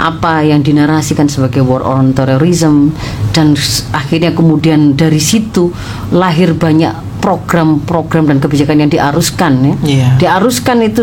apa 0.00 0.40
yang 0.40 0.64
dinarasikan 0.64 1.28
sebagai 1.28 1.60
war 1.60 1.84
on 1.84 2.14
terrorism 2.14 2.94
dan 3.30 3.52
akhirnya 3.90 4.32
kemudian 4.32 4.94
dari 4.94 5.18
situ 5.18 5.74
lahir 6.08 6.54
banyak 6.54 6.94
program-program 7.18 8.24
dan 8.26 8.38
kebijakan 8.38 8.80
yang 8.80 8.90
diaruskan 8.90 9.52
ya. 9.60 9.74
Iya. 9.84 10.08
Diaruskan 10.16 10.80
itu 10.80 11.02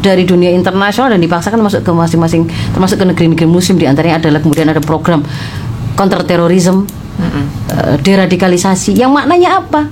dari 0.00 0.24
dunia 0.24 0.48
internasional 0.50 1.12
dan 1.12 1.20
dipaksakan 1.20 1.60
masuk 1.60 1.82
ke 1.84 1.90
masing-masing 1.92 2.48
termasuk 2.72 2.96
ke 2.96 3.04
negeri-negeri 3.04 3.46
muslim. 3.46 3.76
Di 3.76 3.84
antaranya 3.84 4.22
adalah 4.22 4.40
kemudian 4.40 4.70
ada 4.70 4.80
program 4.80 5.20
counter 5.92 6.24
terorisme 6.24 6.88
eh, 7.20 7.96
deradikalisasi. 8.00 8.96
Yang 8.96 9.10
maknanya 9.12 9.60
apa? 9.60 9.90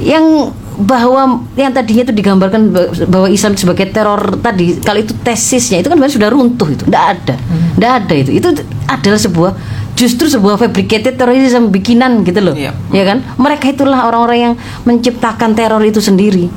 Yang 0.00 0.52
bahwa 0.80 1.44
yang 1.60 1.76
tadinya 1.76 2.08
itu 2.08 2.14
digambarkan 2.16 2.72
ba- 2.72 2.88
bahwa 3.04 3.28
Islam 3.28 3.52
sebagai 3.52 3.92
teror 3.92 4.40
tadi 4.40 4.80
kalau 4.80 4.96
itu 4.96 5.12
tesisnya 5.20 5.84
itu 5.84 5.92
kan 5.92 6.00
sebenarnya 6.00 6.16
sudah 6.16 6.30
runtuh 6.32 6.68
itu. 6.72 6.82
Tidak 6.88 7.04
ada. 7.04 7.34
Tidak 7.76 7.90
ada 7.90 8.14
itu. 8.16 8.30
Itu 8.32 8.48
adalah 8.88 9.20
sebuah 9.20 9.52
justru 9.92 10.32
sebuah 10.32 10.56
fabricated 10.56 11.20
terrorism 11.20 11.68
bikinan 11.68 12.24
gitu 12.24 12.40
loh. 12.40 12.54
Iya. 12.56 12.72
ya 12.88 13.04
kan? 13.04 13.20
Mereka 13.36 13.76
itulah 13.76 14.08
orang-orang 14.08 14.38
yang 14.40 14.54
menciptakan 14.88 15.52
teror 15.52 15.84
itu 15.84 16.00
sendiri. 16.00 16.48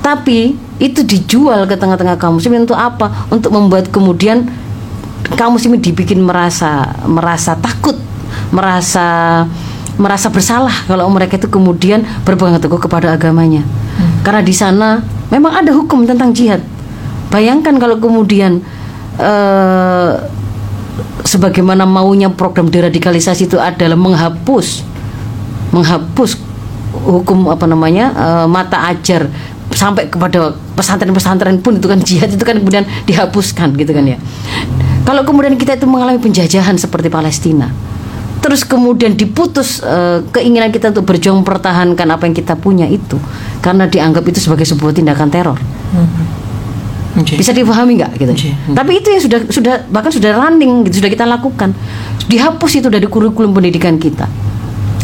Tapi 0.00 0.56
itu 0.76 1.00
dijual 1.04 1.64
ke 1.64 1.74
tengah-tengah 1.76 2.20
kaum 2.20 2.36
muslimin 2.36 2.68
untuk 2.68 2.76
apa? 2.76 3.28
Untuk 3.32 3.52
membuat 3.52 3.88
kemudian 3.88 4.48
kaum 5.34 5.56
muslimin 5.56 5.80
dibikin 5.80 6.20
merasa 6.22 6.92
merasa 7.08 7.56
takut 7.56 7.96
merasa 8.52 9.42
merasa 9.96 10.28
bersalah 10.28 10.84
kalau 10.84 11.08
mereka 11.08 11.40
itu 11.40 11.48
kemudian 11.48 12.04
berpegang 12.22 12.60
teguh 12.60 12.78
kepada 12.78 13.16
agamanya. 13.16 13.64
Karena 14.20 14.44
di 14.44 14.52
sana 14.52 15.00
memang 15.32 15.56
ada 15.56 15.72
hukum 15.72 16.04
tentang 16.04 16.36
jihad. 16.36 16.60
Bayangkan 17.32 17.80
kalau 17.80 17.96
kemudian 17.96 18.60
eh, 19.16 20.12
sebagaimana 21.24 21.88
maunya 21.88 22.28
program 22.28 22.68
deradikalisasi 22.68 23.48
itu 23.48 23.56
adalah 23.56 23.96
menghapus 23.96 24.84
menghapus 25.72 26.38
hukum 26.92 27.48
apa 27.48 27.64
namanya 27.64 28.12
eh, 28.12 28.46
mata 28.46 28.92
ajar 28.92 29.32
sampai 29.72 30.12
kepada 30.12 30.54
pesantren-pesantren 30.76 31.58
pun 31.64 31.80
itu 31.80 31.88
kan 31.88 31.98
jihad 32.04 32.28
itu 32.30 32.44
kan 32.44 32.60
kemudian 32.60 32.84
dihapuskan 33.08 33.72
gitu 33.74 33.96
kan 33.96 34.04
ya. 34.04 34.18
Kalau 35.08 35.24
kemudian 35.24 35.56
kita 35.56 35.80
itu 35.80 35.88
mengalami 35.88 36.20
penjajahan 36.20 36.76
seperti 36.76 37.08
Palestina, 37.08 37.72
terus 38.44 38.62
kemudian 38.62 39.16
diputus 39.16 39.80
eh, 39.80 40.20
keinginan 40.30 40.68
kita 40.70 40.92
untuk 40.92 41.08
berjuang 41.08 41.40
mempertahankan 41.40 42.06
apa 42.12 42.22
yang 42.28 42.34
kita 42.36 42.54
punya 42.54 42.84
itu 42.86 43.16
karena 43.64 43.88
dianggap 43.88 44.22
itu 44.28 44.38
sebagai 44.38 44.68
sebuah 44.68 44.92
tindakan 44.92 45.28
teror. 45.32 45.58
Oke. 47.16 47.32
Bisa 47.40 47.56
dipahami 47.56 47.96
nggak 47.96 48.12
gitu? 48.20 48.32
Oke. 48.36 48.50
Tapi 48.76 48.92
itu 49.00 49.08
yang 49.08 49.22
sudah 49.24 49.40
sudah 49.48 49.74
bahkan 49.88 50.12
sudah 50.12 50.36
running 50.36 50.84
gitu 50.84 51.00
sudah 51.00 51.08
kita 51.08 51.24
lakukan. 51.24 51.72
Dihapus 52.28 52.84
itu 52.84 52.88
dari 52.92 53.08
kurikulum 53.08 53.56
pendidikan 53.56 53.96
kita. 53.96 54.28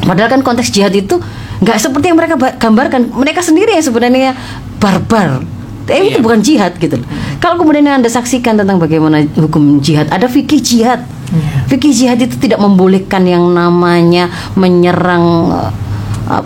Padahal 0.05 0.29
kan 0.29 0.43
konteks 0.45 0.69
jihad 0.75 0.93
itu 0.93 1.17
nggak 1.63 1.79
seperti 1.79 2.13
yang 2.13 2.19
mereka 2.19 2.37
ba- 2.37 2.59
gambarkan. 2.59 3.17
Mereka 3.17 3.41
sendiri 3.41 3.73
yang 3.73 3.87
sebenarnya 3.87 4.37
barbar. 4.77 5.62
Eh, 5.89 6.13
itu 6.13 6.19
Iya. 6.19 6.23
bukan 6.23 6.41
jihad 6.41 6.73
gitu. 6.77 7.01
loh. 7.01 7.09
Kalau 7.39 7.59
kemudian 7.59 7.87
anda 7.89 8.07
saksikan 8.07 8.55
tentang 8.55 8.79
bagaimana 8.79 9.27
hukum 9.35 9.83
jihad, 9.83 10.07
ada 10.09 10.27
fikih 10.27 10.63
jihad. 10.63 11.03
Iya. 11.33 11.67
Fikih 11.67 11.93
jihad 11.93 12.19
itu 12.21 12.37
tidak 12.39 12.61
membolehkan 12.61 13.25
yang 13.25 13.43
namanya 13.51 14.29
menyerang 14.55 15.51
eh, 15.51 15.71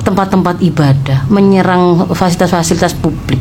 tempat-tempat 0.01 0.63
ibadah, 0.63 1.29
menyerang 1.29 2.09
fasilitas-fasilitas 2.11 2.97
publik, 2.97 3.39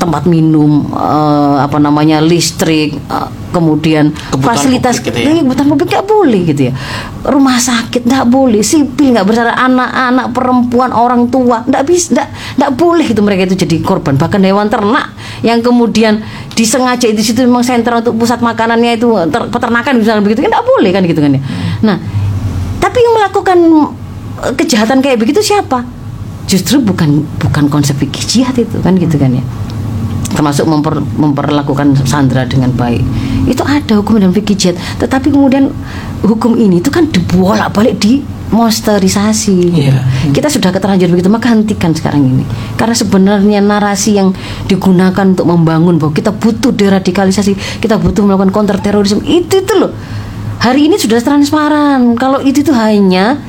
tempat 0.00 0.24
minum, 0.24 0.88
eh, 0.96 1.56
apa 1.60 1.76
namanya 1.76 2.24
listrik, 2.24 2.96
eh, 2.96 3.28
kemudian 3.52 4.08
Kebutuhan 4.10 4.56
fasilitas 4.56 4.96
publik 4.96 5.06
gitu 5.12 5.18
ya. 5.20 5.28
Iya, 5.28 5.40
kebutuhan 5.44 5.68
publik 5.68 5.88
nggak 5.92 6.06
boleh 6.08 6.40
gitu 6.48 6.62
ya. 6.70 6.72
Rumah 7.28 7.56
sakit 7.60 8.02
nggak 8.08 8.26
boleh, 8.32 8.60
sipil 8.64 9.12
nggak 9.12 9.26
bersalah, 9.28 9.54
anak-anak, 9.60 10.26
perempuan, 10.32 10.90
orang 10.96 11.28
tua 11.28 11.60
nggak 11.68 11.84
bisa, 11.84 12.16
nggak 12.16 12.28
nggak 12.56 12.72
boleh 12.80 13.06
itu 13.06 13.20
mereka 13.20 13.40
itu 13.52 13.56
jadi 13.60 13.76
korban. 13.84 14.16
Bahkan 14.16 14.40
hewan 14.40 14.72
ternak 14.72 15.12
yang 15.44 15.60
kemudian 15.60 16.24
disengaja 16.56 17.12
di 17.12 17.20
situ 17.20 17.44
memang 17.44 17.60
sentral 17.60 18.00
untuk 18.00 18.16
pusat 18.16 18.40
makanannya 18.40 18.96
itu 18.96 19.08
ter- 19.28 19.48
peternakan 19.52 20.00
misalnya 20.00 20.24
begitu 20.24 20.40
kan 20.48 20.50
nggak 20.56 20.66
boleh 20.66 20.90
kan 20.90 21.02
gitu 21.04 21.20
kan 21.20 21.30
ya. 21.36 21.42
Nah, 21.84 21.96
tapi 22.80 22.98
yang 23.04 23.14
melakukan 23.20 23.58
eh, 24.48 24.52
kejahatan 24.56 25.04
kayak 25.04 25.20
begitu 25.20 25.44
siapa? 25.44 26.00
justru 26.50 26.82
bukan 26.82 27.22
bukan 27.38 27.70
konsep 27.70 27.94
fikih 27.94 28.26
jihad 28.26 28.58
itu 28.58 28.82
kan 28.82 28.98
gitu 28.98 29.14
kan 29.14 29.30
ya 29.30 29.44
termasuk 30.30 30.64
memper, 30.66 31.02
memperlakukan 31.02 32.06
sandra 32.06 32.46
dengan 32.46 32.70
baik. 32.72 33.02
Itu 33.50 33.66
ada 33.66 33.98
hukum 33.98 34.22
dan 34.22 34.30
fikih 34.30 34.56
jihad. 34.56 34.76
Tetapi 35.02 35.28
kemudian 35.34 35.74
hukum 36.22 36.54
ini 36.54 36.78
itu 36.78 36.88
kan 36.88 37.10
dibolak 37.10 37.74
balik 37.74 37.98
di 37.98 38.22
monsterisasi. 38.50 39.58
Iya. 39.70 40.02
kita 40.34 40.50
sudah 40.50 40.74
keterlanjur 40.74 41.10
begitu 41.14 41.30
maka 41.30 41.54
hentikan 41.54 41.94
sekarang 41.94 42.26
ini. 42.26 42.44
Karena 42.74 42.94
sebenarnya 42.94 43.58
narasi 43.62 44.18
yang 44.18 44.34
digunakan 44.66 45.22
untuk 45.22 45.46
membangun 45.46 45.98
bahwa 45.98 46.12
kita 46.14 46.34
butuh 46.34 46.74
deradikalisasi 46.74 47.78
kita 47.78 47.98
butuh 47.98 48.26
melakukan 48.26 48.50
counter 48.50 48.76
terorisme 48.82 49.22
itu 49.26 49.62
itu 49.62 49.74
loh. 49.78 49.94
Hari 50.60 50.92
ini 50.92 51.00
sudah 51.00 51.22
transparan. 51.24 52.18
Kalau 52.20 52.42
itu 52.44 52.60
itu 52.60 52.74
hanya 52.74 53.40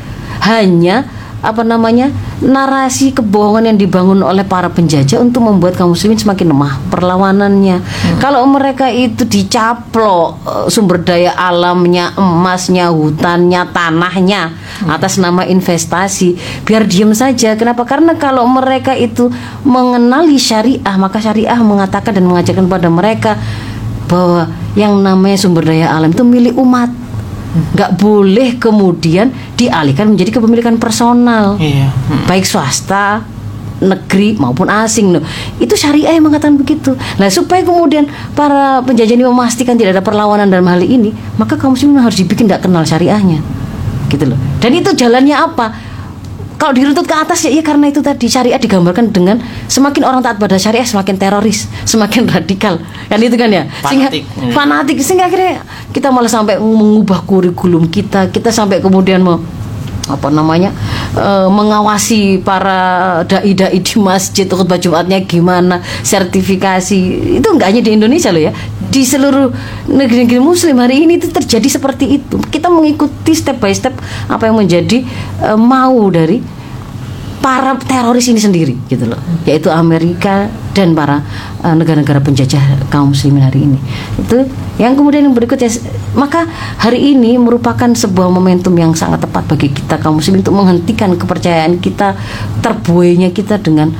hanya 0.47 1.03
apa 1.41 1.65
namanya 1.65 2.13
narasi 2.41 3.13
kebohongan 3.17 3.73
yang 3.73 3.77
dibangun 3.77 4.21
oleh 4.21 4.45
para 4.45 4.69
penjajah 4.69 5.17
untuk 5.17 5.41
membuat 5.41 5.73
kaum 5.73 5.97
muslimin 5.97 6.17
semakin 6.17 6.53
lemah 6.53 6.77
perlawanannya. 6.93 7.81
Kalau 8.21 8.45
mereka 8.45 8.93
itu 8.93 9.25
dicaplok 9.25 10.27
eh, 10.45 10.65
sumber 10.69 11.01
daya 11.01 11.33
alamnya 11.33 12.13
emasnya 12.13 12.93
hutannya 12.93 13.73
tanahnya 13.73 14.53
atas 14.85 15.17
nama 15.17 15.45
investasi 15.45 16.37
biar 16.65 16.85
diem 16.85 17.13
saja. 17.17 17.57
Kenapa? 17.57 17.85
Karena 17.89 18.13
kalau 18.17 18.45
mereka 18.45 18.93
itu 18.93 19.33
mengenali 19.65 20.37
syariah 20.37 20.95
maka 20.97 21.17
syariah 21.17 21.57
mengatakan 21.61 22.13
dan 22.13 22.25
mengajarkan 22.29 22.69
pada 22.69 22.87
mereka 22.89 23.33
bahwa 24.05 24.51
yang 24.75 24.99
namanya 24.99 25.39
sumber 25.39 25.63
daya 25.67 25.91
alam 25.91 26.11
itu 26.11 26.23
milik 26.27 26.55
umat 26.59 26.91
nggak 27.51 27.99
boleh 27.99 28.55
kemudian 28.55 29.31
dialihkan 29.59 30.15
menjadi 30.15 30.39
kepemilikan 30.39 30.79
personal. 30.79 31.59
Iya. 31.59 31.91
Hmm. 31.91 32.23
baik 32.27 32.47
swasta 32.47 33.23
negeri 33.81 34.37
maupun 34.37 34.69
asing. 34.69 35.11
Loh 35.17 35.23
itu 35.57 35.73
syariah 35.73 36.15
yang 36.15 36.29
mengatakan 36.29 36.55
begitu. 36.55 36.93
Nah 37.17 37.27
supaya 37.27 37.65
kemudian 37.65 38.07
para 38.37 38.79
penjajah 38.85 39.17
ini 39.17 39.25
memastikan 39.25 39.75
tidak 39.75 39.99
ada 39.99 40.03
perlawanan 40.05 40.47
dalam 40.47 40.69
hal 40.69 40.79
ini 40.85 41.11
maka 41.35 41.57
kaum 41.57 41.73
muslimin 41.73 41.99
harus 41.99 42.21
dibikin 42.21 42.47
tidak 42.47 42.63
kenal 42.63 42.85
syariahnya. 42.85 43.41
Gitu 44.07 44.23
loh. 44.29 44.37
Dan 44.61 44.77
itu 44.77 44.93
jalannya 44.93 45.35
apa 45.35 45.90
kalau 46.61 46.77
diruntut 46.77 47.09
ke 47.09 47.15
atas 47.17 47.41
ya 47.41 47.49
iya 47.49 47.65
karena 47.65 47.89
itu 47.89 48.05
tadi 48.05 48.29
syariat 48.29 48.61
digambarkan 48.61 49.09
dengan 49.09 49.41
semakin 49.65 50.05
orang 50.05 50.21
taat 50.21 50.37
pada 50.37 50.61
syariah 50.61 50.85
semakin 50.85 51.17
teroris, 51.17 51.65
semakin 51.89 52.29
radikal. 52.37 52.77
Kan 53.09 53.17
itu 53.17 53.33
kan 53.33 53.49
ya. 53.49 53.65
Sehingga 53.89 54.13
Fanatik. 54.13 54.23
Hmm. 54.37 54.51
fanatik 54.53 54.97
sehingga 55.01 55.25
akhirnya 55.25 55.65
kita 55.89 56.13
malah 56.13 56.29
sampai 56.29 56.61
mengubah 56.61 57.25
kurikulum 57.25 57.89
kita, 57.89 58.29
kita 58.29 58.53
sampai 58.53 58.77
kemudian 58.77 59.25
mau 59.25 59.41
apa 60.09 60.33
namanya 60.33 60.73
eh, 61.13 61.47
mengawasi 61.51 62.41
para 62.41 63.21
dai-dai 63.27 63.77
di 63.77 63.93
masjid 64.01 64.49
khutbah 64.49 64.81
Jumatnya 64.81 65.21
gimana 65.21 65.83
sertifikasi. 66.01 66.99
Itu 67.37 67.47
enggak 67.53 67.67
hanya 67.75 67.81
di 67.85 67.91
Indonesia 67.93 68.33
loh 68.33 68.41
ya. 68.41 68.53
Di 68.91 69.07
seluruh 69.07 69.53
negeri-negeri 69.87 70.41
Muslim 70.41 70.81
hari 70.81 71.05
ini 71.05 71.21
itu 71.21 71.29
terjadi 71.29 71.67
seperti 71.67 72.19
itu. 72.19 72.41
Kita 72.49 72.67
mengikuti 72.67 73.31
step 73.31 73.61
by 73.61 73.71
step 73.71 73.93
apa 74.27 74.49
yang 74.49 74.57
menjadi 74.57 75.05
eh, 75.45 75.57
mau 75.57 76.09
dari 76.09 76.60
para 77.41 77.73
teroris 77.75 78.29
ini 78.29 78.37
sendiri 78.37 78.77
gitu 78.87 79.09
loh. 79.09 79.17
Yaitu 79.49 79.73
Amerika 79.73 80.47
dan 80.71 80.93
para 80.93 81.25
eh, 81.65 81.75
negara-negara 81.75 82.21
penjajah 82.21 82.87
kaum 82.87 83.11
muslimin 83.11 83.43
hari 83.43 83.65
ini. 83.65 83.79
Itu 84.21 84.45
yang 84.77 84.93
kemudian 84.93 85.27
yang 85.27 85.35
berikutnya. 85.35 85.67
Maka 86.13 86.45
hari 86.77 87.17
ini 87.17 87.35
merupakan 87.41 87.89
sebuah 87.91 88.29
momentum 88.29 88.77
yang 88.77 88.93
sangat 88.93 89.25
tepat 89.25 89.49
bagi 89.49 89.73
kita 89.73 89.97
kaum 89.99 90.21
muslimin 90.21 90.45
untuk 90.45 90.55
menghentikan 90.55 91.17
kepercayaan 91.17 91.81
kita 91.81 92.15
terbuainya 92.61 93.33
kita 93.33 93.57
dengan 93.59 93.91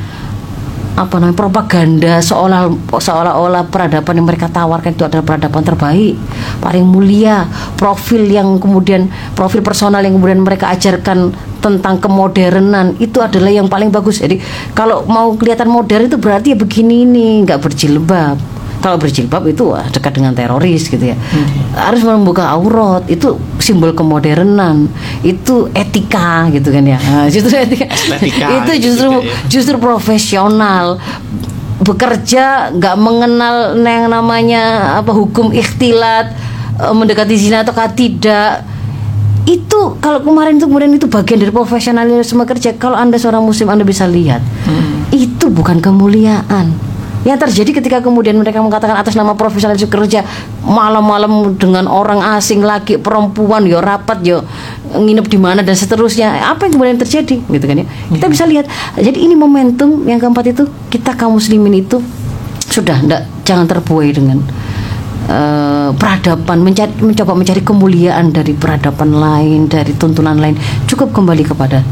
apa 0.92 1.24
namanya 1.24 1.40
propaganda 1.40 2.20
seolah 2.20 2.68
seolah-olah 2.92 3.72
peradaban 3.72 4.12
yang 4.12 4.28
mereka 4.28 4.52
tawarkan 4.52 4.92
itu 4.92 5.08
adalah 5.08 5.24
peradaban 5.24 5.64
terbaik 5.64 6.20
paling 6.60 6.84
mulia 6.84 7.48
profil 7.80 8.28
yang 8.28 8.60
kemudian 8.60 9.08
profil 9.32 9.64
personal 9.64 10.04
yang 10.04 10.20
kemudian 10.20 10.44
mereka 10.44 10.68
ajarkan 10.76 11.32
tentang 11.62 12.02
kemodernan 12.02 12.98
itu 12.98 13.22
adalah 13.22 13.54
yang 13.54 13.70
paling 13.70 13.94
bagus. 13.94 14.20
Jadi 14.20 14.42
kalau 14.74 15.06
mau 15.06 15.32
kelihatan 15.38 15.70
modern 15.70 16.10
itu 16.10 16.18
berarti 16.18 16.52
ya 16.52 16.58
begini 16.58 17.06
nih 17.06 17.46
nggak 17.46 17.62
berjilbab. 17.62 18.38
Kalau 18.82 18.98
berjilbab 18.98 19.46
itu 19.46 19.70
wah, 19.70 19.86
dekat 19.94 20.18
dengan 20.18 20.34
teroris 20.34 20.90
gitu 20.90 21.14
ya. 21.14 21.14
Harus 21.78 22.02
membuka 22.02 22.50
aurat 22.50 23.06
itu 23.06 23.38
simbol 23.62 23.94
kemodernan. 23.94 24.90
Itu 25.22 25.70
etika 25.78 26.50
gitu 26.50 26.74
kan 26.74 26.82
ya. 26.90 26.98
Nah, 26.98 27.30
justru 27.30 27.62
etika. 27.62 27.86
Estetika 27.94 28.46
itu 28.66 28.72
gitu 28.74 28.84
justru 28.90 29.10
juga 29.14 29.22
ya. 29.22 29.36
justru 29.54 29.76
profesional. 29.78 30.86
Bekerja 31.82 32.74
nggak 32.74 32.96
mengenal 32.98 33.78
yang 33.78 34.10
namanya 34.10 34.98
apa 34.98 35.14
hukum 35.14 35.54
ikhtilat 35.54 36.34
eh, 36.82 36.94
mendekati 36.94 37.38
zina 37.38 37.62
atau 37.62 37.78
tidak 37.94 38.66
itu 39.50 39.98
kalau 39.98 40.22
kemarin 40.22 40.62
itu 40.62 40.70
kemudian 40.70 40.94
itu 40.94 41.10
bagian 41.10 41.42
dari 41.42 41.50
profesionalisme 41.50 42.46
kerja. 42.46 42.78
Kalau 42.78 42.94
anda 42.94 43.18
seorang 43.18 43.42
muslim 43.42 43.70
anda 43.74 43.82
bisa 43.82 44.06
lihat. 44.06 44.42
Itu 45.10 45.50
bukan 45.50 45.82
kemuliaan. 45.82 46.92
Yang 47.22 47.38
terjadi 47.50 47.82
ketika 47.82 47.98
kemudian 48.02 48.34
mereka 48.34 48.66
mengatakan 48.66 48.98
atas 48.98 49.14
nama 49.14 49.38
profesionalisme 49.38 49.94
kerja 49.94 50.26
malam-malam 50.66 51.54
dengan 51.54 51.86
orang 51.86 52.18
asing 52.34 52.66
laki 52.66 52.98
perempuan 52.98 53.62
yo 53.70 53.78
rapat 53.78 54.26
yo 54.26 54.42
nginep 54.90 55.26
di 55.30 55.38
mana 55.38 55.62
dan 55.62 55.78
seterusnya. 55.78 56.50
Apa 56.50 56.66
yang 56.66 56.74
kemudian 56.78 56.98
terjadi? 56.98 57.38
Gitu 57.42 57.66
kan 57.66 57.78
ya. 57.82 57.86
Kita 58.10 58.26
bisa 58.26 58.44
lihat. 58.50 58.66
Jadi 58.98 59.22
ini 59.22 59.38
momentum. 59.38 60.06
Yang 60.06 60.26
keempat 60.26 60.46
itu 60.50 60.64
kita 60.90 61.14
kaum 61.14 61.38
muslimin 61.38 61.86
itu 61.86 62.02
sudah 62.72 63.04
ndak 63.04 63.28
jangan 63.44 63.68
terbuai 63.68 64.10
dengan 64.16 64.40
eh, 65.28 65.90
peradaban 65.94 66.62
mencari, 66.64 66.94
mencoba 67.02 67.34
mencari 67.38 67.62
kemuliaan 67.62 68.32
dari 68.34 68.54
peradaban 68.56 69.12
lain 69.14 69.68
dari 69.68 69.94
tuntunan 69.98 70.38
lain 70.38 70.56
cukup 70.88 71.12
kembali 71.14 71.44
kepada 71.46 71.84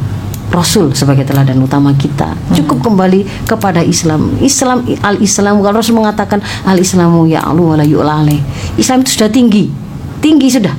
Rasul 0.50 0.98
sebagai 0.98 1.30
teladan 1.30 1.62
utama 1.62 1.94
kita. 1.94 2.34
Cukup 2.58 2.82
kembali 2.82 3.46
kepada 3.46 3.86
Islam. 3.86 4.34
Islam 4.42 4.82
al 5.06 5.22
Islam 5.22 5.62
kalau 5.62 5.78
Rasul 5.78 5.94
mengatakan 5.94 6.42
al 6.66 6.82
Islamu 6.82 7.30
ya 7.30 7.46
Allah 7.46 7.78
wala 7.78 7.86
yu'la 7.86 8.26
alaih. 8.26 8.42
Islam 8.74 9.06
itu 9.06 9.14
sudah 9.14 9.30
tinggi. 9.30 9.70
Tinggi 10.26 10.50
sudah. 10.50 10.74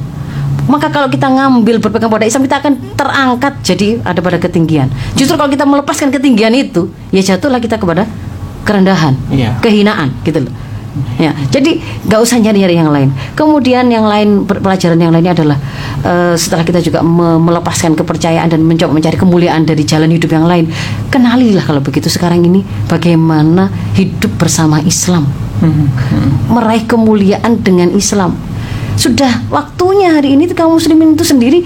Maka 0.67 0.91
kalau 0.91 1.07
kita 1.07 1.31
ngambil 1.31 1.79
berpegang 1.79 2.11
pada 2.11 2.27
Islam 2.27 2.51
kita 2.51 2.59
akan 2.67 2.73
terangkat 2.99 3.53
jadi 3.63 4.03
ada 4.03 4.19
pada 4.19 4.43
ketinggian. 4.43 4.91
Justru 5.15 5.39
kalau 5.39 5.51
kita 5.51 5.63
melepaskan 5.63 6.11
ketinggian 6.11 6.51
itu 6.51 6.91
ya 7.15 7.23
jatuhlah 7.23 7.63
kita 7.63 7.79
kepada 7.79 8.11
kerendahan 8.67 9.17
Iya. 9.33 9.57
kehinaan 9.65 10.13
gitu 10.27 10.45
loh 10.45 10.53
ya 11.17 11.31
jadi 11.49 11.79
nggak 12.07 12.21
usah 12.21 12.43
nyari-nyari 12.43 12.75
yang 12.75 12.91
lain. 12.91 13.11
Kemudian 13.39 13.87
yang 13.89 14.07
lain 14.07 14.43
pelajaran 14.47 14.99
yang 14.99 15.15
lainnya 15.15 15.33
adalah 15.35 15.59
eh, 16.03 16.35
setelah 16.35 16.67
kita 16.67 16.83
juga 16.83 17.01
me- 17.01 17.39
melepaskan 17.39 17.95
kepercayaan 17.95 18.51
dan 18.51 18.61
mencoba 18.67 18.91
mencari 18.91 19.17
kemuliaan 19.17 19.63
dari 19.63 19.87
jalan 19.87 20.11
hidup 20.11 20.31
yang 20.31 20.47
lain 20.47 20.67
kenalilah 21.09 21.63
kalau 21.63 21.79
begitu 21.79 22.11
sekarang 22.11 22.43
ini 22.43 22.67
bagaimana 22.91 23.71
hidup 23.95 24.35
bersama 24.41 24.83
Islam. 24.83 25.27
Meraih 26.49 26.89
kemuliaan 26.89 27.61
dengan 27.61 27.93
Islam. 27.93 28.33
Sudah 28.97 29.45
waktunya 29.53 30.17
hari 30.17 30.35
ini 30.37 30.49
kaum 30.53 30.77
muslimin 30.77 31.15
itu 31.17 31.25
sendiri 31.25 31.65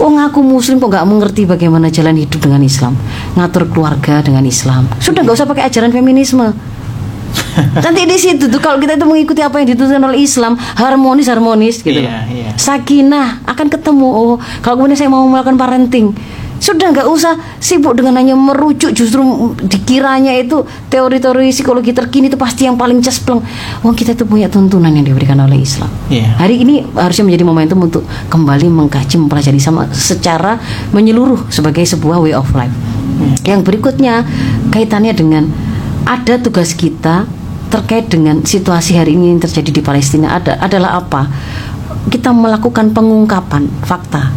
Oh 0.00 0.08
ngaku 0.08 0.40
muslim 0.40 0.80
kok 0.80 0.88
nggak 0.88 1.04
mengerti 1.04 1.44
bagaimana 1.44 1.92
jalan 1.92 2.16
hidup 2.16 2.40
dengan 2.40 2.64
Islam. 2.64 2.96
Ngatur 3.36 3.68
keluarga 3.68 4.24
dengan 4.24 4.42
Islam. 4.48 4.88
Sudah 4.96 5.20
nggak 5.20 5.36
usah 5.36 5.44
pakai 5.44 5.68
ajaran 5.68 5.92
feminisme 5.92 6.71
Nanti 7.56 8.08
di 8.08 8.16
situ 8.16 8.48
tuh 8.48 8.60
kalau 8.60 8.80
kita 8.80 8.96
itu 8.96 9.04
mengikuti 9.04 9.40
apa 9.44 9.60
yang 9.60 9.72
dituntut 9.72 9.96
oleh 9.96 10.20
Islam 10.24 10.56
harmonis 10.56 11.28
harmonis 11.28 11.84
gitu. 11.84 12.00
Iya, 12.04 12.28
iya. 12.28 12.50
Sakinah 12.56 13.44
akan 13.44 13.66
ketemu. 13.68 14.08
Oh, 14.08 14.36
kalau 14.64 14.82
kemudian 14.82 14.98
saya 14.98 15.10
mau 15.12 15.24
melakukan 15.28 15.60
parenting, 15.60 16.16
sudah 16.62 16.94
nggak 16.94 17.10
usah 17.10 17.34
sibuk 17.58 17.98
dengan 17.98 18.14
hanya 18.22 18.38
merujuk 18.38 18.94
justru 18.94 19.18
dikiranya 19.66 20.30
itu 20.38 20.62
teori-teori 20.94 21.50
psikologi 21.50 21.90
terkini 21.90 22.30
itu 22.30 22.38
pasti 22.38 22.70
yang 22.70 22.78
paling 22.78 23.02
cespleng. 23.02 23.42
Wong 23.82 23.98
kita 23.98 24.14
itu 24.14 24.22
punya 24.22 24.46
tuntunan 24.46 24.94
yang 24.94 25.02
diberikan 25.02 25.42
oleh 25.42 25.58
Islam. 25.58 25.90
Iya. 26.06 26.38
Hari 26.38 26.62
ini 26.62 26.86
harusnya 26.94 27.26
menjadi 27.26 27.44
momentum 27.44 27.78
untuk 27.82 28.06
kembali 28.30 28.70
mengkaji 28.70 29.18
mempelajari 29.18 29.58
sama 29.58 29.90
secara 29.90 30.62
menyeluruh 30.94 31.50
sebagai 31.50 31.82
sebuah 31.82 32.22
way 32.22 32.30
of 32.30 32.46
life. 32.54 32.72
Yang 33.42 33.66
berikutnya 33.66 34.22
kaitannya 34.70 35.12
dengan 35.18 35.50
ada 36.06 36.38
tugas 36.38 36.78
kita 36.78 37.26
terkait 37.72 38.04
dengan 38.12 38.44
situasi 38.44 39.00
hari 39.00 39.16
ini 39.16 39.32
yang 39.32 39.40
terjadi 39.40 39.72
di 39.72 39.80
Palestina 39.80 40.36
ada 40.36 40.60
adalah 40.60 41.00
apa? 41.00 41.24
Kita 42.12 42.28
melakukan 42.36 42.92
pengungkapan 42.92 43.64
fakta. 43.88 44.28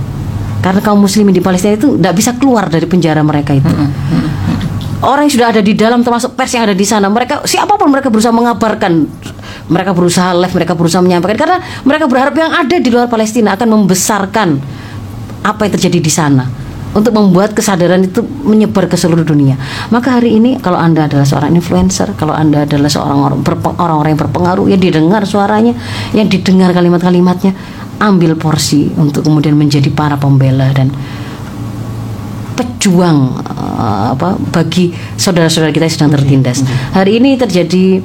Karena 0.64 0.80
kaum 0.80 1.04
muslimin 1.04 1.36
di 1.36 1.44
Palestina 1.44 1.76
itu 1.76 2.00
tidak 2.00 2.16
bisa 2.16 2.32
keluar 2.40 2.72
dari 2.72 2.88
penjara 2.88 3.22
mereka 3.22 3.54
itu. 3.54 3.70
Orang 5.04 5.28
yang 5.28 5.34
sudah 5.36 5.48
ada 5.54 5.62
di 5.62 5.76
dalam 5.78 6.02
termasuk 6.02 6.34
pers 6.34 6.56
yang 6.56 6.66
ada 6.66 6.74
di 6.74 6.88
sana, 6.88 7.12
mereka 7.12 7.44
siapa 7.46 7.78
pun 7.78 7.92
mereka 7.92 8.10
berusaha 8.10 8.34
mengabarkan, 8.34 9.06
mereka 9.70 9.92
berusaha 9.94 10.34
live, 10.34 10.56
mereka 10.56 10.74
berusaha 10.74 11.04
menyampaikan 11.04 11.38
karena 11.38 11.58
mereka 11.86 12.10
berharap 12.10 12.34
yang 12.34 12.50
ada 12.50 12.82
di 12.82 12.90
luar 12.90 13.06
Palestina 13.06 13.54
akan 13.54 13.68
membesarkan 13.70 14.50
apa 15.46 15.60
yang 15.70 15.74
terjadi 15.78 16.00
di 16.02 16.10
sana. 16.10 16.65
Untuk 16.96 17.12
membuat 17.12 17.52
kesadaran 17.52 18.08
itu 18.08 18.24
menyebar 18.24 18.88
ke 18.88 18.96
seluruh 18.96 19.28
dunia. 19.28 19.60
Maka 19.92 20.16
hari 20.16 20.40
ini 20.40 20.56
kalau 20.64 20.80
Anda 20.80 21.12
adalah 21.12 21.28
seorang 21.28 21.52
influencer, 21.52 22.16
kalau 22.16 22.32
Anda 22.32 22.64
adalah 22.64 22.88
seorang 22.88 23.20
orang 23.20 23.40
orang-orang 23.76 24.16
yang 24.16 24.22
berpengaruh, 24.24 24.66
ya 24.72 24.78
didengar 24.80 25.28
suaranya, 25.28 25.76
yang 26.16 26.32
didengar 26.32 26.72
kalimat-kalimatnya, 26.72 27.52
ambil 28.00 28.40
porsi 28.40 28.96
untuk 28.96 29.28
kemudian 29.28 29.60
menjadi 29.60 29.92
para 29.92 30.16
pembela 30.16 30.72
dan 30.72 30.88
pejuang 32.56 33.44
eh, 33.44 34.06
apa 34.16 34.40
bagi 34.56 34.96
saudara-saudara 35.20 35.76
kita 35.76 35.92
yang 35.92 35.96
sedang 36.00 36.12
tertindas. 36.16 36.64
Hari 36.96 37.20
ini 37.20 37.36
terjadi 37.36 38.00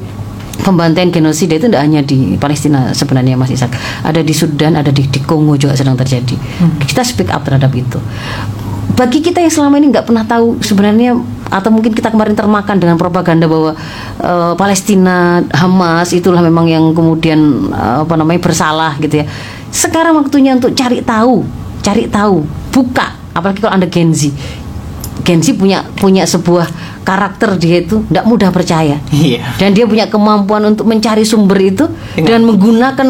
pembantaian 0.60 1.08
genosida 1.08 1.56
itu 1.56 1.70
tidak 1.70 1.82
hanya 1.86 2.02
di 2.02 2.36
Palestina 2.36 2.90
sebenarnya 2.92 3.38
Mas 3.38 3.54
Isak, 3.54 3.70
ada 4.02 4.20
di 4.20 4.34
Sudan, 4.34 4.76
ada 4.76 4.90
di, 4.90 5.06
di 5.06 5.20
Kongo 5.22 5.56
juga 5.56 5.78
sedang 5.78 5.94
terjadi. 5.94 6.34
Kita 6.82 7.06
speak 7.06 7.30
up 7.30 7.46
terhadap 7.46 7.70
itu. 7.72 7.96
Bagi 8.90 9.20
kita 9.20 9.38
yang 9.38 9.48
selama 9.48 9.76
ini 9.76 9.88
nggak 9.88 10.06
pernah 10.06 10.24
tahu 10.24 10.60
sebenarnya 10.60 11.16
atau 11.46 11.70
mungkin 11.70 11.90
kita 11.90 12.10
kemarin 12.10 12.34
termakan 12.34 12.76
dengan 12.76 12.94
propaganda 12.94 13.46
bahwa 13.46 13.74
eh, 14.18 14.52
Palestina 14.54 15.40
Hamas 15.50 16.12
itulah 16.12 16.40
memang 16.40 16.66
yang 16.66 16.92
kemudian 16.92 17.38
eh, 17.70 17.96
apa 18.02 18.14
namanya 18.14 18.40
bersalah 18.40 18.96
gitu 18.98 19.22
ya. 19.22 19.26
Sekarang 19.70 20.18
waktunya 20.18 20.52
untuk 20.52 20.74
cari 20.74 21.00
tahu, 21.00 21.46
cari 21.80 22.06
tahu, 22.06 22.42
buka 22.70 23.14
apalagi 23.30 23.62
kalau 23.62 23.74
Anda 23.74 23.86
Gen 23.86 24.10
Z. 24.10 24.34
Gen 25.20 25.38
Z 25.38 25.54
punya 25.54 25.84
punya 25.94 26.24
sebuah 26.24 26.66
karakter 27.04 27.54
dia 27.56 27.80
itu 27.80 28.00
tidak 28.08 28.24
mudah 28.24 28.48
percaya 28.48 28.96
Iya. 29.10 29.42
dan 29.56 29.72
dia 29.72 29.84
punya 29.84 30.06
kemampuan 30.06 30.64
untuk 30.64 30.88
mencari 30.88 31.24
sumber 31.24 31.60
itu 31.60 31.84
Dengan- 32.16 32.24
dan 32.24 32.40
menggunakan 32.44 33.08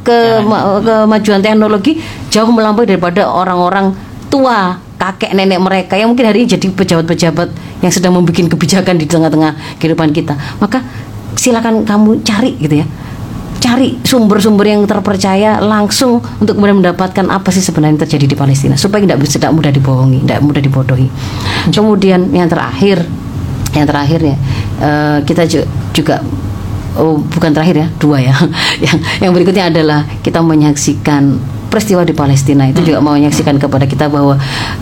ke 0.00 0.18
ma- 0.44 0.80
kemajuan 0.80 1.40
teknologi 1.40 2.00
jauh 2.28 2.48
melampaui 2.48 2.88
daripada 2.88 3.28
orang-orang 3.28 3.92
tua 4.28 4.80
kakek 5.00 5.32
nenek 5.32 5.56
mereka 5.56 5.96
yang 5.96 6.12
mungkin 6.12 6.28
hari 6.28 6.44
ini 6.44 6.60
jadi 6.60 6.66
pejabat-pejabat 6.68 7.48
yang 7.80 7.88
sedang 7.88 8.12
membuat 8.12 8.52
kebijakan 8.52 9.00
di 9.00 9.08
tengah-tengah 9.08 9.80
kehidupan 9.80 10.12
kita. 10.12 10.36
Maka 10.60 10.84
silakan 11.40 11.88
kamu 11.88 12.20
cari 12.20 12.60
gitu 12.60 12.84
ya. 12.84 12.86
Cari 13.60 13.96
sumber-sumber 14.04 14.68
yang 14.68 14.84
terpercaya 14.84 15.60
langsung 15.60 16.20
untuk 16.40 16.56
kemudian 16.56 16.80
mendapatkan 16.84 17.28
apa 17.32 17.48
sih 17.48 17.64
sebenarnya 17.64 17.96
yang 17.96 18.02
terjadi 18.04 18.24
di 18.28 18.36
Palestina. 18.36 18.76
Supaya 18.76 19.04
tidak 19.04 19.24
tidak 19.24 19.52
mudah 19.56 19.72
dibohongi, 19.72 20.20
tidak 20.24 20.40
mudah 20.44 20.60
dibodohi. 20.60 21.08
Kemudian 21.72 22.28
yang 22.32 22.48
terakhir, 22.48 23.04
yang 23.72 23.86
terakhir 23.88 24.20
ya 24.20 24.36
eh, 24.80 25.18
kita 25.24 25.42
ju- 25.48 25.68
juga 25.96 26.20
oh 27.00 27.20
bukan 27.20 27.52
terakhir 27.56 27.84
ya 27.84 27.88
dua 27.96 28.20
ya. 28.20 28.36
Yang 28.84 28.96
yang 29.20 29.32
berikutnya 29.32 29.64
adalah 29.68 30.08
kita 30.24 30.40
menyaksikan 30.40 31.38
peristiwa 31.70 32.02
di 32.02 32.12
Palestina 32.12 32.66
itu 32.66 32.82
juga 32.82 32.98
mau 32.98 33.14
menyaksikan 33.14 33.56
kepada 33.56 33.86
kita 33.86 34.10
bahwa 34.10 34.34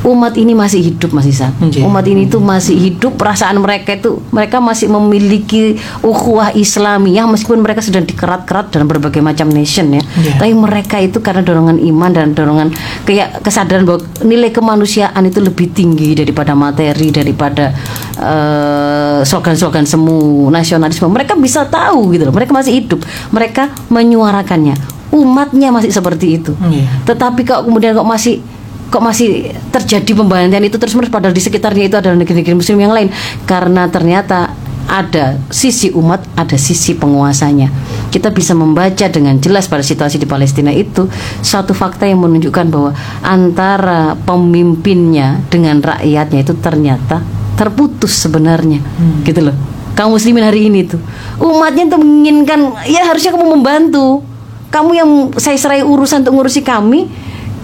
umat 0.03 0.35
ini 0.35 0.57
masih 0.57 0.81
hidup 0.81 1.13
masih 1.13 1.31
Isa. 1.31 1.53
Iya. 1.61 1.85
umat 1.85 2.09
ini 2.09 2.25
tuh 2.25 2.41
masih 2.41 2.73
hidup 2.73 3.21
perasaan 3.21 3.61
mereka 3.61 3.93
itu 3.93 4.17
mereka 4.33 4.59
masih 4.59 4.89
memiliki 4.89 5.77
ukhuwah 6.01 6.57
Islamiyah 6.57 7.29
meskipun 7.29 7.61
mereka 7.61 7.85
sedang 7.85 8.09
dikerat-kerat 8.09 8.73
dalam 8.73 8.89
berbagai 8.89 9.21
macam 9.21 9.53
nation 9.53 9.93
ya 9.93 10.01
Iya. 10.17 10.41
tapi 10.41 10.57
mereka 10.57 10.97
itu 10.99 11.21
karena 11.21 11.45
dorongan 11.45 11.77
iman 11.77 12.11
dan 12.11 12.33
dorongan 12.33 12.73
kayak 13.05 13.45
kesadaran 13.45 13.85
bahwa 13.85 14.01
nilai 14.25 14.49
kemanusiaan 14.49 15.21
itu 15.23 15.45
lebih 15.45 15.69
tinggi 15.71 16.17
daripada 16.17 16.57
materi 16.57 17.13
daripada 17.13 17.77
eh, 18.17 19.21
slogan-slogan 19.23 19.85
semu 19.85 20.49
nasionalisme 20.49 21.07
mereka 21.13 21.37
bisa 21.37 21.69
tahu 21.69 22.17
gitu 22.17 22.25
loh 22.25 22.35
mereka 22.35 22.57
masih 22.57 22.73
hidup 22.81 23.05
mereka 23.29 23.69
menyuarakannya 23.93 24.98
umatnya 25.15 25.73
masih 25.73 25.91
seperti 25.93 26.41
itu 26.41 26.53
Iya. 26.59 26.85
tetapi 27.09 27.45
kok 27.45 27.65
kemudian 27.65 27.97
kok 27.97 28.09
masih 28.09 28.45
kok 28.89 29.05
masih 29.05 29.53
terjadi 29.69 30.17
pembantaian 30.17 30.65
itu 30.65 30.81
terus 30.81 30.97
menerus 30.97 31.13
padahal 31.13 31.37
di 31.37 31.45
sekitarnya 31.45 31.93
itu 31.93 31.97
adalah 32.01 32.17
negeri-negeri 32.17 32.57
muslim 32.57 32.81
yang 32.81 32.93
lain 32.97 33.13
karena 33.45 33.85
ternyata 33.93 34.57
ada 34.89 35.37
sisi 35.53 35.93
umat, 35.93 36.25
ada 36.33 36.57
sisi 36.57 36.97
penguasanya. 36.97 37.69
Kita 38.09 38.33
bisa 38.33 38.57
membaca 38.57 39.05
dengan 39.13 39.37
jelas 39.37 39.69
pada 39.69 39.85
situasi 39.85 40.17
di 40.17 40.25
Palestina 40.25 40.73
itu 40.73 41.05
satu 41.45 41.77
fakta 41.77 42.09
yang 42.09 42.25
menunjukkan 42.25 42.67
bahwa 42.73 42.97
antara 43.21 44.17
pemimpinnya 44.25 45.45
dengan 45.53 45.85
rakyatnya 45.85 46.41
itu 46.41 46.57
ternyata 46.57 47.21
terputus 47.61 48.17
sebenarnya, 48.17 48.81
gitu 49.29 49.53
loh. 49.53 49.57
Kaum 49.93 50.17
muslimin 50.17 50.47
hari 50.49 50.73
ini 50.73 50.89
tuh 50.89 51.03
umatnya 51.37 51.85
tuh 51.93 52.01
menginginkan 52.01 52.73
ya 52.89 53.05
harusnya 53.13 53.37
kamu 53.37 53.61
membantu 53.61 54.25
kamu 54.69 54.91
yang 54.97 55.11
saya 55.41 55.57
serai 55.57 55.81
urusan 55.81 56.25
untuk 56.27 56.43
ngurusi 56.43 56.61
kami 56.61 57.09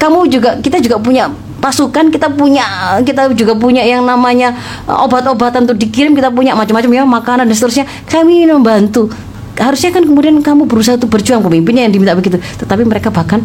kamu 0.01 0.29
juga 0.29 0.61
kita 0.61 0.81
juga 0.81 1.01
punya 1.01 1.33
pasukan 1.65 2.13
kita 2.13 2.29
punya 2.29 2.65
kita 3.01 3.33
juga 3.33 3.57
punya 3.57 3.81
yang 3.81 4.05
namanya 4.05 4.53
eh, 4.85 4.93
obat-obatan 4.93 5.65
untuk 5.65 5.81
dikirim 5.81 6.13
kita 6.13 6.29
punya 6.29 6.53
macam-macam 6.53 6.91
ya 6.93 7.05
makanan 7.09 7.45
dan 7.49 7.57
seterusnya. 7.57 7.89
Kami 8.05 8.45
ingin 8.45 8.61
membantu. 8.61 9.09
Harusnya 9.57 9.95
kan 9.95 10.03
kemudian 10.05 10.37
kamu 10.45 10.67
berusaha 10.67 10.99
untuk 10.99 11.15
berjuang 11.15 11.41
pemimpinnya 11.41 11.89
yang 11.89 11.95
diminta 11.95 12.13
begitu. 12.13 12.37
Tetapi 12.37 12.85
mereka 12.85 13.09
bahkan 13.09 13.41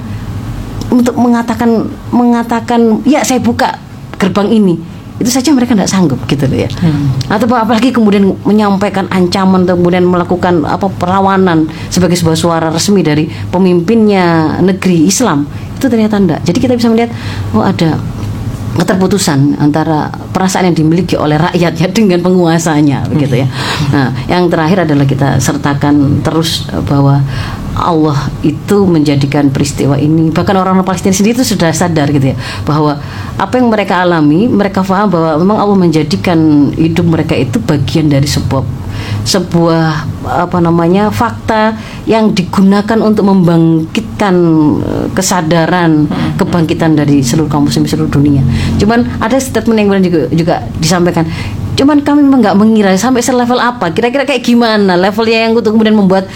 untuk 0.89 1.15
mengatakan 1.15 1.85
mengatakan 2.11 3.05
ya 3.05 3.21
saya 3.21 3.39
buka 3.39 3.77
gerbang 4.17 4.51
ini 4.51 4.98
itu 5.19 5.29
saja 5.29 5.51
mereka 5.51 5.75
tidak 5.75 5.91
sanggup 5.91 6.19
gitu 6.25 6.47
loh 6.47 6.63
ya. 6.63 6.69
Atau 7.27 7.51
apalagi 7.51 7.91
kemudian 7.91 8.39
menyampaikan 8.47 9.11
ancaman 9.11 9.67
atau 9.67 9.75
kemudian 9.75 10.07
melakukan 10.07 10.63
apa 10.63 10.87
perlawanan 10.87 11.67
sebagai 11.91 12.15
sebuah 12.15 12.37
suara 12.39 12.67
resmi 12.71 13.03
dari 13.03 13.27
pemimpinnya 13.51 14.57
negeri 14.63 15.11
Islam. 15.11 15.43
Itu 15.75 15.91
ternyata 15.91 16.19
tidak 16.19 16.39
jadi 16.47 16.57
kita 16.59 16.73
bisa 16.79 16.87
melihat 16.87 17.11
oh 17.51 17.63
ada 17.67 17.99
keterputusan 18.79 19.59
antara 19.59 20.07
perasaan 20.31 20.71
yang 20.71 20.77
dimiliki 20.77 21.19
oleh 21.19 21.35
rakyatnya 21.35 21.87
dengan 21.97 22.19
penguasanya 22.23 23.11
begitu 23.11 23.43
ya. 23.43 23.47
Nah, 23.91 24.15
yang 24.31 24.47
terakhir 24.47 24.87
adalah 24.87 25.03
kita 25.03 25.41
sertakan 25.43 26.23
terus 26.23 26.63
bahwa 26.87 27.19
Allah 27.77 28.29
itu 28.41 28.85
menjadikan 28.87 29.49
peristiwa 29.53 29.97
ini 29.97 30.33
bahkan 30.33 30.57
orang-orang 30.57 30.85
Palestina 30.85 31.13
sendiri 31.13 31.41
itu 31.41 31.55
sudah 31.55 31.69
sadar 31.73 32.09
gitu 32.09 32.33
ya 32.33 32.37
bahwa 32.65 32.97
apa 33.37 33.53
yang 33.57 33.67
mereka 33.69 34.01
alami 34.01 34.49
mereka 34.49 34.81
paham 34.81 35.09
bahwa 35.09 35.37
memang 35.39 35.57
Allah 35.57 35.77
menjadikan 35.77 36.71
hidup 36.75 37.05
mereka 37.05 37.37
itu 37.37 37.61
bagian 37.61 38.09
dari 38.09 38.25
sebuah 38.25 38.89
sebuah 39.23 40.07
apa 40.25 40.57
namanya 40.59 41.13
fakta 41.13 41.77
yang 42.09 42.33
digunakan 42.33 42.99
untuk 42.99 43.27
membangkitkan 43.27 44.35
eh, 44.81 45.07
kesadaran 45.13 46.09
kebangkitan 46.35 46.97
dari 46.97 47.21
seluruh 47.21 47.49
kaum 47.51 47.67
muslim 47.67 47.85
seluruh 47.85 48.09
dunia. 48.09 48.41
Cuman 48.81 49.05
ada 49.21 49.37
statement 49.37 49.77
yang 49.77 49.87
kemudian 49.91 50.05
juga 50.07 50.21
juga 50.33 50.55
disampaikan. 50.81 51.25
Cuman 51.79 52.03
kami 52.03 52.27
memang 52.27 52.43
nggak 52.43 52.57
mengira 52.59 52.91
sampai 52.99 53.23
selevel 53.23 53.59
apa. 53.59 53.93
Kira-kira 53.95 54.27
kayak 54.27 54.43
gimana 54.43 54.99
levelnya 54.99 55.47
yang 55.47 55.53
untuk 55.55 55.71
kemudian 55.77 55.95
membuat 55.95 56.27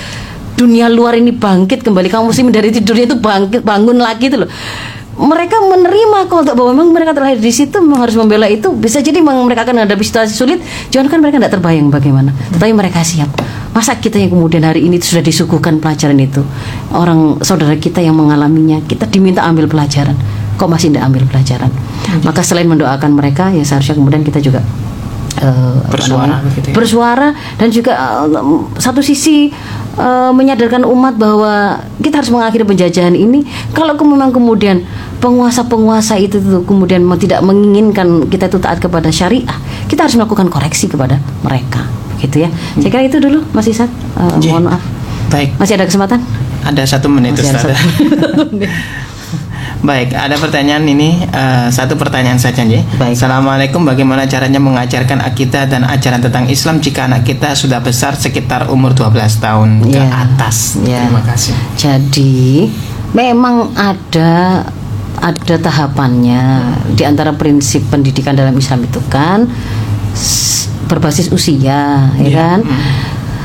dunia 0.56 0.90
luar 0.90 1.18
ini 1.18 1.34
bangkit 1.34 1.82
kembali. 1.82 2.08
Kaum 2.10 2.30
muslim 2.30 2.54
dari 2.54 2.70
tidurnya 2.70 3.14
itu 3.14 3.18
bangkit 3.18 3.62
bangun 3.66 3.98
lagi 3.98 4.30
itu 4.30 4.38
loh. 4.40 4.50
Mereka 5.14 5.62
menerima 5.70 6.26
kok 6.26 6.58
bahwa 6.58 6.74
memang 6.74 6.90
mereka 6.90 7.14
terlahir 7.14 7.38
di 7.38 7.54
situ 7.54 7.78
memang 7.78 8.02
harus 8.02 8.18
membela 8.18 8.50
itu. 8.50 8.74
Bisa 8.74 8.98
jadi 8.98 9.22
memang 9.22 9.46
mereka 9.46 9.62
akan 9.62 9.86
menghadapi 9.86 10.02
situasi 10.02 10.34
sulit. 10.34 10.58
Jangan 10.90 11.06
kan 11.14 11.20
mereka 11.22 11.38
tidak 11.38 11.54
terbayang 11.54 11.94
bagaimana 11.94 12.34
tetapi 12.50 12.74
mereka 12.74 13.06
siap. 13.06 13.30
Masa 13.78 13.98
kita 13.98 14.18
yang 14.18 14.34
kemudian 14.34 14.66
hari 14.66 14.86
ini 14.86 14.98
sudah 15.02 15.22
disuguhkan 15.22 15.78
pelajaran 15.78 16.18
itu? 16.18 16.42
Orang 16.94 17.42
saudara 17.46 17.78
kita 17.78 18.02
yang 18.02 18.18
mengalaminya 18.18 18.82
kita 18.86 19.06
diminta 19.06 19.46
ambil 19.46 19.70
pelajaran. 19.70 20.18
Kok 20.58 20.70
masih 20.70 20.94
tidak 20.94 21.10
ambil 21.10 21.26
pelajaran? 21.30 21.70
Maka 22.22 22.42
selain 22.46 22.70
mendoakan 22.70 23.14
mereka 23.14 23.50
ya 23.50 23.66
seharusnya 23.66 23.98
kemudian 23.98 24.22
kita 24.22 24.38
juga 24.42 24.62
eh, 25.40 25.78
Bersuara 25.90 26.38
namanya, 26.38 26.46
begitu 26.46 26.68
ya. 26.70 26.74
bersuara 26.76 27.28
dan 27.58 27.68
juga 27.72 27.94
eh, 28.28 28.60
satu 28.78 29.02
sisi 29.02 29.50
eh, 29.98 30.32
menyadarkan 30.34 30.84
umat 30.86 31.18
bahwa 31.18 31.80
kita 32.02 32.22
harus 32.22 32.30
mengakhiri 32.30 32.66
penjajahan 32.68 33.16
ini 33.16 33.48
kalau 33.72 33.98
memang 33.98 34.30
kemudian 34.30 34.84
penguasa-penguasa 35.18 36.20
itu 36.20 36.38
tuh 36.38 36.62
kemudian 36.68 37.02
mau 37.02 37.16
tidak 37.16 37.40
menginginkan 37.42 38.28
kita 38.28 38.52
itu 38.52 38.60
taat 38.60 38.78
kepada 38.78 39.08
syariah 39.10 39.58
kita 39.88 40.04
harus 40.06 40.20
melakukan 40.20 40.52
koreksi 40.52 40.92
kepada 40.92 41.18
mereka 41.42 41.88
gitu 42.20 42.44
ya 42.44 42.50
saya 42.76 42.90
kira 42.92 43.04
itu 43.08 43.18
dulu 43.24 43.40
Mas 43.56 43.68
Isat 43.68 43.88
Ji. 44.44 44.52
mohon 44.52 44.68
maaf 44.68 44.84
Baik, 45.32 45.56
masih 45.58 45.80
ada 45.80 45.88
kesempatan 45.88 46.20
ada 46.64 46.84
satu 46.88 47.12
menit 47.12 47.36
Masih 47.36 47.52
ada 47.52 47.60
Ustaz. 47.60 47.76
satu. 47.76 48.56
Baik, 49.84 50.16
ada 50.16 50.40
pertanyaan 50.40 50.88
ini 50.88 51.28
eh, 51.28 51.68
satu 51.68 52.00
pertanyaan 52.00 52.40
saja 52.40 52.64
Nji. 52.64 52.80
Baik. 52.96 53.20
Assalamualaikum, 53.20 53.84
bagaimana 53.84 54.24
caranya 54.24 54.56
mengajarkan 54.56 55.20
akidah 55.20 55.68
dan 55.68 55.84
ajaran 55.84 56.24
tentang 56.24 56.48
Islam 56.48 56.80
jika 56.80 57.04
anak 57.04 57.28
kita 57.28 57.52
sudah 57.52 57.84
besar 57.84 58.16
sekitar 58.16 58.72
umur 58.72 58.96
12 58.96 59.12
tahun 59.44 59.84
ke 59.84 60.00
Ya. 60.00 60.08
atas? 60.24 60.80
Ya. 60.88 61.04
Terima 61.04 61.20
kasih. 61.28 61.52
Jadi 61.76 62.72
memang 63.12 63.76
ada 63.76 64.64
ada 65.20 65.56
tahapannya 65.60 66.44
di 66.96 67.04
antara 67.04 67.36
prinsip 67.36 67.84
pendidikan 67.92 68.40
dalam 68.40 68.56
Islam 68.56 68.88
itu 68.88 69.04
kan 69.12 69.52
berbasis 70.88 71.28
usia, 71.28 72.08
ya 72.16 72.24
Iya. 72.24 72.32
kan? 72.40 72.60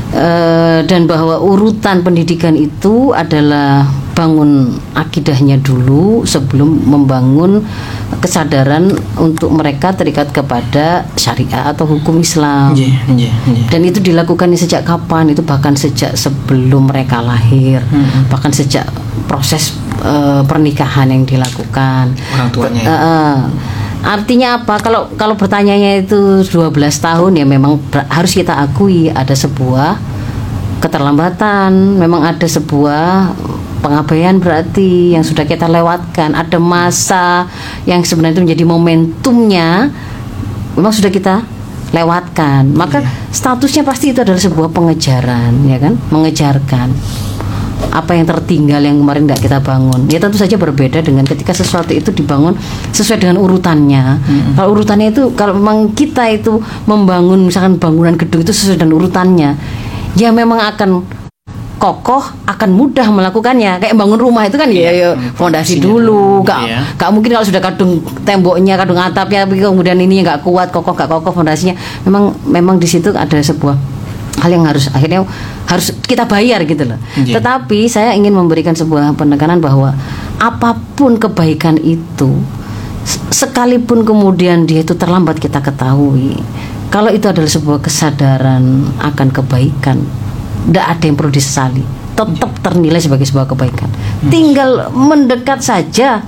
Eh, 0.09 0.79
dan 0.87 1.03
bahwa 1.03 1.35
urutan 1.37 1.99
pendidikan 1.99 2.55
itu 2.55 3.11
adalah 3.11 3.85
bangun 4.19 4.75
akidahnya 4.99 5.63
dulu 5.63 6.27
sebelum 6.27 6.83
membangun 6.83 7.63
kesadaran 8.19 8.91
untuk 9.15 9.47
mereka 9.55 9.95
terikat 9.95 10.35
kepada 10.35 11.07
syariah 11.15 11.71
atau 11.71 11.87
hukum 11.87 12.19
Islam. 12.19 12.75
Nggih, 12.75 13.15
nggih, 13.15 13.31
nggih. 13.47 13.65
Dan 13.71 13.87
itu 13.87 14.03
dilakukan 14.03 14.51
sejak 14.59 14.83
kapan? 14.83 15.31
Itu 15.31 15.47
bahkan 15.47 15.79
sejak 15.79 16.19
sebelum 16.19 16.91
mereka 16.91 17.23
lahir, 17.23 17.79
bahkan 18.27 18.51
sejak 18.51 18.83
proses 19.31 19.79
eh, 20.03 20.43
pernikahan 20.43 21.07
yang 21.07 21.23
dilakukan. 21.23 22.11
Orang 22.35 22.49
tuanya. 22.51 22.81
Eh, 22.83 22.91
eh. 22.91 23.35
artinya 24.03 24.59
apa? 24.59 24.83
Kalau 24.83 25.15
kalau 25.15 25.39
bertanyanya 25.39 26.03
itu 26.03 26.43
12 26.43 26.75
tahun 26.75 27.39
ya 27.39 27.45
memang 27.47 27.79
ber- 27.87 28.07
harus 28.11 28.35
kita 28.35 28.51
akui 28.59 29.07
ada 29.07 29.31
sebuah 29.31 29.95
keterlambatan, 30.83 31.99
memang 31.99 32.23
ada 32.23 32.47
sebuah 32.47 33.35
pengabaian 33.79 34.37
berarti 34.37 35.15
yang 35.15 35.23
sudah 35.25 35.47
kita 35.47 35.67
lewatkan. 35.67 36.35
Ada 36.35 36.59
masa 36.59 37.47
yang 37.83 38.03
sebenarnya 38.03 38.39
itu 38.39 38.43
menjadi 38.45 38.63
momentumnya 38.67 39.69
memang 40.75 40.93
sudah 40.93 41.11
kita 41.11 41.43
lewatkan. 41.91 42.71
Maka 42.75 43.01
statusnya 43.33 43.81
pasti 43.83 44.13
itu 44.13 44.21
adalah 44.21 44.39
sebuah 44.39 44.69
pengejaran, 44.69 45.65
ya 45.65 45.77
kan? 45.81 45.97
Mengejarkan 46.13 46.89
apa 47.89 48.11
yang 48.13 48.27
tertinggal 48.27 48.81
yang 48.83 49.01
kemarin 49.01 49.25
tidak 49.25 49.41
kita 49.49 49.57
bangun 49.63 50.05
ya 50.11 50.21
tentu 50.21 50.37
saja 50.37 50.59
berbeda 50.59 51.01
dengan 51.01 51.25
ketika 51.25 51.55
sesuatu 51.55 51.89
itu 51.95 52.13
dibangun 52.13 52.53
sesuai 52.93 53.17
dengan 53.23 53.41
urutannya 53.41 54.19
kalau 54.53 54.77
urutannya 54.77 55.09
itu 55.09 55.33
kalau 55.33 55.57
memang 55.57 55.95
kita 55.97 56.29
itu 56.29 56.61
membangun 56.85 57.49
misalkan 57.49 57.81
bangunan 57.81 58.13
gedung 58.13 58.45
itu 58.45 58.53
sesuai 58.53 58.77
dengan 58.77 58.93
urutannya 58.93 59.57
ya 60.13 60.29
memang 60.29 60.59
akan 60.59 61.07
kokoh 61.79 62.21
akan 62.43 62.69
mudah 62.75 63.07
melakukannya 63.07 63.79
kayak 63.79 63.95
bangun 63.95 64.19
rumah 64.19 64.43
itu 64.43 64.59
kan 64.59 64.67
ya, 64.67 64.91
ya 64.91 65.09
fondasi 65.33 65.79
fondasinya 65.79 65.83
dulu 65.87 66.43
nggak 66.43 66.61
iya. 66.67 66.79
nggak 66.99 67.09
mungkin 67.15 67.29
kalau 67.39 67.45
sudah 67.47 67.61
kadung 67.63 67.91
temboknya 68.27 68.75
kadung 68.75 68.99
atapnya 68.99 69.47
tapi 69.47 69.63
kemudian 69.63 69.95
ini 69.95 70.21
nggak 70.21 70.43
kuat 70.43 70.75
kokoh 70.75 70.91
nggak 70.91 71.07
kokoh 71.07 71.31
fondasinya 71.31 71.73
memang 72.03 72.35
memang 72.43 72.75
di 72.77 72.85
situ 72.85 73.15
ada 73.15 73.39
sebuah 73.39 73.79
hal 74.39 74.51
yang 74.51 74.67
harus 74.67 74.91
akhirnya 74.91 75.23
harus 75.67 75.91
kita 76.07 76.23
bayar 76.23 76.63
gitu 76.63 76.87
loh. 76.87 76.95
Iya. 77.19 77.43
Tetapi 77.43 77.91
saya 77.91 78.15
ingin 78.15 78.31
memberikan 78.31 78.71
sebuah 78.71 79.11
penekanan 79.19 79.59
bahwa 79.59 79.91
apa 80.39 80.79
pun 80.95 81.19
kebaikan 81.19 81.75
itu 81.83 82.39
sekalipun 83.29 84.07
kemudian 84.07 84.63
dia 84.63 84.83
itu 84.83 84.95
terlambat 84.95 85.39
kita 85.39 85.59
ketahui 85.59 86.39
kalau 86.89 87.09
itu 87.13 87.29
adalah 87.29 87.49
sebuah 87.49 87.79
kesadaran 87.83 88.85
akan 89.01 89.27
kebaikan 89.29 89.97
tidak 90.67 90.85
ada 90.85 91.03
yang 91.07 91.17
perlu 91.17 91.31
disesali. 91.31 91.83
Tetap 92.13 92.51
ternilai 92.59 92.99
sebagai 92.99 93.23
sebuah 93.23 93.47
kebaikan. 93.47 93.87
Tinggal 94.27 94.91
mendekat 94.91 95.63
saja 95.63 96.19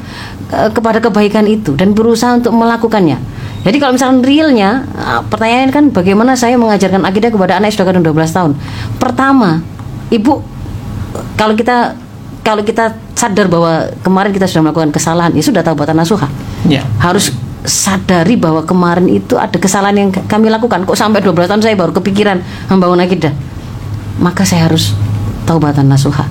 eh, 0.48 0.70
kepada 0.72 1.04
kebaikan 1.04 1.44
itu 1.50 1.76
dan 1.76 1.92
berusaha 1.92 2.40
untuk 2.40 2.56
melakukannya. 2.56 3.20
Jadi 3.62 3.78
kalau 3.78 3.94
misalkan 3.94 4.24
realnya 4.24 4.88
eh, 4.96 5.22
pertanyaan 5.28 5.70
kan 5.70 5.84
bagaimana 5.92 6.40
saya 6.40 6.56
mengajarkan 6.56 7.04
akidah 7.04 7.30
kepada 7.30 7.60
anak 7.60 7.76
sudah 7.76 7.92
kadang 7.92 8.04
12 8.08 8.18
tahun? 8.32 8.52
Pertama 8.98 9.60
ibu 10.08 10.40
kalau 11.36 11.54
kita 11.60 12.00
kalau 12.42 12.64
kita 12.66 12.96
sadar 13.14 13.46
bahwa 13.52 13.92
kemarin 14.02 14.32
kita 14.34 14.50
sudah 14.50 14.72
melakukan 14.72 14.90
kesalahan 14.90 15.32
ya 15.36 15.44
sudah 15.44 15.62
taubatan 15.62 16.00
nasuha. 16.00 16.28
Ya. 16.70 16.86
harus 17.02 17.34
sadari 17.66 18.38
bahwa 18.38 18.62
kemarin 18.62 19.10
itu 19.10 19.34
ada 19.34 19.54
kesalahan 19.58 20.08
yang 20.08 20.10
kami 20.14 20.48
lakukan. 20.48 20.86
Kok 20.88 20.98
sampai 20.98 21.20
12 21.22 21.50
tahun 21.52 21.62
saya 21.62 21.76
baru 21.76 21.94
kepikiran 21.94 22.42
membangun 22.70 23.02
akidah 23.02 23.34
maka 24.22 24.46
saya 24.46 24.70
harus 24.70 24.94
taubatan 25.50 25.90
nasuha. 25.90 26.30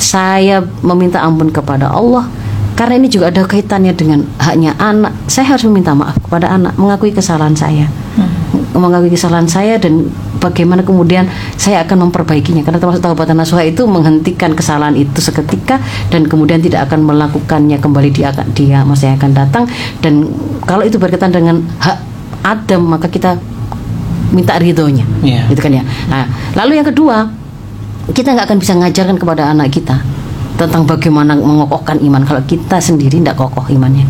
Saya 0.00 0.64
meminta 0.82 1.22
ampun 1.22 1.52
kepada 1.52 1.92
Allah 1.92 2.26
karena 2.76 3.00
ini 3.00 3.08
juga 3.08 3.32
ada 3.32 3.44
kaitannya 3.48 3.96
dengan 3.96 4.20
haknya 4.36 4.76
anak. 4.76 5.12
Saya 5.28 5.56
harus 5.56 5.64
meminta 5.64 5.96
maaf 5.96 6.20
kepada 6.20 6.52
anak 6.52 6.76
mengakui 6.76 7.08
kesalahan 7.08 7.56
saya. 7.56 7.88
Mengakui 8.76 9.08
kesalahan 9.08 9.48
saya 9.48 9.80
dan 9.80 10.12
bagaimana 10.36 10.84
kemudian 10.84 11.24
saya 11.56 11.80
akan 11.88 12.08
memperbaikinya. 12.08 12.60
Karena 12.60 12.76
termasuk 12.76 13.00
taubatan 13.00 13.40
nasuha 13.40 13.64
itu 13.64 13.88
menghentikan 13.88 14.52
kesalahan 14.52 14.92
itu 14.92 15.24
seketika 15.24 15.80
dan 16.12 16.28
kemudian 16.28 16.60
tidak 16.60 16.92
akan 16.92 17.08
melakukannya 17.08 17.80
kembali 17.80 18.12
di 18.12 18.20
dia 18.52 18.84
masa 18.84 19.08
yang 19.08 19.16
akan 19.24 19.32
datang. 19.32 19.64
Dan 20.04 20.28
kalau 20.68 20.84
itu 20.84 21.00
berkaitan 21.00 21.32
dengan 21.32 21.64
hak 21.80 21.96
Adam 22.44 22.92
maka 22.92 23.08
kita 23.08 23.40
minta 24.30 24.56
ridhonya. 24.56 25.04
Iya. 25.22 25.46
gitu 25.48 25.60
kan 25.60 25.72
ya. 25.72 25.82
Nah 26.06 26.24
lalu 26.54 26.78
yang 26.78 26.86
kedua 26.86 27.30
kita 28.08 28.32
nggak 28.32 28.46
akan 28.46 28.58
bisa 28.58 28.72
mengajarkan 28.72 29.16
kepada 29.16 29.50
anak 29.50 29.70
kita 29.70 29.98
tentang 30.56 30.86
bagaimana 30.86 31.34
mengokohkan 31.34 32.00
iman. 32.00 32.22
Kalau 32.22 32.40
kita 32.42 32.78
sendiri 32.78 33.18
tidak 33.18 33.36
kokoh 33.36 33.66
imannya. 33.68 34.06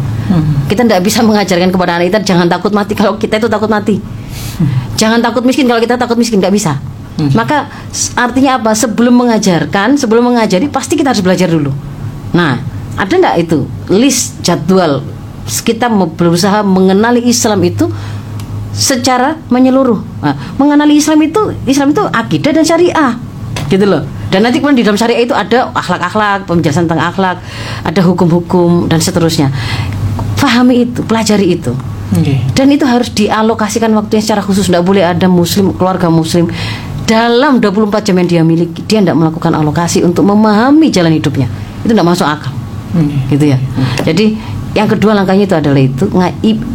Kita 0.67 0.83
tidak 0.83 1.03
bisa 1.03 1.23
mengajarkan 1.23 1.71
kepada 1.71 1.97
anak 1.97 2.11
kita 2.11 2.21
jangan 2.25 2.47
takut 2.47 2.71
mati. 2.71 2.93
Kalau 2.93 3.15
kita 3.15 3.37
itu 3.37 3.49
takut 3.49 3.67
mati. 3.67 3.99
Jangan 4.95 5.21
takut 5.21 5.43
miskin. 5.43 5.67
Kalau 5.67 5.79
kita 5.79 5.97
takut 5.97 6.17
miskin 6.17 6.39
nggak 6.39 6.53
bisa. 6.53 6.79
Maka 7.33 7.67
s- 7.89 8.13
artinya 8.13 8.61
apa? 8.61 8.77
Sebelum 8.77 9.17
mengajarkan 9.17 9.97
sebelum 9.97 10.29
mengajari 10.29 10.69
pasti 10.69 10.95
kita 10.95 11.17
harus 11.17 11.25
belajar 11.25 11.49
dulu. 11.49 11.73
Nah 12.31 12.61
ada 12.95 13.09
nggak 13.11 13.37
itu 13.41 13.65
list 13.89 14.39
jadwal? 14.41 15.01
Kita 15.47 15.87
berusaha 15.89 16.61
mengenali 16.61 17.25
Islam 17.25 17.63
itu 17.63 17.87
secara 18.77 19.41
menyeluruh. 19.49 20.05
Nah, 20.21 20.37
mengenali 20.61 21.01
Islam 21.01 21.25
itu 21.25 21.57
Islam 21.65 21.97
itu 21.97 22.05
akidah 22.05 22.53
dan 22.53 22.65
syariah, 22.69 23.17
gitu 23.73 23.89
loh. 23.89 24.05
Dan 24.29 24.45
nanti 24.45 24.61
kemudian 24.61 24.85
di 24.85 24.85
dalam 24.85 25.01
syariah 25.01 25.25
itu 25.25 25.33
ada 25.33 25.73
akhlak-akhlak, 25.73 26.45
penjelasan 26.45 26.85
tentang 26.85 27.09
akhlak, 27.09 27.41
ada 27.83 28.01
hukum-hukum 28.05 28.93
dan 28.93 29.01
seterusnya. 29.01 29.49
Pahami 30.37 30.85
itu, 30.85 31.01
pelajari 31.09 31.57
itu. 31.57 31.73
Oke. 32.13 32.39
Dan 32.53 32.69
itu 32.71 32.85
harus 32.85 33.09
dialokasikan 33.11 33.91
waktunya 33.97 34.23
secara 34.23 34.45
khusus. 34.45 34.69
Tidak 34.69 34.85
boleh 34.85 35.03
ada 35.09 35.27
muslim, 35.27 35.73
keluarga 35.75 36.13
muslim 36.13 36.53
dalam 37.07 37.63
24 37.63 38.03
jam 38.03 38.19
yang 38.19 38.29
dia 38.29 38.43
miliki, 38.43 38.83
dia 38.85 38.99
tidak 38.99 39.15
melakukan 39.15 39.55
alokasi 39.55 40.03
untuk 40.03 40.27
memahami 40.27 40.91
jalan 40.91 41.15
hidupnya. 41.15 41.47
Itu 41.87 41.95
tidak 41.95 42.07
masuk 42.07 42.27
akal 42.27 42.51
Oke. 42.99 43.17
gitu 43.31 43.55
ya. 43.55 43.59
Jadi 44.03 44.35
yang 44.77 44.89
kedua 44.93 45.17
langkahnya 45.17 45.49
itu 45.49 45.57
adalah 45.57 45.81
itu 45.81 46.05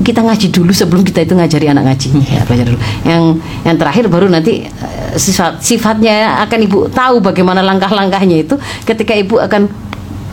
kita 0.01 0.25
ngaji 0.25 0.49
dulu 0.49 0.73
sebelum 0.73 1.05
kita 1.05 1.21
itu 1.21 1.37
ngajari 1.37 1.69
anak 1.69 1.93
ngaji. 1.93 2.07
Ya, 2.25 2.41
belajar 2.49 2.65
dulu. 2.73 2.79
Yang 3.05 3.23
yang 3.61 3.75
terakhir 3.77 4.03
baru 4.09 4.25
nanti 4.25 4.65
eh, 4.65 5.13
sifat 5.21 5.61
sifatnya 5.61 6.41
akan 6.41 6.59
ibu 6.65 6.89
tahu 6.89 7.21
bagaimana 7.21 7.61
langkah-langkahnya 7.61 8.41
itu 8.41 8.57
ketika 8.89 9.13
ibu 9.13 9.37
akan 9.37 9.69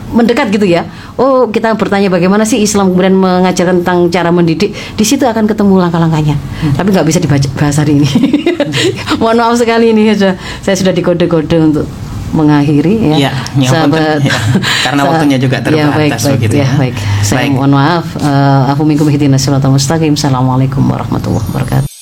mendekat 0.09 0.49
gitu 0.49 0.65
ya. 0.65 0.89
Oh, 1.21 1.45
kita 1.53 1.77
bertanya 1.77 2.09
bagaimana 2.09 2.41
sih 2.41 2.57
Islam 2.57 2.89
kemudian 2.89 3.13
mengajarkan 3.13 3.85
tentang 3.85 4.09
cara 4.09 4.33
mendidik. 4.33 4.73
Di 4.97 5.05
situ 5.05 5.29
akan 5.29 5.45
ketemu 5.45 5.77
langkah-langkahnya. 5.77 6.33
Tapi 6.73 6.89
nggak 6.89 7.05
bisa 7.05 7.21
dibaca 7.21 7.45
bahas 7.53 7.77
hari 7.77 8.01
ini. 8.01 8.09
Mohon 9.21 9.37
maaf 9.45 9.55
sekali 9.61 9.93
ini 9.93 10.09
sudah 10.17 10.33
saya 10.65 10.73
sudah 10.73 10.93
dikode-kode 10.97 11.57
untuk 11.61 11.85
mengakhiri 12.33 13.13
ya. 13.13 13.29
Ya, 13.29 13.31
yang 13.59 13.71
Sahabat. 13.73 14.21
ya. 14.23 14.33
Karena 14.85 15.01
waktunya 15.09 15.37
juga 15.37 15.57
Ya, 15.59 15.63
terbatas 15.65 15.95
baik, 15.97 16.11
baik, 16.15 16.33
begitu 16.39 16.55
ya, 16.55 16.63
ya. 16.65 16.69
baik. 16.77 16.95
Saya 17.25 17.37
Baik. 17.45 17.51
mohon 17.55 17.71
maaf. 17.75 18.05
Uh, 18.17 18.61
aku 18.71 18.81
siratal 19.37 19.71
mustaqim. 19.73 20.13
Assalamualaikum 20.15 20.81
warahmatullahi 20.87 21.45
wabarakatuh. 21.51 21.98